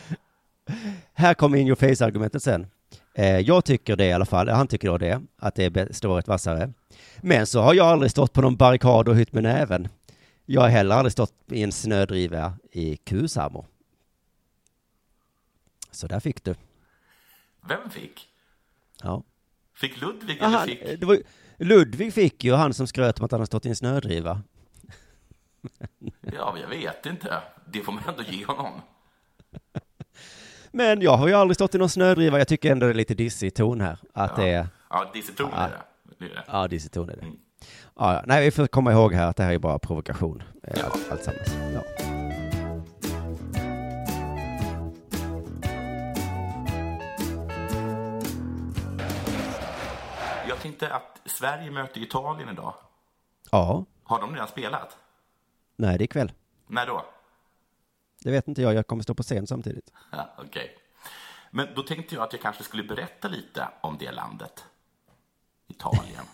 Här 1.13 1.35
kommer 1.35 1.59
in 1.59 1.67
your 1.67 1.77
face-argumentet 1.77 2.43
sen. 2.43 2.67
Eh, 3.15 3.39
jag 3.39 3.65
tycker 3.65 3.97
det 3.97 4.07
i 4.07 4.13
alla 4.13 4.25
fall, 4.27 4.49
han 4.49 4.67
tycker 4.67 4.89
då 4.89 4.99
det, 4.99 5.23
att 5.37 5.55
det 5.55 5.77
är 5.77 5.93
strået 5.93 6.29
vassare. 6.29 6.73
Men 7.21 7.47
så 7.47 7.61
har 7.61 7.75
jag 7.75 7.87
aldrig 7.87 8.11
stått 8.11 8.33
på 8.33 8.41
någon 8.43 8.57
barrikad 8.57 9.09
och 9.09 9.17
hytt 9.17 9.33
med 9.33 9.43
näven. 9.43 9.89
Jag 10.47 10.61
har 10.61 10.69
heller 10.69 10.95
aldrig 10.95 11.13
stått 11.13 11.35
i 11.47 11.63
en 11.63 11.73
snödriva 11.73 12.55
i 12.73 12.97
Kusamo. 12.97 13.67
Så 15.91 16.07
där 16.07 16.21
fick 16.21 16.45
du. 16.45 16.55
Vem 17.69 17.91
fick? 17.91 18.29
Ja. 19.03 19.23
Fick 19.75 20.01
Ludvig 20.01 20.39
Ja, 20.41 20.47
eller 20.47 20.59
han, 20.59 20.67
fick... 20.69 21.01
det 21.01 21.07
var, 21.07 21.19
Ludvig 21.59 22.15
fick 22.15 22.45
ju 22.45 22.53
han 22.55 22.75
som 22.75 22.87
skröt 22.87 23.19
om 23.19 23.25
att 23.25 23.31
han 23.31 23.41
har 23.41 23.47
stått 23.47 23.67
i 23.67 23.69
en 23.69 23.77
snödriva. 23.77 24.43
Ja, 26.21 26.57
jag 26.61 26.69
vet 26.69 27.07
inte. 27.07 27.41
Det 27.67 27.81
får 27.81 27.93
man 27.93 28.03
ändå 28.09 28.23
ge 28.23 28.45
honom. 28.45 28.73
Men 30.71 31.01
jag 31.01 31.17
har 31.17 31.29
ju 31.29 31.35
aldrig 31.35 31.55
stått 31.55 31.75
i 31.75 31.79
någon 31.79 31.89
snödriva. 31.89 32.39
Jag 32.39 32.49
tycker 32.49 32.73
ändå 32.73 32.87
det 32.87 32.93
är 32.93 32.95
lite 32.95 33.15
dissig 33.15 33.55
ton 33.55 33.81
här. 33.81 33.99
Att 34.13 34.37
det 34.37 34.49
är, 34.49 34.67
Ja, 34.91 35.05
är 35.05 35.13
det. 35.15 35.83
det, 36.19 36.25
är 36.25 36.29
det. 36.29 36.45
ja, 36.47 36.69
dissig 36.69 36.93
ton 36.93 37.11
är 37.11 37.17
det. 37.17 37.27
Ja, 37.97 38.15
ja, 38.15 38.23
nej, 38.27 38.45
vi 38.45 38.51
får 38.51 38.67
komma 38.67 38.93
ihåg 38.93 39.15
här 39.15 39.27
att 39.27 39.37
det 39.37 39.43
här 39.43 39.53
är 39.53 39.59
bara 39.59 39.79
provokation. 39.79 40.43
Eh, 40.63 40.85
Allt, 40.85 41.11
alltsammans. 41.13 41.55
Ja. 41.75 41.83
Tänkte 50.83 50.97
att 50.97 51.21
Sverige 51.31 51.71
möter 51.71 52.01
Italien 52.01 52.49
idag. 52.49 52.75
ja, 53.51 53.85
Har 54.05 54.21
de 54.21 54.33
redan 54.35 54.49
spelat? 54.49 54.97
nej, 55.77 55.99
det 55.99 56.03
är 56.03 56.05
ikväll. 56.05 56.33
När 56.67 56.87
då? 56.87 57.05
Det 58.23 58.31
vet 58.31 58.49
inte 58.49 58.63
jag. 58.63 58.75
Jag 58.75 58.87
kommer 58.87 59.03
stå 59.03 59.15
på 59.15 59.23
scen 59.23 59.47
samtidigt. 59.47 59.93
Ja, 60.13 60.29
Okej. 60.39 60.77
Men 61.51 61.69
då 61.75 61.83
tänkte 61.83 62.15
jag 62.15 62.25
att 62.25 62.33
jag 62.33 62.43
kanske 62.43 62.65
skulle 62.65 62.83
berätta 62.83 63.29
lite 63.29 63.69
om 63.81 63.99
det 63.99 64.13
landet. 64.13 64.65
Italien. 65.69 66.25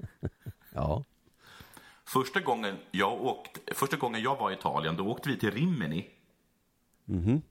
Ja. 0.70 1.04
Första 2.04 2.40
gången 2.40 2.78
jag, 2.90 3.12
åkte, 3.24 3.74
första 3.74 3.96
gången 3.96 4.22
jag 4.22 4.36
var 4.36 4.50
i 4.50 4.54
Italien, 4.54 4.96
då 4.96 5.06
åkte 5.08 5.28
vi 5.28 5.38
till 5.38 5.50
Rimini. 5.50 6.10
Mhm. 7.04 7.42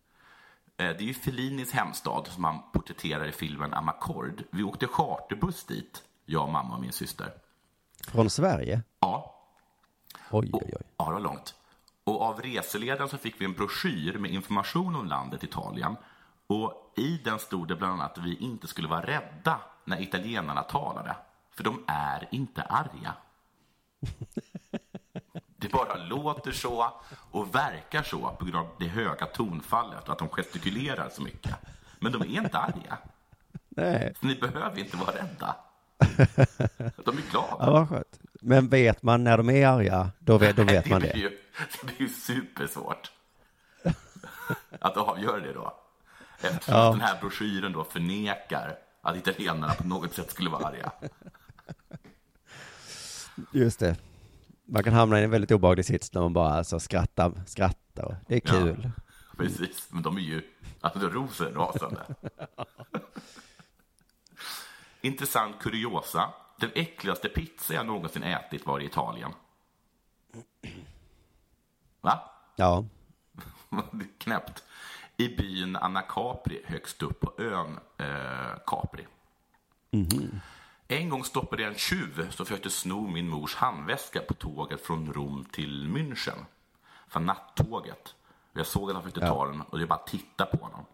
Eh, 0.77 0.89
Det 0.97 1.03
är 1.03 1.07
ju 1.07 1.13
Fellinis 1.13 1.71
hemstad 1.71 2.27
som 2.27 2.43
han 2.43 2.71
porträtterar 2.73 3.27
i 3.27 3.31
filmen 3.31 3.73
Amakord. 3.73 4.43
Vi 4.51 4.63
åkte 4.63 4.87
charterbuss 4.87 5.63
dit, 5.65 6.03
jag, 6.25 6.49
mamma 6.49 6.75
och 6.75 6.81
min 6.81 6.91
syster. 6.91 7.33
Från 8.07 8.29
Sverige? 8.29 8.81
Ja, 8.99 9.31
Oj, 10.31 10.49
oj, 10.53 10.61
oj. 10.63 10.81
ja 10.97 11.05
det 11.05 11.11
var 11.13 11.19
långt. 11.19 11.55
Och 12.03 12.21
av 12.21 12.41
reseledaren 12.41 13.09
så 13.09 13.17
fick 13.17 13.41
vi 13.41 13.45
en 13.45 13.53
broschyr 13.53 14.17
med 14.17 14.31
information 14.31 14.95
om 14.95 15.05
landet 15.05 15.43
Italien. 15.43 15.95
Och 16.47 16.93
i 16.95 17.17
den 17.17 17.39
stod 17.39 17.67
det 17.67 17.75
bland 17.75 17.93
annat 17.93 18.17
att 18.17 18.23
vi 18.25 18.35
inte 18.37 18.67
skulle 18.67 18.87
vara 18.87 19.01
rädda 19.05 19.59
när 19.85 20.01
italienarna 20.01 20.63
talade. 20.63 21.15
För 21.51 21.63
de 21.63 21.83
är 21.87 22.27
inte 22.31 22.61
arga. 22.61 23.13
Det 25.57 25.71
bara 25.71 25.95
låter 25.95 26.51
så 26.51 26.91
och 27.31 27.55
verkar 27.55 28.03
så 28.03 28.29
på 28.39 28.45
grund 28.45 28.57
av 28.67 28.75
det 28.79 28.87
höga 28.87 29.25
tonfallet 29.25 30.03
och 30.03 30.09
att 30.11 30.19
de 30.19 30.29
gestikulerar 30.29 31.09
så 31.09 31.21
mycket. 31.21 31.55
Men 31.99 32.11
de 32.11 32.21
är 32.21 32.25
inte 32.25 32.57
arga. 32.57 32.97
Nej, 33.69 34.13
Så 34.19 34.25
ni 34.27 34.35
behöver 34.35 34.79
inte 34.79 34.97
vara 34.97 35.11
rädda. 35.11 35.55
De 35.97 37.17
är 37.17 37.31
glada. 37.31 37.47
ja, 37.59 37.71
vad 37.71 37.89
skönt. 37.89 38.19
Men 38.41 38.69
vet 38.69 39.03
man 39.03 39.23
när 39.23 39.37
de 39.37 39.49
är 39.49 39.67
arga, 39.67 40.11
då 40.19 40.37
vet, 40.37 40.55
då 40.55 40.63
vet 40.63 40.89
man 40.89 40.99
blir 41.01 41.13
det. 41.13 41.19
Ju, 41.19 41.29
det 41.81 41.85
blir 41.85 42.01
ju 42.01 42.09
supersvårt 42.09 43.11
att 44.79 44.97
avgöra 44.97 45.39
det 45.39 45.53
då. 45.53 45.73
Eftersom 46.41 46.73
Ja. 46.75 46.87
att 46.87 46.93
den 46.93 47.01
här 47.01 47.17
broschyren 47.21 47.71
då 47.71 47.83
förnekar 47.83 48.75
att 49.01 49.15
italienarna 49.17 49.73
på 49.73 49.87
något 49.87 50.13
sätt 50.13 50.31
skulle 50.31 50.49
vara 50.49 50.65
arga. 50.67 50.91
Just 53.51 53.79
det. 53.79 53.95
Man 54.65 54.83
kan 54.83 54.93
hamna 54.93 55.19
i 55.21 55.23
en 55.23 55.29
väldigt 55.29 55.51
obehaglig 55.51 55.85
sits 55.85 56.13
när 56.13 56.21
man 56.21 56.33
bara 56.33 56.53
alltså 56.53 56.79
skrattar, 56.79 57.31
skrattar. 57.47 58.17
Det 58.27 58.35
är 58.35 58.41
Ja. 58.45 58.51
kul. 58.51 58.91
Precis, 59.37 59.87
men 59.91 60.03
de 60.03 60.17
är 60.17 60.21
ju 60.21 60.41
alltså 60.81 61.09
rosenrasande. 61.09 62.01
Intressant 65.05 65.59
kuriosa. 65.59 66.33
Den 66.57 66.71
äckligaste 66.75 67.29
pizza 67.29 67.73
jag 67.73 67.85
någonsin 67.85 68.23
ätit 68.23 68.65
var 68.65 68.79
i 68.79 68.85
Italien. 68.85 69.33
Va? 72.01 72.31
Ja. 72.55 72.85
Knäppt. 74.17 74.63
I 75.17 75.35
byn 75.35 75.75
Anna 75.75 76.01
Capri 76.01 76.61
högst 76.65 77.03
upp 77.03 77.19
på 77.19 77.33
ön 77.37 77.79
eh, 77.97 78.57
Capri. 78.65 79.07
En 80.87 81.09
gång 81.09 81.23
stoppade 81.23 81.61
jag 81.61 81.71
en 81.71 81.77
tjuv 81.77 82.29
som 82.31 82.45
försökte 82.45 82.69
sno 82.69 83.07
min 83.07 83.29
mors 83.29 83.55
handväska 83.55 84.21
på 84.21 84.33
tåget 84.33 84.81
från 84.81 85.13
Rom 85.13 85.45
till 85.51 85.87
München. 85.87 86.45
För 87.07 87.19
nattåget. 87.19 88.15
Jag 88.53 88.65
såg 88.65 88.89
att 88.89 88.95
han 88.95 89.03
försökte 89.03 89.27
ta 89.27 89.47
den 89.47 89.61
och 89.61 89.81
jag 89.81 89.89
bara 89.89 89.99
tittade 89.99 90.57
på 90.57 90.65
honom. 90.65 90.85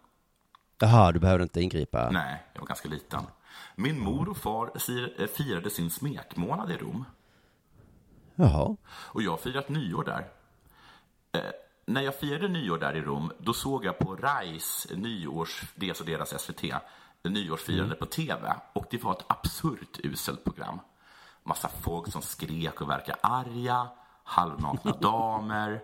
Jaha, 0.78 1.12
du 1.12 1.18
behövde 1.20 1.42
inte 1.42 1.60
ingripa. 1.60 2.10
Nej, 2.10 2.42
jag 2.52 2.60
var 2.60 2.66
ganska 2.66 2.88
liten. 2.88 3.26
Min 3.74 4.00
mor 4.00 4.28
och 4.28 4.36
far 4.36 4.70
eh, 5.18 5.26
firade 5.26 5.70
sin 5.70 5.90
smekmånad 5.90 6.70
i 6.70 6.76
Rom. 6.76 7.04
Jaha. 8.34 8.76
Och 8.86 9.22
jag 9.22 9.30
har 9.30 9.38
firat 9.38 9.68
nyår 9.68 10.04
där. 10.04 10.28
Eh, 11.32 11.50
när 11.86 12.02
jag 12.02 12.14
firade 12.14 12.48
nyår 12.48 12.78
där 12.78 12.96
i 12.96 13.00
Rom, 13.00 13.32
då 13.38 13.52
såg 13.52 13.84
jag 13.84 13.98
på 13.98 14.16
RAIs 14.16 14.86
nyårs, 14.96 15.62
är 15.80 15.88
alltså 15.88 16.04
deras 16.04 16.42
SVT, 16.42 16.62
nyårsfirande 17.22 17.94
på 17.94 18.06
TV. 18.06 18.54
Och 18.72 18.86
det 18.90 19.02
var 19.02 19.12
ett 19.12 19.24
absurt 19.26 19.98
uselt 20.02 20.44
program. 20.44 20.80
Massa 21.42 21.68
folk 21.68 22.12
som 22.12 22.22
skrek 22.22 22.80
och 22.80 22.90
verkade 22.90 23.18
arga, 23.22 23.88
halvnakna 24.24 24.92
damer, 25.00 25.80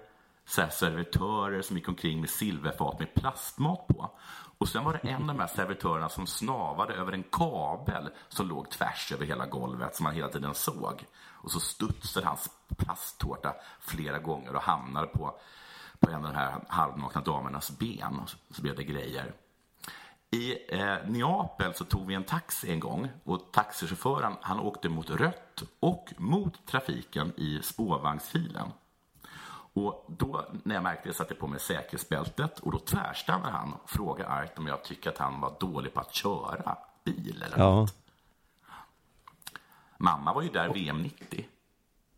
så 0.47 0.63
servitörer 0.71 1.63
som 1.63 1.77
gick 1.77 1.89
omkring 1.89 2.21
med 2.21 2.31
silverfat 2.31 2.99
med 2.99 3.15
plastmat 3.15 3.87
på. 3.87 4.11
Och 4.59 4.69
sen 4.69 4.85
var 4.85 4.93
det 4.93 5.09
en 5.09 5.23
av 5.23 5.27
de 5.27 5.41
här 5.41 5.47
servitörerna 5.47 6.09
som 6.09 6.27
snavade 6.27 6.95
över 6.95 7.13
en 7.13 7.23
kabel 7.23 8.11
som 8.29 8.49
låg 8.49 8.71
tvärs 8.71 9.13
över 9.13 9.27
hela 9.27 9.47
golvet 9.47 9.97
som 9.97 10.05
man 10.05 10.15
hela 10.15 10.29
tiden 10.29 10.55
såg. 10.55 11.05
Och 11.25 11.51
så 11.51 11.61
studsade 11.61 12.27
hans 12.27 12.51
plasttårta 12.77 13.55
flera 13.81 14.19
gånger 14.19 14.57
och 14.57 14.63
hamnade 14.63 15.07
på, 15.07 15.39
på 15.99 16.11
en 16.11 16.25
av 16.25 16.33
de 16.33 16.39
här 16.39 16.61
halvnakna 16.69 17.21
damernas 17.21 17.79
ben. 17.79 18.19
Och 18.23 18.31
så, 18.31 18.37
så 18.51 18.63
blev 18.63 18.77
det 18.77 18.85
grejer. 18.85 19.33
I 20.31 20.57
eh, 20.69 20.97
Neapel 21.07 21.75
så 21.75 21.85
tog 21.85 22.07
vi 22.07 22.15
en 22.15 22.25
taxi 22.25 22.73
en 22.73 22.81
gång 22.81 23.09
och 23.25 23.53
taxichauffören 23.53 24.37
han 24.41 24.61
åkte 24.61 24.89
mot 24.89 25.11
rött 25.11 25.63
och 25.81 26.13
mot 26.17 26.67
trafiken 26.67 27.33
i 27.37 27.61
spårvagnsfilen. 27.63 28.69
Och 29.87 30.05
då 30.19 30.45
när 30.63 30.75
jag 30.75 30.83
märkte 30.85 31.09
det 31.09 31.15
satte 31.15 31.33
jag 31.35 31.41
på 31.41 31.47
mig 31.47 31.61
säkerhetsbältet 31.61 32.59
och 32.59 32.73
då 32.73 32.79
tvärstannade 32.79 33.53
han 33.53 33.73
och 33.73 33.91
frågade 33.91 34.29
argt 34.31 34.59
om 34.59 34.67
jag 34.67 34.85
tycker 34.85 35.11
att 35.11 35.19
han 35.19 35.41
var 35.41 35.57
dålig 35.61 35.95
på 35.95 36.01
att 36.01 36.15
köra 36.15 36.77
bil 37.05 37.43
eller 37.47 37.59
Ja. 37.59 37.75
något. 37.75 37.95
Mamma 39.99 40.33
var 40.33 40.43
ju 40.43 40.49
där 40.49 40.69
VM 40.73 41.03
90. 41.03 41.47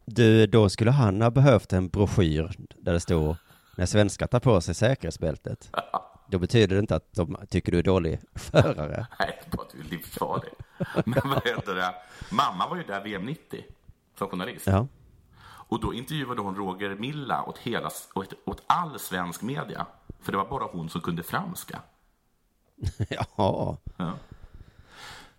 Du, 0.05 0.47
då 0.47 0.69
skulle 0.69 0.91
han 0.91 1.23
ha 1.23 1.31
behövt 1.31 1.73
en 1.73 1.89
broschyr 1.89 2.57
där 2.79 2.93
det 2.93 3.01
stod 3.01 3.37
när 3.77 3.87
svenskar 3.87 4.27
tar 4.27 4.41
på 4.41 4.61
sig 4.61 4.75
säkerhetsbältet. 4.75 5.71
Då 6.29 6.39
betyder 6.39 6.77
det 6.77 6.81
inte 6.81 6.97
att 6.97 7.13
de 7.13 7.37
tycker 7.51 7.73
du 7.73 7.79
är 7.79 7.83
dålig 7.83 8.21
förare. 8.35 9.07
Nej, 9.19 9.41
bara 9.51 9.63
att 9.63 9.71
du 9.73 9.81
är 9.81 9.85
livsfarlig. 9.85 10.51
Men 11.05 11.23
vad 11.25 11.47
heter 11.47 11.75
det? 11.75 11.95
Mamma 12.31 12.69
var 12.69 12.77
ju 12.77 12.83
där 12.83 13.05
VM 13.05 13.27
90 13.27 13.65
som 14.19 14.29
journalist. 14.29 14.67
Ja. 14.67 14.87
Och 15.71 15.81
då 15.81 15.95
intervjuade 15.95 16.41
hon 16.43 16.57
Roger 16.57 16.95
Milla 16.95 17.43
åt, 17.45 17.59
hela, 17.59 17.91
åt, 18.15 18.33
åt 18.45 18.63
all 18.67 18.99
svensk 18.99 19.43
media. 19.43 19.87
För 20.21 20.33
det 20.33 20.39
var 20.39 20.49
bara 20.49 20.65
hon 20.65 20.89
som 20.89 21.01
kunde 21.01 21.23
franska. 21.23 21.81
Jaha. 23.09 23.77
Ja. 23.97 24.13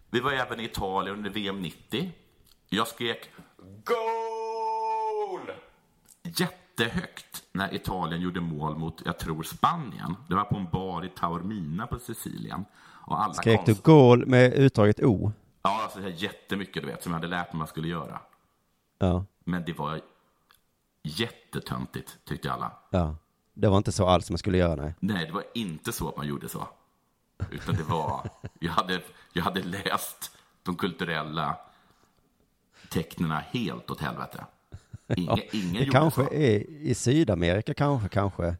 Vi 0.09 0.19
var 0.19 0.31
även 0.31 0.59
i 0.59 0.63
Italien 0.63 1.15
under 1.15 1.29
VM 1.29 1.61
90. 1.61 2.11
Jag 2.69 2.87
skrek 2.87 3.29
GOL! 3.83 5.51
Jättehögt 6.23 7.43
när 7.51 7.73
Italien 7.73 8.21
gjorde 8.21 8.41
mål 8.41 8.77
mot, 8.77 9.01
jag 9.05 9.19
tror, 9.19 9.43
Spanien. 9.43 10.15
Det 10.29 10.35
var 10.35 10.43
på 10.43 10.55
en 10.55 10.67
bar 10.71 11.05
i 11.05 11.09
Taormina 11.09 11.87
på 11.87 11.99
Sicilien. 11.99 12.65
Och 13.07 13.23
alla 13.23 13.33
Skrek 13.33 13.65
du 13.65 13.73
konst- 13.73 13.83
gål 13.83 14.25
med 14.27 14.53
uttaget 14.53 14.99
O? 14.99 15.31
Ja, 15.61 15.83
alltså 15.83 16.09
jättemycket, 16.09 16.83
du 16.83 16.89
vet, 16.89 17.03
som 17.03 17.11
jag 17.11 17.19
hade 17.19 17.27
lärt 17.27 17.53
mig 17.53 17.57
man 17.57 17.67
skulle 17.67 17.87
göra. 17.87 18.19
Ja. 18.97 19.25
Men 19.43 19.63
det 19.65 19.73
var 19.73 20.01
jättetöntigt, 21.03 22.17
tyckte 22.25 22.51
alla. 22.51 22.71
Ja. 22.89 23.15
Det 23.53 23.67
var 23.67 23.77
inte 23.77 23.91
så 23.91 24.07
alls 24.07 24.29
man 24.29 24.37
skulle 24.37 24.57
göra, 24.57 24.75
nej. 24.75 24.93
Nej, 24.99 25.25
det 25.25 25.31
var 25.31 25.43
inte 25.53 25.91
så 25.91 26.09
att 26.09 26.17
man 26.17 26.27
gjorde 26.27 26.49
så. 26.49 26.67
Utan 27.51 27.75
det 27.75 27.83
var, 27.83 28.29
jag 28.59 28.71
hade, 28.71 29.01
jag 29.33 29.43
hade 29.43 29.63
läst 29.63 30.37
de 30.63 30.75
kulturella 30.75 31.57
tecknena 32.89 33.39
helt 33.39 33.91
åt 33.91 34.01
helvete. 34.01 34.45
Ingen, 35.15 35.39
ingen 35.51 35.73
Det 35.85 35.91
kanske 35.91 36.25
så. 36.25 36.33
är 36.33 36.69
i 36.69 36.95
Sydamerika, 36.95 37.73
kanske, 37.73 38.09
kanske. 38.09 38.55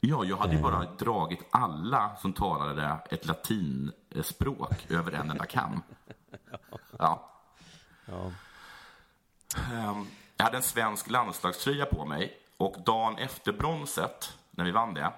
Ja, 0.00 0.24
jag 0.24 0.36
hade 0.36 0.54
ju 0.56 0.62
bara 0.62 0.84
dragit 0.98 1.40
alla 1.50 2.16
som 2.16 2.32
talade 2.32 2.96
ett 3.10 3.26
latinspråk 3.26 4.86
över 4.90 5.12
en 5.12 5.30
enda 5.30 5.46
kam. 5.46 5.82
Ja. 6.98 7.26
Ehm, 9.72 10.06
Jag 10.40 10.44
hade 10.44 10.56
en 10.56 10.62
svensk 10.62 11.10
landslagströja 11.10 11.86
på 11.86 12.04
mig 12.04 12.36
och 12.56 12.76
dagen 12.86 13.18
efter 13.18 13.52
bronset, 13.52 14.38
när 14.50 14.64
vi 14.64 14.70
vann 14.70 14.94
det, 14.94 15.12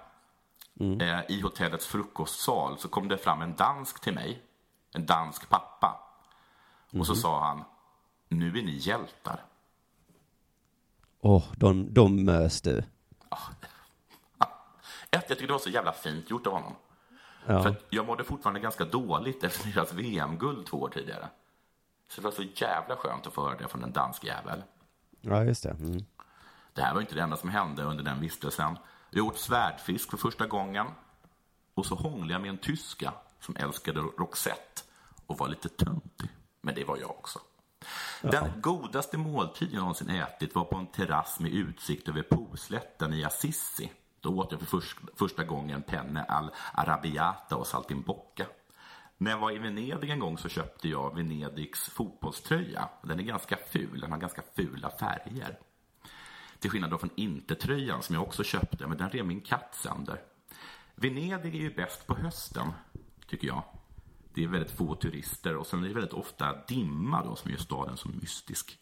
eh, 1.05 1.19
i 1.27 1.41
hotellets 1.41 1.87
frukostsal 1.87 2.77
så 2.77 2.87
kom 2.87 3.07
det 3.07 3.17
fram 3.17 3.41
en 3.41 3.55
dansk 3.55 4.01
till 4.01 4.13
mig, 4.13 4.41
en 4.93 5.05
dansk 5.05 5.49
pappa. 5.49 5.99
Och 6.91 7.07
så 7.07 7.15
sa 7.15 7.45
han, 7.45 7.63
nu 8.27 8.47
är 8.47 8.63
ni 8.63 8.77
hjältar. 8.77 9.45
Åh, 11.19 11.43
de, 11.57 11.93
de 11.93 12.25
mös 12.25 12.61
du. 12.61 12.77
Ett, 12.77 12.85
jag 15.09 15.27
tycker 15.27 15.47
det 15.47 15.53
var 15.53 15.59
så 15.59 15.69
jävla 15.69 15.93
fint 15.93 16.29
gjort 16.29 16.47
av 16.47 16.53
honom. 16.53 16.75
Ja. 17.45 17.63
För 17.63 17.75
jag 17.89 18.05
mådde 18.05 18.23
fortfarande 18.23 18.59
ganska 18.59 18.85
dåligt 18.85 19.43
efter 19.43 19.71
deras 19.73 19.93
VM-guld 19.93 20.65
två 20.65 20.77
år 20.77 20.89
tidigare. 20.89 21.27
Så 22.07 22.21
det 22.21 22.25
var 22.25 22.31
så 22.31 22.43
jävla 22.55 22.95
skönt 22.95 23.27
att 23.27 23.33
få 23.33 23.41
höra 23.41 23.57
det 23.57 23.67
från 23.67 23.83
en 23.83 23.91
dansk 23.91 24.23
jävel. 24.23 24.63
Ja, 25.23 25.43
just 25.43 25.63
det. 25.63 25.69
Mm. 25.69 26.05
Det 26.73 26.81
här 26.81 26.93
var 26.93 27.01
inte 27.01 27.15
det 27.15 27.21
enda 27.21 27.37
som 27.37 27.49
hände 27.49 27.83
under 27.83 28.03
den 28.03 28.19
vistelsen. 28.19 28.77
Jag 29.09 29.25
åt 29.25 29.39
svärdfisk 29.39 30.09
för 30.09 30.17
första 30.17 30.47
gången. 30.47 30.87
Och 31.73 31.85
så 31.85 31.95
hånglade 31.95 32.33
jag 32.33 32.41
med 32.41 32.49
en 32.49 32.57
tyska 32.57 33.13
som 33.39 33.55
älskade 33.55 33.99
Roxette 33.99 34.81
och 35.25 35.37
var 35.37 35.47
lite 35.47 35.69
töntig. 35.69 36.29
Men 36.61 36.75
det 36.75 36.83
var 36.83 36.97
jag 36.97 37.09
också. 37.09 37.39
Den 38.21 38.61
godaste 38.61 39.17
måltid 39.17 39.69
jag 39.71 39.79
någonsin 39.79 40.09
ätit 40.09 40.55
var 40.55 40.65
på 40.65 40.77
en 40.77 40.87
terrass 40.87 41.39
med 41.39 41.51
utsikt 41.51 42.09
över 42.09 42.23
Poslätten 42.23 43.13
i 43.13 43.23
Assisi. 43.23 43.91
Då 44.21 44.39
åt 44.39 44.51
jag 44.51 44.59
för 44.59 44.67
först, 44.67 44.97
första 45.15 45.43
gången 45.43 45.81
penne 45.81 46.23
al 46.23 46.51
arabiata 46.73 47.55
och 47.55 47.67
saltimbocca. 47.67 48.45
När 49.17 49.31
jag 49.31 49.37
var 49.37 49.51
i 49.51 49.57
Venedig 49.57 50.09
en 50.09 50.19
gång 50.19 50.37
så 50.37 50.49
köpte 50.49 50.89
jag 50.89 51.15
Venedigs 51.15 51.89
fotbollströja. 51.89 52.89
Den 53.03 53.19
är 53.19 53.23
ganska 53.23 53.57
ful, 53.71 53.99
den 53.99 54.11
har 54.11 54.19
ganska 54.19 54.41
fula 54.55 54.89
färger. 54.89 55.59
Till 56.59 56.69
skillnad 56.69 56.89
då 56.89 56.97
från 56.97 57.09
Intertröjan 57.15 58.03
som 58.03 58.15
jag 58.15 58.23
också 58.23 58.43
köpte, 58.43 58.87
men 58.87 58.97
den 58.97 59.09
rev 59.09 59.25
min 59.25 59.41
katt 59.41 59.75
sönder. 59.75 60.21
Venedig 60.95 61.55
är 61.55 61.59
ju 61.59 61.73
bäst 61.73 62.07
på 62.07 62.15
hösten, 62.15 62.71
tycker 63.27 63.47
jag. 63.47 63.63
Det 64.33 64.43
är 64.43 64.47
väldigt 64.47 64.71
få 64.71 64.95
turister 64.95 65.55
och 65.57 65.67
sen 65.67 65.83
är 65.83 65.87
det 65.87 65.93
väldigt 65.93 66.13
ofta 66.13 66.65
dimma 66.67 67.23
då 67.23 67.35
som 67.35 67.51
gör 67.51 67.57
staden 67.57 67.97
så 67.97 68.09
mystisk. 68.09 68.77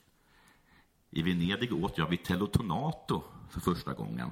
I 1.10 1.22
Venedig 1.22 1.74
åt 1.84 1.98
jag 1.98 2.10
Vitello 2.10 2.48
Tonato 2.48 3.24
för 3.50 3.60
första 3.60 3.94
gången 3.94 4.32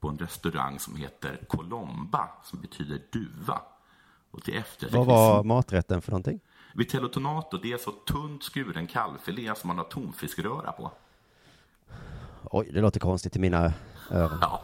på 0.00 0.08
en 0.08 0.18
restaurang 0.18 0.78
som 0.78 0.96
heter 0.96 1.44
Colomba, 1.48 2.28
som 2.44 2.60
betyder 2.60 3.02
duva. 3.12 3.62
Och 4.30 4.42
till 4.44 4.56
efterrätt 4.56 4.94
Vad 4.94 5.06
var 5.06 5.44
maträtten 5.44 6.02
för 6.02 6.10
någonting? 6.10 6.40
Vitello 6.74 7.08
Tonato, 7.08 7.58
det 7.58 7.72
är 7.72 7.78
så 7.78 7.92
tunt 7.92 8.42
skuren 8.42 8.86
kalvfilé 8.86 9.54
som 9.54 9.68
man 9.68 9.78
har 9.78 9.84
tonfiskröra 9.84 10.72
på. 10.72 10.92
Oj, 12.44 12.70
det 12.72 12.80
låter 12.80 13.00
konstigt 13.00 13.36
i 13.36 13.38
mina 13.38 13.72
öron. 14.10 14.38
Ja, 14.40 14.62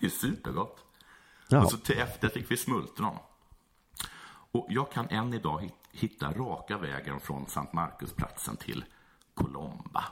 det 0.00 0.06
är 0.06 0.10
supergott. 0.10 0.78
Jaha. 1.48 1.64
Och 1.64 1.70
så 1.70 1.76
till 1.76 1.98
efter 1.98 2.28
fick 2.28 2.50
vi 2.50 2.56
smultron. 2.56 3.18
Och 4.52 4.66
jag 4.70 4.92
kan 4.92 5.08
än 5.08 5.34
idag 5.34 5.60
hit- 5.62 5.74
hitta 5.92 6.32
raka 6.32 6.78
vägen 6.78 7.20
från 7.20 7.46
Sankt 7.46 7.72
Markusplatsen 7.72 8.56
till 8.56 8.84
Colomba. 9.34 10.04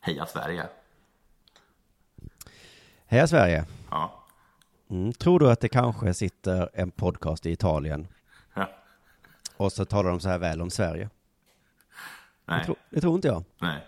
Heja 0.00 0.26
Sverige! 0.26 0.68
Heja 3.06 3.26
Sverige! 3.26 3.64
Ja. 3.90 4.21
Mm. 4.92 5.12
Tror 5.12 5.38
du 5.38 5.50
att 5.50 5.60
det 5.60 5.68
kanske 5.68 6.14
sitter 6.14 6.68
en 6.74 6.90
podcast 6.90 7.46
i 7.46 7.50
Italien 7.50 8.08
ja. 8.54 8.70
och 9.56 9.72
så 9.72 9.84
talar 9.84 10.10
de 10.10 10.20
så 10.20 10.28
här 10.28 10.38
väl 10.38 10.62
om 10.62 10.70
Sverige? 10.70 11.04
Det 11.04 12.52
Nej, 12.52 12.64
tror, 12.64 12.76
det 12.90 13.00
tror 13.00 13.14
inte 13.14 13.28
jag. 13.28 13.44
nej. 13.58 13.86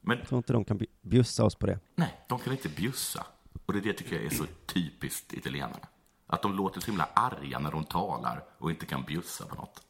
Men 0.00 0.18
Jag 0.18 0.28
tror 0.28 0.36
inte 0.38 0.52
de 0.52 0.64
kan 0.64 0.78
bj- 0.78 0.86
bjussa 1.02 1.44
oss 1.44 1.54
på 1.54 1.66
det. 1.66 1.78
nej, 1.94 2.20
de 2.28 2.38
kan 2.38 2.52
inte 2.52 2.68
bjussa. 2.68 3.26
Och 3.66 3.72
det 3.72 3.80
det 3.80 3.92
tycker 3.92 4.16
jag 4.16 4.24
är 4.24 4.30
så 4.30 4.44
typiskt 4.66 5.32
italienarna. 5.32 5.88
Att 6.26 6.42
de 6.42 6.54
låter 6.56 6.80
så 6.80 6.86
himla 6.86 7.08
arga 7.14 7.58
när 7.58 7.70
de 7.70 7.84
talar 7.84 8.44
och 8.58 8.70
inte 8.70 8.86
kan 8.86 9.02
bjussa 9.04 9.46
på 9.46 9.54
något. 9.54 9.82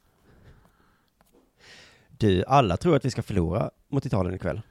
Du, 2.17 2.43
alla 2.45 2.77
tror 2.77 2.95
att 2.95 3.05
vi 3.05 3.11
ska 3.11 3.23
förlora 3.23 3.71
mot 3.87 4.05
Italien 4.05 4.35
ikväll. 4.35 4.61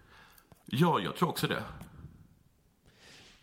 Ja, 0.66 1.00
jag 1.00 1.16
tror 1.16 1.28
också 1.28 1.46
det. 1.46 1.62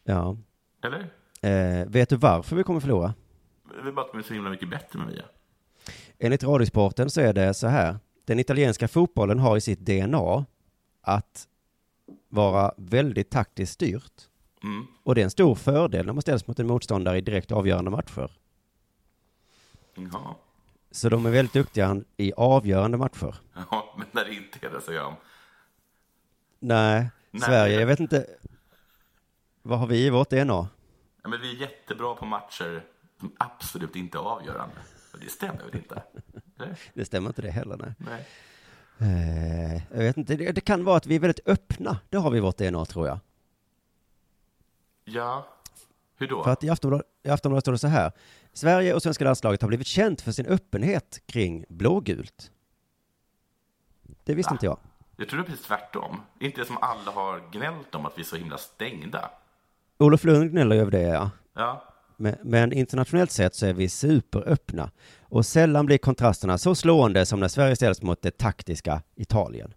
Ja. 0.03 0.37
Eller? 0.83 1.09
Eh, 1.41 1.85
vet 1.87 2.09
du 2.09 2.15
varför 2.15 2.55
vi 2.55 2.63
kommer 2.63 2.79
förlora? 2.79 3.13
Det 3.83 3.87
är 3.87 3.91
bara 3.91 4.05
att 4.05 4.11
de 4.11 4.17
är 4.17 4.23
så 4.23 4.33
himla 4.33 4.49
mycket 4.49 4.69
bättre 4.69 4.99
än 4.99 5.07
vi 5.07 5.17
är. 5.17 5.25
Enligt 6.19 6.43
Radiosporten 6.43 7.09
så 7.09 7.21
är 7.21 7.33
det 7.33 7.53
så 7.53 7.67
här. 7.67 7.99
Den 8.25 8.39
italienska 8.39 8.87
fotbollen 8.87 9.39
har 9.39 9.57
i 9.57 9.61
sitt 9.61 9.79
DNA 9.79 10.45
att 11.01 11.47
vara 12.29 12.73
väldigt 12.77 13.29
taktiskt 13.29 13.73
styrt. 13.73 14.13
Mm. 14.63 14.87
Och 15.03 15.15
det 15.15 15.21
är 15.21 15.23
en 15.23 15.31
stor 15.31 15.55
fördel 15.55 16.05
när 16.05 16.13
man 16.13 16.21
ställs 16.21 16.47
mot 16.47 16.59
en 16.59 16.67
motståndare 16.67 17.17
i 17.17 17.21
direkt 17.21 17.51
avgörande 17.51 17.91
matcher. 17.91 18.31
Jaha. 19.95 20.35
Så 20.91 21.09
de 21.09 21.25
är 21.25 21.29
väldigt 21.31 21.53
duktiga 21.53 22.01
i 22.17 22.33
avgörande 22.37 22.97
matcher. 22.97 23.35
Ja, 23.71 23.95
men 23.97 24.07
när 24.11 24.25
det 24.25 24.33
inte 24.33 24.67
är 24.67 24.69
det 24.69 24.81
så 24.81 24.93
gör 24.93 25.03
de. 25.03 25.15
Nej, 26.59 27.09
Nej. 27.31 27.41
Sverige, 27.41 27.79
jag 27.79 27.87
vet 27.87 27.99
inte. 27.99 28.25
Vad 29.61 29.79
har 29.79 29.87
vi 29.87 30.05
i 30.05 30.09
vårt 30.09 30.29
DNA? 30.29 30.67
Ja, 31.27 31.31
men 31.31 31.41
vi 31.41 31.55
är 31.55 31.61
jättebra 31.61 32.15
på 32.15 32.25
matcher 32.25 32.83
som 33.19 33.35
absolut 33.37 33.95
inte 33.95 34.17
är 34.17 34.21
avgörande. 34.21 34.75
Och 35.13 35.19
det 35.19 35.29
stämmer 35.29 35.63
väl 35.63 35.75
inte? 35.75 36.03
Eller? 36.59 36.79
Det 36.93 37.05
stämmer 37.05 37.29
inte 37.29 37.41
det 37.41 37.51
heller, 37.51 37.77
nej. 37.77 37.93
Nej. 37.97 38.27
Eh, 38.99 39.81
jag 39.91 40.03
vet 40.03 40.17
inte, 40.17 40.35
det, 40.35 40.51
det 40.51 40.61
kan 40.61 40.83
vara 40.83 40.97
att 40.97 41.05
vi 41.05 41.15
är 41.15 41.19
väldigt 41.19 41.47
öppna. 41.47 41.99
Det 42.09 42.17
har 42.17 42.31
vi 42.31 42.37
i 42.37 42.41
vårt 42.41 42.57
DNA, 42.57 42.85
tror 42.85 43.07
jag. 43.07 43.19
Ja, 45.03 45.47
hur 46.17 46.27
då? 46.27 46.43
För 46.43 46.51
att 46.51 46.63
i 46.63 46.69
Aftonbladet, 46.69 47.07
i 47.23 47.29
Aftonbladet 47.29 47.63
står 47.63 47.71
det 47.71 47.77
så 47.77 47.87
här. 47.87 48.11
Sverige 48.53 48.93
och 48.93 49.03
svenska 49.03 49.23
landslaget 49.23 49.61
har 49.61 49.67
blivit 49.67 49.87
känt 49.87 50.21
för 50.21 50.31
sin 50.31 50.45
öppenhet 50.45 51.21
kring 51.25 51.65
blågult. 51.69 52.51
Det 54.23 54.35
visste 54.35 54.51
Va? 54.51 54.55
inte 54.55 54.65
jag. 54.65 54.79
Jag 55.17 55.29
tror 55.29 55.39
det 55.39 55.45
är 55.45 55.49
precis 55.49 55.65
tvärtom. 55.65 56.21
Inte 56.39 56.65
som 56.65 56.77
alla 56.77 57.11
har 57.11 57.51
gnällt 57.51 57.95
om 57.95 58.05
att 58.05 58.17
vi 58.17 58.21
är 58.21 58.25
så 58.25 58.35
himla 58.35 58.57
stängda. 58.57 59.31
Olof 59.99 60.23
Lund 60.23 60.51
gnäller 60.51 60.75
över 60.75 60.91
det, 60.91 61.01
ja. 61.01 61.29
Ja, 61.55 61.83
Men, 62.17 62.35
men 62.43 62.73
internationellt 62.73 63.31
sett 63.31 63.55
så 63.55 63.65
är 63.65 63.73
vi 63.73 63.89
superöppna. 63.89 64.91
Och 65.21 65.45
sällan 65.45 65.85
blir 65.85 65.97
kontrasterna 65.97 66.57
så 66.57 66.75
slående 66.75 67.25
som 67.25 67.39
när 67.39 67.47
Sverige 67.47 67.75
ställs 67.75 68.01
mot 68.01 68.21
det 68.21 68.37
taktiska 68.37 69.01
Italien. 69.15 69.73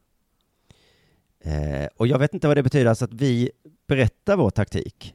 Eh, 1.45 1.89
och 1.97 2.07
jag 2.07 2.18
vet 2.18 2.35
inte 2.35 2.49
vad 2.49 2.57
det 2.57 2.62
betyder, 2.62 2.87
alltså 2.87 3.05
att 3.05 3.12
vi 3.12 3.51
berättar 3.89 4.37
vår 4.37 4.51
taktik. 4.51 5.14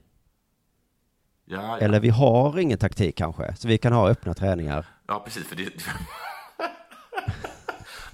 ja, 1.44 1.56
ja. 1.62 1.78
Eller 1.78 2.00
vi 2.00 2.08
har 2.08 2.58
ingen 2.58 2.78
taktik 2.78 3.16
kanske, 3.16 3.56
så 3.56 3.68
vi 3.68 3.78
kan 3.78 3.92
ha 3.92 4.08
öppna 4.08 4.34
träningar. 4.34 4.86
ja 5.06 5.22
precis. 5.24 5.46
För 5.46 5.56
det... 5.56 5.64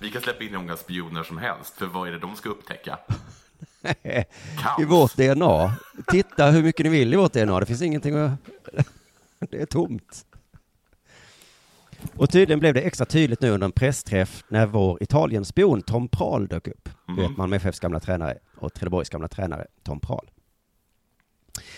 vi 0.00 0.10
kan 0.10 0.22
släppa 0.22 0.44
in 0.44 0.50
hur 0.50 0.58
många 0.58 0.76
spioner 0.76 1.22
som 1.22 1.38
helst, 1.38 1.74
för 1.74 1.86
vad 1.86 2.08
är 2.08 2.12
det 2.12 2.18
de 2.18 2.36
ska 2.36 2.48
upptäcka? 2.48 2.98
I 4.80 4.84
vårt 4.84 5.16
DNA. 5.16 5.76
Titta 6.06 6.50
hur 6.50 6.62
mycket 6.62 6.84
ni 6.84 6.90
vill 6.90 7.14
i 7.14 7.16
vårt 7.16 7.32
DNA. 7.32 7.60
Det 7.60 7.66
finns 7.66 7.82
ingenting 7.82 8.16
att... 8.16 8.32
Det 9.50 9.62
är 9.62 9.66
tomt. 9.66 10.26
Och 12.16 12.30
tydligen 12.30 12.60
blev 12.60 12.74
det 12.74 12.80
extra 12.80 13.06
tydligt 13.06 13.40
nu 13.40 13.50
under 13.50 13.64
en 13.64 13.72
pressträff 13.72 14.44
när 14.48 14.66
vår 14.66 15.02
Italienspion 15.02 15.82
Tom 15.82 16.08
Prahl 16.08 16.46
dök 16.46 16.68
upp. 16.68 16.88
Du 17.06 17.22
vet, 17.22 17.36
Malmö 17.36 17.56
FFs 17.56 17.80
gamla 17.80 18.00
tränare 18.00 18.38
och 18.56 18.74
Trelleborgs 18.74 19.08
gamla 19.08 19.28
tränare 19.28 19.66
Tom 19.82 20.00
Prahl. 20.00 20.30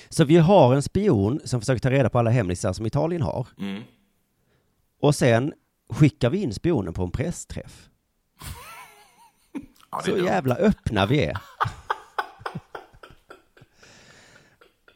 Så 0.08 0.24
vi 0.24 0.36
har 0.36 0.74
en 0.74 0.82
spion 0.82 1.40
som 1.44 1.60
försöker 1.60 1.80
ta 1.80 1.90
reda 1.90 2.10
på 2.10 2.18
alla 2.18 2.30
hemlisar 2.30 2.72
som 2.72 2.86
Italien 2.86 3.22
har. 3.22 3.46
Mm. 3.58 3.82
Och 5.00 5.14
sen 5.14 5.52
skickar 5.88 6.30
vi 6.30 6.42
in 6.42 6.54
spionen 6.54 6.94
på 6.94 7.02
en 7.02 7.10
pressträff. 7.10 7.88
Ja, 9.96 10.02
Så 10.04 10.10
dumt. 10.10 10.24
jävla 10.24 10.54
öppna 10.54 11.06
vi 11.06 11.24
är. 11.24 11.38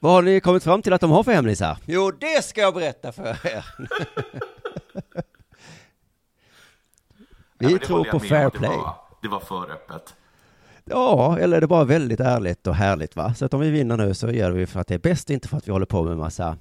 Vad 0.01 0.13
har 0.13 0.23
ni 0.23 0.41
kommit 0.41 0.65
fram 0.65 0.83
till 0.83 0.93
att 0.93 1.01
de 1.01 1.11
har 1.11 1.23
för 1.23 1.33
hemlisar? 1.33 1.79
Jo, 1.87 2.11
det 2.11 2.45
ska 2.45 2.61
jag 2.61 2.75
berätta 2.75 3.13
för 3.13 3.27
er. 3.47 3.65
Vi 7.59 7.73
det 7.73 7.79
tror 7.79 8.05
på 8.05 8.21
fair 8.21 8.45
om. 8.45 8.51
Det 8.53 8.59
play. 8.59 8.71
var- 8.77 8.95
Det 9.23 9.29
var 9.29 9.41
för 9.41 9.71
öppet. 9.73 10.15
Ja, 10.85 11.39
eller 11.39 11.57
är 11.57 11.61
det 11.61 11.67
bara 11.67 11.85
väldigt 11.85 12.21
ärligt 12.21 12.67
och 12.67 12.75
härligt 12.75 13.17
va? 13.17 13.35
Så 13.35 13.45
att 13.45 13.55
om 13.55 13.61
vi 13.61 13.71
vinner 13.71 13.97
nu 13.97 14.15
så 14.15 14.31
gör 14.31 14.51
vi 14.51 14.67
för 14.67 14.81
att 14.81 14.87
det 14.87 14.95
är 14.95 14.99
bäst, 14.99 15.31
inte 15.31 15.49
för 15.49 15.57
att 15.57 15.69
vi 15.69 15.73
håller 15.73 15.87
på 15.87 16.03
med 16.03 16.17
massa 16.17 16.57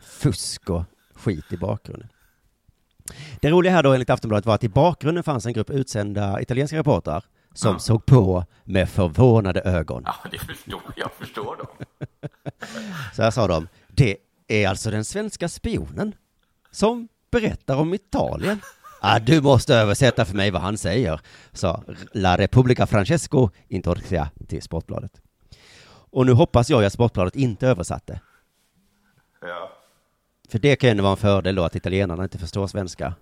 fusk 0.00 0.70
och 0.70 0.82
skit 1.14 1.52
i 1.52 1.56
bakgrunden. 1.56 2.08
Det 3.40 3.50
roliga 3.50 3.72
här 3.72 3.82
då 3.82 3.92
enligt 3.92 4.10
Aftonbladet 4.10 4.46
var 4.46 4.54
att 4.54 4.64
i 4.64 4.68
bakgrunden 4.68 5.24
fanns 5.24 5.46
en 5.46 5.52
grupp 5.52 5.70
utsända 5.70 6.40
italienska 6.40 6.78
reportrar 6.78 7.24
som 7.56 7.72
Ja. 7.72 7.78
såg 7.78 8.06
på 8.06 8.44
med 8.64 8.88
förvånade 8.88 9.60
ögon. 9.60 10.02
Ja, 10.06 10.14
det 10.30 10.38
förstår 10.38 10.82
jag. 10.96 11.12
förstår 11.12 11.56
dem. 11.56 11.66
Så 13.14 13.22
här 13.22 13.30
sa 13.30 13.46
de, 13.46 13.68
det 13.88 14.16
är 14.48 14.68
alltså 14.68 14.90
den 14.90 15.04
svenska 15.04 15.48
spionen 15.48 16.14
som 16.70 17.08
berättar 17.30 17.76
om 17.76 17.94
Italien. 17.94 18.60
Ah, 19.00 19.18
du 19.18 19.40
måste 19.40 19.74
översätta 19.74 20.24
för 20.24 20.34
mig 20.36 20.50
vad 20.50 20.62
han 20.62 20.78
säger, 20.78 21.20
sa 21.52 21.82
La 22.12 22.38
Repubblica 22.38 22.86
Francesco 22.86 23.50
Intorcia 23.68 24.30
till 24.48 24.62
Sportbladet. 24.62 25.12
Och 25.88 26.26
nu 26.26 26.32
hoppas 26.32 26.70
jag 26.70 26.84
att 26.84 26.92
Sportbladet 26.92 27.36
inte 27.36 27.66
översatte. 27.68 28.20
Ja. 29.40 29.72
För 30.48 30.58
det 30.58 30.76
kan 30.76 30.96
ju 30.96 31.02
vara 31.02 31.10
en 31.10 31.16
fördel 31.16 31.54
då 31.54 31.64
att 31.64 31.76
italienarna 31.76 32.22
inte 32.24 32.38
förstår 32.38 32.66
svenska. 32.66 33.14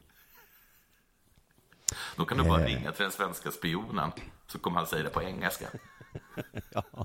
Då 2.16 2.24
kan 2.24 2.38
du 2.38 2.45
bara 2.45 2.61
Eh. 2.61 2.66
ringa 2.66 2.92
till 2.92 3.03
den 3.03 3.12
svenska 3.12 3.51
spionen, 3.51 4.11
så 4.47 4.59
kommer 4.59 4.76
han 4.78 4.86
säga 4.86 5.03
det 5.03 5.11
på 5.11 5.22
engelska. 5.22 5.66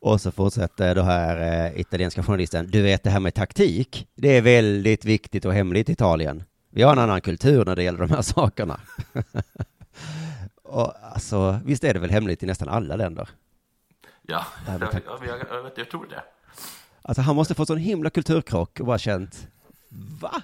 Och 0.00 0.20
så 0.20 0.32
fortsätter 0.32 0.94
då 0.94 1.02
här 1.02 1.66
eh, 1.66 1.80
italienska 1.80 2.22
journalisten, 2.22 2.66
du 2.70 2.82
vet 2.82 3.02
det 3.02 3.10
här 3.10 3.20
med 3.20 3.34
taktik, 3.34 4.08
det 4.14 4.28
är 4.36 4.42
väldigt 4.42 5.04
viktigt 5.04 5.44
och 5.44 5.54
hemligt 5.54 5.88
i 5.88 5.92
Italien. 5.92 6.44
Vi 6.70 6.82
har 6.82 6.92
en 6.92 6.98
annan 6.98 7.20
kultur 7.20 7.64
när 7.64 7.76
det 7.76 7.82
gäller 7.82 7.98
de 7.98 8.10
här 8.10 8.22
sakerna. 8.22 8.80
och 10.62 10.94
alltså, 11.14 11.60
visst 11.64 11.84
är 11.84 11.94
det 11.94 12.00
väl 12.00 12.10
hemligt 12.10 12.42
i 12.42 12.46
nästan 12.46 12.68
alla 12.68 12.96
länder? 12.96 13.28
Ja, 14.22 14.46
jag, 14.66 14.82
jag, 14.82 14.92
jag, 15.26 15.70
jag, 15.76 15.90
tror 15.90 16.06
det. 16.06 16.24
Alltså 17.02 17.22
han 17.22 17.36
måste 17.36 17.54
få 17.54 17.66
sån 17.66 17.78
himla 17.78 18.10
kulturkrock 18.10 18.80
och 18.80 18.86
bara 18.86 18.98
känt, 18.98 19.48
va? 20.20 20.42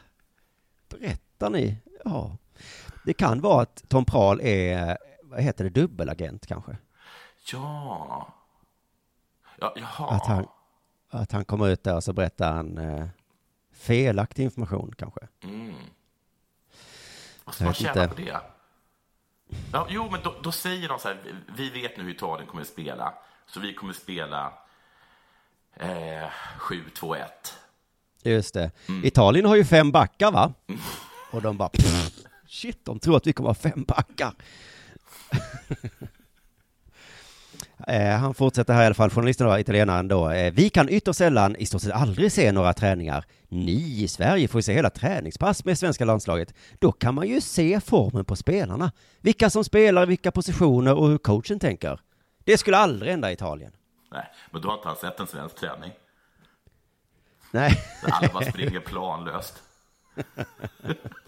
Berättar 0.88 1.50
ni? 1.50 1.76
Ja. 2.04 2.36
Det 3.08 3.14
kan 3.14 3.40
vara 3.40 3.62
att 3.62 3.84
Tom 3.88 4.04
Prahl 4.04 4.40
är, 4.40 4.98
vad 5.22 5.40
heter 5.40 5.64
det, 5.64 5.70
dubbelagent 5.70 6.46
kanske? 6.46 6.76
Ja. 7.52 8.32
Ja, 9.58 9.74
jaha. 9.76 10.10
Att 10.16 10.26
han, 10.26 10.46
att 11.10 11.32
han 11.32 11.44
kommer 11.44 11.68
ut 11.68 11.84
där 11.84 11.96
och 11.96 12.04
så 12.04 12.12
berättar 12.12 12.52
han 12.52 12.78
eh, 12.78 13.06
felaktig 13.72 14.42
information 14.42 14.94
kanske. 14.98 15.20
Mm. 15.44 15.74
Vad 17.44 17.54
ska 17.54 17.64
Jag 17.64 17.68
man 17.68 17.74
tjäna 17.74 18.08
på 18.08 18.14
det? 18.14 18.40
Ja, 19.72 19.86
jo, 19.90 20.08
men 20.10 20.20
då, 20.22 20.34
då 20.42 20.52
säger 20.52 20.88
de 20.88 20.98
så 20.98 21.08
här, 21.08 21.18
vi 21.56 21.70
vet 21.70 21.96
nu 21.96 22.02
hur 22.04 22.10
Italien 22.10 22.48
kommer 22.48 22.62
att 22.62 22.68
spela, 22.68 23.14
så 23.46 23.60
vi 23.60 23.74
kommer 23.74 23.92
att 23.92 23.98
spela 23.98 24.52
eh, 25.74 26.28
7-2-1. 26.58 27.24
Just 28.22 28.54
det. 28.54 28.70
Italien 29.04 29.46
har 29.46 29.56
ju 29.56 29.64
fem 29.64 29.92
backar 29.92 30.32
va? 30.32 30.52
Och 31.30 31.42
de 31.42 31.56
bara, 31.56 31.68
"Pff, 31.68 32.17
shit, 32.48 32.84
de 32.84 32.98
tror 33.00 33.16
att 33.16 33.26
vi 33.26 33.32
kommer 33.32 33.50
ha 33.50 33.54
fem 33.54 33.84
backar. 33.84 34.34
eh, 37.86 38.16
han 38.16 38.34
fortsätter 38.34 38.74
här 38.74 38.82
i 38.82 38.86
alla 38.86 38.94
fall, 38.94 39.10
journalisten 39.10 39.46
då, 39.46 39.58
italienaren 39.58 40.08
då. 40.08 40.30
Eh, 40.30 40.52
vi 40.52 40.70
kan 40.70 40.88
ytterst 40.88 41.18
sällan, 41.18 41.56
i 41.56 41.66
stort 41.66 41.82
sett 41.82 41.92
aldrig 41.92 42.32
se 42.32 42.52
några 42.52 42.72
träningar. 42.72 43.24
Ni 43.48 44.02
i 44.02 44.08
Sverige 44.08 44.48
får 44.48 44.58
ju 44.58 44.62
se 44.62 44.72
hela 44.72 44.90
träningspass 44.90 45.64
med 45.64 45.78
svenska 45.78 46.04
landslaget. 46.04 46.54
Då 46.78 46.92
kan 46.92 47.14
man 47.14 47.28
ju 47.28 47.40
se 47.40 47.80
formen 47.80 48.24
på 48.24 48.36
spelarna. 48.36 48.92
Vilka 49.20 49.50
som 49.50 49.64
spelar, 49.64 50.06
vilka 50.06 50.30
positioner 50.30 50.94
och 50.94 51.08
hur 51.08 51.18
coachen 51.18 51.58
tänker. 51.58 52.00
Det 52.44 52.58
skulle 52.58 52.76
aldrig 52.76 53.10
hända 53.10 53.30
i 53.30 53.34
Italien. 53.34 53.72
Nej, 54.12 54.32
men 54.50 54.62
då 54.62 54.68
har 54.68 54.74
inte 54.74 54.88
han 54.88 54.96
sett 54.96 55.20
en 55.20 55.26
svensk 55.26 55.56
träning. 55.56 55.92
Nej. 57.50 57.82
Där 58.02 58.10
alla 58.12 58.28
bara 58.32 58.44
springer 58.50 58.80
planlöst. 58.80 59.62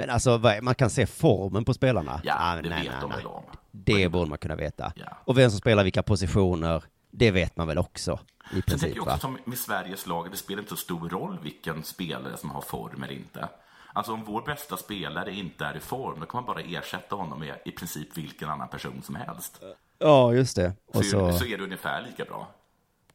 Men 0.00 0.10
alltså, 0.10 0.40
man 0.62 0.74
kan 0.74 0.90
se 0.90 1.06
formen 1.06 1.64
på 1.64 1.74
spelarna. 1.74 2.20
Ja, 2.24 2.34
Ah, 2.38 2.56
det 2.56 2.68
nej, 2.68 2.82
vet 2.82 2.92
nej, 2.92 3.00
de 3.00 3.10
väl 3.10 3.26
om. 3.26 3.42
Det 3.70 4.08
borde 4.08 4.28
man 4.28 4.38
kunna 4.38 4.56
veta. 4.56 4.92
Ja. 4.96 5.16
Och 5.24 5.38
vem 5.38 5.50
som 5.50 5.58
spelar 5.58 5.84
vilka 5.84 6.02
positioner, 6.02 6.84
det 7.10 7.30
vet 7.30 7.56
man 7.56 7.66
väl 7.66 7.78
också 7.78 8.12
i 8.12 8.16
Sen 8.52 8.62
tänker 8.62 8.70
princip 8.70 8.96
jag 8.96 9.06
också 9.06 9.18
som 9.18 9.38
med 9.44 9.58
Sveriges 9.58 10.06
lag, 10.06 10.30
det 10.30 10.36
spelar 10.36 10.58
inte 10.62 10.70
så 10.70 10.76
stor 10.76 11.08
roll 11.08 11.38
vilken 11.42 11.82
spelare 11.84 12.36
som 12.36 12.50
har 12.50 12.60
form 12.60 13.02
eller 13.02 13.14
inte. 13.14 13.48
Alltså 13.92 14.12
om 14.12 14.24
vår 14.24 14.42
bästa 14.42 14.76
spelare 14.76 15.32
inte 15.34 15.64
är 15.64 15.76
i 15.76 15.80
form, 15.80 16.20
då 16.20 16.26
kan 16.26 16.42
man 16.44 16.54
bara 16.54 16.60
ersätta 16.64 17.16
honom 17.16 17.38
med 17.38 17.54
i 17.64 17.70
princip 17.70 18.16
vilken 18.16 18.48
annan 18.50 18.68
person 18.68 19.02
som 19.02 19.14
helst. 19.14 19.60
Ja, 19.98 20.32
just 20.32 20.56
det. 20.56 20.72
Och 20.86 21.04
så, 21.04 21.32
så, 21.32 21.38
så 21.38 21.44
är 21.44 21.58
det 21.58 21.64
ungefär 21.64 22.02
lika 22.02 22.24
bra. 22.24 22.48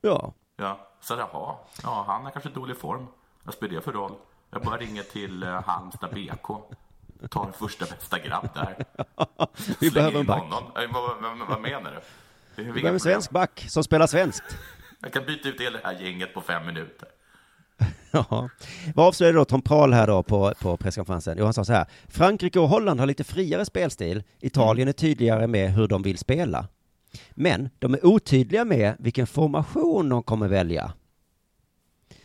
ja. 0.02 0.34
Ja, 0.58 0.88
så 1.02 1.14
jaha, 1.14 1.56
ja, 1.84 2.04
han 2.08 2.26
är 2.26 2.32
kanske 2.32 2.50
dålig 2.50 2.78
form. 2.78 3.08
Vad 3.44 3.56
spelar 3.56 3.74
det 3.76 3.82
för 3.82 3.92
roll? 3.92 4.12
Jag 4.56 4.64
bara 4.64 4.78
ringer 4.78 5.04
till 5.04 5.44
uh, 5.44 5.50
Halmstad 5.50 6.10
BK. 6.14 6.48
Tar 7.30 7.52
första 7.52 7.86
bästa 7.86 8.20
grabb 8.20 8.50
där. 8.54 8.76
Vi 9.80 9.90
Slänger 9.90 9.94
behöver 9.94 10.20
en 10.20 10.26
back. 10.26 10.44
Eh, 10.44 10.94
vad, 10.94 11.22
vad, 11.22 11.48
vad 11.50 11.62
menar 11.62 12.02
du? 12.56 12.64
Vi 12.64 12.72
behöver 12.72 12.94
en 12.94 13.00
svensk 13.00 13.32
back 13.32 13.66
som 13.70 13.84
spelar 13.84 14.08
svenskt. 14.08 14.58
Jag 15.02 15.14
kan 15.14 15.26
byta 15.26 15.50
ut 15.50 15.62
hela 15.62 15.80
det 15.80 15.88
här 15.88 16.02
gänget 16.02 16.34
på 16.34 16.42
fem 16.42 16.66
minuter. 16.66 17.08
Ja. 18.12 18.50
Vad 18.96 19.08
avslöjade 19.08 19.38
då 19.38 19.46
Tom 19.46 19.62
Prahl 19.62 19.94
här 19.94 20.08
då 20.08 20.24
på, 20.24 20.54
på 20.62 20.78
presskonferensen? 20.78 21.36
Jo, 21.38 21.44
han 21.44 21.54
sa 21.54 21.66
så 21.66 21.74
här. 21.74 21.86
Frankrike 22.08 22.60
och 22.60 22.70
Holland 22.70 23.00
har 23.00 23.08
lite 23.08 23.24
friare 23.24 23.66
spelstil. 23.66 24.24
Italien 24.40 24.88
är 24.88 24.94
tydligare 24.94 25.48
med 25.48 25.74
hur 25.74 25.88
de 25.88 26.02
vill 26.02 26.18
spela. 26.18 26.68
Men 27.32 27.70
de 27.80 27.94
är 27.94 28.06
otydliga 28.06 28.66
med 28.66 28.96
vilken 29.00 29.28
formation 29.28 30.10
de 30.10 30.24
kommer 30.24 30.48
välja. 30.48 30.94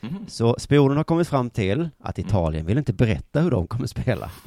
Mhm. 0.01 0.27
Så 0.29 0.57
spionen 0.59 0.97
har 0.97 1.05
kommit 1.05 1.29
fram 1.29 1.51
till 1.51 1.91
att 1.99 2.19
Italien 2.19 2.67
vill 2.67 2.79
inte 2.79 2.93
berätta 2.93 3.41
hur 3.41 3.51
de 3.51 3.67
kommer 3.67 3.87
spela. 3.87 4.31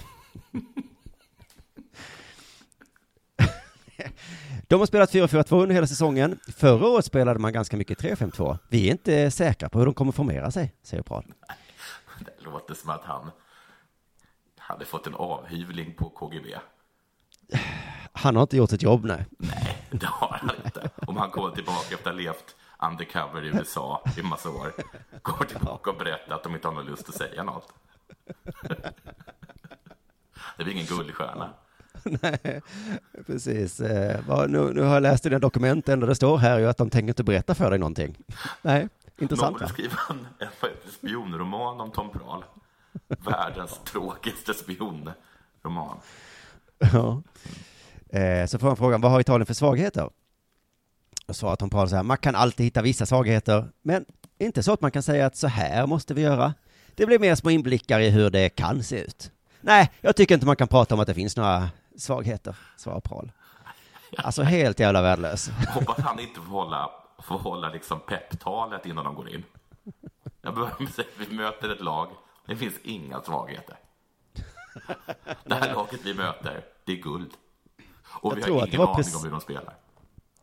De 4.67 4.79
har 4.79 4.85
spelat 4.85 5.13
4-4-2 5.13 5.61
under 5.61 5.75
hela 5.75 5.87
säsongen. 5.87 6.39
Förra 6.57 6.87
året 6.87 7.05
spelade 7.05 7.39
man 7.39 7.53
ganska 7.53 7.77
mycket 7.77 8.01
3-5-2. 8.01 8.57
Vi 8.69 8.87
är 8.87 8.91
inte 8.91 9.31
säkra 9.31 9.69
på 9.69 9.79
hur 9.79 9.85
de 9.85 9.93
kommer 9.93 10.11
formera 10.11 10.51
sig, 10.51 10.73
säger 10.83 11.03
Prahl. 11.03 11.25
Det 12.19 12.43
låter 12.45 12.73
som 12.73 12.89
att 12.89 13.03
han 13.03 13.31
hade 14.57 14.85
fått 14.85 15.07
en 15.07 15.13
avhyvling 15.15 15.93
på 15.93 16.09
KGB. 16.09 16.55
Han 18.13 18.35
har 18.35 18.43
inte 18.43 18.57
gjort 18.57 18.71
ett 18.71 18.81
jobb, 18.83 19.05
nej. 19.05 19.25
Nej, 19.37 19.87
det 19.91 20.05
har 20.05 20.37
han 20.41 20.51
inte. 20.65 20.89
Om 21.07 21.17
han 21.17 21.31
kommer 21.31 21.55
tillbaka 21.55 21.95
efter 21.95 22.09
att 22.09 22.15
ha 22.15 22.21
levt 22.21 22.55
undercover 22.91 23.43
i 23.45 23.47
USA 23.47 24.03
i 24.17 24.21
massa 24.21 24.49
år. 24.49 24.73
Kommer 25.21 25.45
tillbaka 25.45 25.89
och 25.89 25.97
berättar 25.97 26.35
att 26.35 26.43
de 26.43 26.55
inte 26.55 26.67
har 26.67 26.75
någon 26.75 26.85
lust 26.85 27.09
att 27.09 27.15
säga 27.15 27.43
något. 27.43 27.73
Det 30.57 30.63
blir 30.63 30.73
ingen 30.73 30.85
guldstjärna. 30.85 31.49
nej, 32.03 32.61
precis. 33.25 33.79
Eh, 33.79 34.47
nu, 34.47 34.73
nu 34.73 34.81
har 34.81 34.93
jag 34.93 35.03
läst 35.03 35.23
dina 35.23 35.39
dokument, 35.39 35.85
det 35.85 35.93
enda 35.93 36.07
det 36.07 36.15
står 36.15 36.37
här 36.37 36.59
är 36.59 36.67
att 36.67 36.77
de 36.77 36.89
tänker 36.89 37.07
inte 37.07 37.23
berätta 37.23 37.55
för 37.55 37.69
dig 37.69 37.79
någonting. 37.79 38.17
Nej, 38.61 38.81
Någon 38.81 38.89
intressant 39.17 39.61
va? 39.61 39.67
skriva 39.67 39.97
en, 40.09 40.27
en 40.39 40.91
spionroman 40.91 41.81
om 41.81 41.91
Tom 41.91 42.09
Prahl. 42.09 42.45
Världens 43.07 43.79
tråkigaste 43.83 44.53
spionroman. 44.53 45.97
Ja. 46.93 47.21
Eh, 48.19 48.45
så 48.45 48.59
får 48.59 48.67
han 48.67 48.77
frågan, 48.77 49.01
vad 49.01 49.11
har 49.11 49.19
Italien 49.19 49.45
för 49.45 49.53
svagheter? 49.53 50.09
Och 51.33 51.37
svarar 51.37 51.55
Tom 51.55 51.69
Prahl 51.69 51.89
så 51.89 51.95
här, 51.95 52.03
man 52.03 52.17
kan 52.17 52.35
alltid 52.35 52.63
hitta 52.63 52.81
vissa 52.81 53.05
svagheter, 53.05 53.69
men 53.81 54.05
inte 54.37 54.63
så 54.63 54.73
att 54.73 54.81
man 54.81 54.91
kan 54.91 55.03
säga 55.03 55.25
att 55.25 55.37
så 55.37 55.47
här 55.47 55.87
måste 55.87 56.13
vi 56.13 56.21
göra. 56.21 56.53
Det 56.95 57.05
blir 57.05 57.19
mer 57.19 57.35
små 57.35 57.49
inblickar 57.49 57.99
i 57.99 58.09
hur 58.09 58.29
det 58.29 58.49
kan 58.49 58.83
se 58.83 58.99
ut. 58.99 59.31
Nej, 59.61 59.91
jag 60.01 60.15
tycker 60.15 60.33
inte 60.33 60.45
man 60.45 60.55
kan 60.55 60.67
prata 60.67 60.95
om 60.95 61.01
att 61.01 61.07
det 61.07 61.13
finns 61.13 61.37
några 61.37 61.69
svagheter, 61.97 62.55
svarar 62.77 62.99
Prahl. 62.99 63.31
Alltså 64.17 64.43
helt 64.43 64.79
jävla 64.79 65.01
värdelös. 65.01 65.49
Hoppas 65.49 65.97
han 65.97 66.19
inte 66.19 66.41
får 66.41 66.51
hålla, 66.51 66.91
får 67.23 67.37
hålla 67.37 67.69
liksom 67.69 67.99
pepptalet 67.99 68.85
innan 68.85 69.03
de 69.05 69.15
går 69.15 69.29
in. 69.29 69.43
Jag 70.41 70.55
behöver 70.55 70.85
säga, 70.85 71.07
vi 71.17 71.35
möter 71.35 71.69
ett 71.69 71.81
lag 71.81 72.07
Det 72.45 72.55
finns 72.55 72.75
inga 72.83 73.21
svagheter. 73.21 73.77
Det 75.43 75.55
här 75.55 75.73
laget 75.73 75.99
vi 76.03 76.13
möter, 76.13 76.65
det 76.85 76.91
är 76.91 77.01
guld. 77.01 77.31
Och 78.05 78.31
Jag 78.31 78.35
vi 78.35 78.51
har 78.51 78.61
att 78.61 78.67
ingen 78.67 78.81
aning 78.81 79.15
om 79.15 79.23
hur 79.23 79.31
de 79.31 79.41
spelar. 79.41 79.82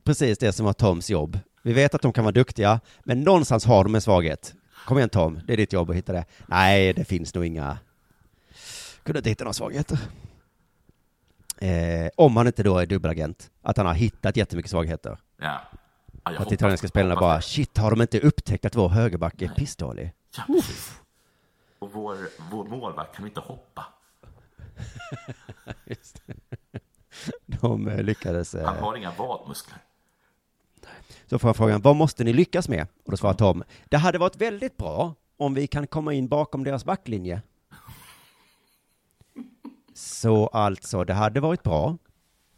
Precis 0.04 0.38
det 0.38 0.52
som 0.52 0.66
var 0.66 0.72
Toms 0.72 1.10
jobb. 1.10 1.38
Vi 1.62 1.72
vet 1.72 1.94
att 1.94 2.02
de 2.02 2.12
kan 2.12 2.24
vara 2.24 2.32
duktiga, 2.32 2.80
men 3.04 3.20
någonstans 3.20 3.64
har 3.64 3.84
de 3.84 3.94
en 3.94 4.00
svaghet. 4.00 4.54
Kom 4.86 4.96
igen 4.98 5.08
Tom, 5.10 5.40
det 5.46 5.52
är 5.52 5.56
ditt 5.56 5.72
jobb 5.72 5.90
att 5.90 5.96
hitta 5.96 6.12
det. 6.12 6.24
Nej, 6.46 6.92
det 6.92 7.04
finns 7.04 7.34
nog 7.34 7.44
inga... 7.44 7.78
Kunde 9.02 9.18
inte 9.18 9.28
hitta 9.30 9.44
några 9.44 9.52
svagheter. 9.52 9.98
Eh, 11.58 12.08
om 12.16 12.36
han 12.36 12.46
inte 12.46 12.62
då 12.62 12.78
är 12.78 12.86
dubbelagent. 12.86 13.50
Att 13.62 13.76
han 13.76 13.86
har 13.86 13.94
hittat 13.94 14.36
jättemycket 14.36 14.70
svagheter. 14.70 15.18
Ja. 15.40 15.60
Ja, 16.24 16.38
Att 16.38 16.52
italienska 16.52 16.88
spelarna 16.88 17.20
bara, 17.20 17.36
det. 17.36 17.42
shit, 17.42 17.78
har 17.78 17.90
de 17.90 18.02
inte 18.02 18.20
upptäckt 18.20 18.64
att 18.64 18.76
vår 18.76 18.88
högerback 18.88 19.42
är 19.42 19.48
pissdålig? 19.48 20.12
Ja, 20.36 20.42
precis. 20.46 20.92
Och 21.78 21.92
vår, 21.92 22.16
vår 22.50 22.64
målvakt 22.64 23.16
kan 23.16 23.26
inte 23.26 23.40
hoppa. 23.40 23.86
De 27.46 27.88
eh, 27.88 28.02
lyckades... 28.02 28.54
Han 28.54 28.62
Eh, 28.76 28.82
har 28.82 28.96
inga 28.96 29.10
vadmuskler. 29.10 29.78
Så 31.30 31.38
får 31.38 31.48
han 31.48 31.54
frågan, 31.54 31.80
vad 31.80 31.96
måste 31.96 32.24
ni 32.24 32.32
lyckas 32.32 32.68
med? 32.68 32.86
Och 33.04 33.10
då 33.10 33.16
svarar 33.16 33.34
Tom, 33.34 33.64
det 33.88 33.96
hade 33.96 34.18
varit 34.18 34.36
väldigt 34.36 34.76
bra 34.76 35.14
om 35.36 35.54
vi 35.54 35.66
kan 35.66 35.86
komma 35.86 36.12
in 36.12 36.28
bakom 36.28 36.64
deras 36.64 36.84
backlinje. 36.84 37.42
Så 39.94 40.46
alltså, 40.46 41.04
det 41.04 41.14
hade 41.14 41.40
varit 41.40 41.62
bra 41.62 41.96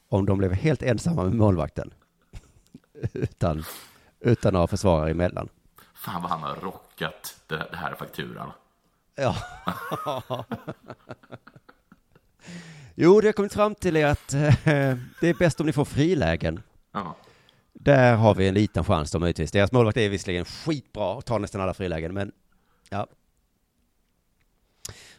om 0.08 0.26
de 0.26 0.38
blev 0.38 0.52
helt 0.52 0.82
ensamma 0.82 1.24
med 1.24 1.34
målvakten. 1.34 1.94
utan, 3.12 3.64
utan 4.20 4.52
några 4.52 4.66
försvarare 4.66 5.10
emellan. 5.10 5.48
Fan 5.94 6.22
vad 6.22 6.30
han 6.30 6.42
har 6.42 6.54
rockat 6.54 7.42
det 7.46 7.66
det 7.70 7.76
här 7.76 7.94
fakturan. 7.94 8.52
Ja. 9.14 9.36
jo, 12.94 13.20
det 13.20 13.28
har 13.28 13.32
kommit 13.32 13.52
fram 13.54 13.74
till 13.74 13.96
är 13.96 14.06
att 14.06 14.32
eh, 14.32 14.54
det 15.20 15.28
är 15.28 15.38
bäst 15.38 15.60
om 15.60 15.66
ni 15.66 15.72
får 15.72 15.84
frilägen. 15.84 16.62
Ja. 16.92 17.16
Där 17.84 18.16
har 18.16 18.34
vi 18.34 18.48
en 18.48 18.54
liten 18.54 18.84
chans 18.84 19.10
då 19.10 19.18
möjligtvis. 19.18 19.50
Deras 19.50 19.72
målvakt 19.72 19.96
är 19.96 20.08
visserligen 20.08 20.44
skitbra 20.44 21.14
och 21.14 21.24
tar 21.24 21.38
nästan 21.38 21.60
alla 21.60 21.74
frilägen, 21.74 22.14
men 22.14 22.32
ja. 22.90 23.06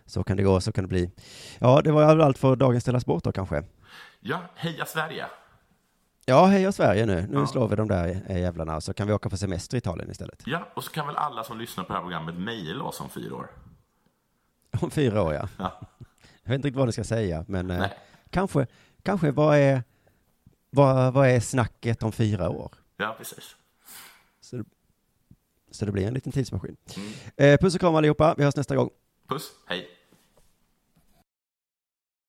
Så 0.06 0.24
kan 0.24 0.38
det 0.38 0.44
gå, 0.44 0.62
så 0.62 0.72
kan 0.72 0.84
det 0.84 0.88
bli. 0.88 1.12
Ja, 1.60 1.82
det 1.82 1.92
var 1.92 2.04
allt 2.20 2.38
för 2.38 2.56
dagens 2.56 2.84
Della 2.84 3.00
Sport 3.00 3.24
då 3.24 3.32
kanske. 3.32 3.64
ja, 4.20 4.42
heja 4.56 4.86
Sverige! 4.86 5.26
Ja, 6.26 6.46
heja 6.46 6.72
Sverige 6.72 7.06
nu. 7.06 7.28
Nu 7.30 7.38
Ja. 7.40 7.48
slår 7.48 7.68
vi 7.68 7.76
de 7.76 7.88
där 7.88 8.22
eh, 8.28 8.40
jävlarna, 8.42 8.82
så 8.82 8.94
kan 8.94 9.08
vi 9.08 9.14
åka 9.14 9.30
på 9.30 9.38
semester 9.38 9.78
i 9.78 9.80
Italien 9.80 10.12
istället. 10.12 10.44
Ja, 10.46 10.68
och 10.76 10.84
så 10.84 10.92
kan 10.92 11.08
väl 11.08 11.16
alla 11.16 11.44
som 11.44 11.58
lyssnar 11.58 11.84
på 11.84 11.88
det 11.94 12.00
här 12.00 12.04
programmet 12.04 12.36
mejla 12.36 12.84
oss 12.84 13.02
om 13.02 13.10
fyra 13.10 13.36
år. 13.36 13.48
Om 14.82 14.92
fyra 14.92 15.22
år, 15.22 15.34
ja. 15.34 15.48
Ja. 15.58 15.80
Jag 16.44 16.50
vet 16.50 16.56
inte 16.56 16.68
riktigt 16.68 16.78
vad 16.78 16.86
ni 16.88 16.92
ska 16.92 17.04
säga, 17.04 17.46
men 17.48 17.72
eh, 17.72 17.86
kanske, 18.30 18.68
kanske 19.04 19.32
vad 19.32 19.58
är, 19.58 19.84
vad, 20.74 21.14
vad 21.14 21.28
är 21.30 21.40
snacket 21.40 22.04
om 22.04 22.12
fyra 22.12 22.50
år? 22.50 22.72
Ja, 22.98 23.16
precis. 23.18 23.56
Så, 24.42 24.56
det- 24.56 24.66
så 25.72 25.86
det 25.86 25.92
blir 25.92 26.08
en 26.08 26.14
liten 26.14 26.32
tidsmaskin. 26.32 26.78
Mm. 26.96 27.12
Eh, 27.38 27.60
puss 27.60 27.76
och 27.76 27.80
kram 27.82 27.96
allihopa, 27.96 28.36
vi 28.38 28.44
hörs 28.44 28.56
nästa 28.56 28.76
gång. 28.76 28.90
Puss, 29.28 29.52
hej! 29.68 29.90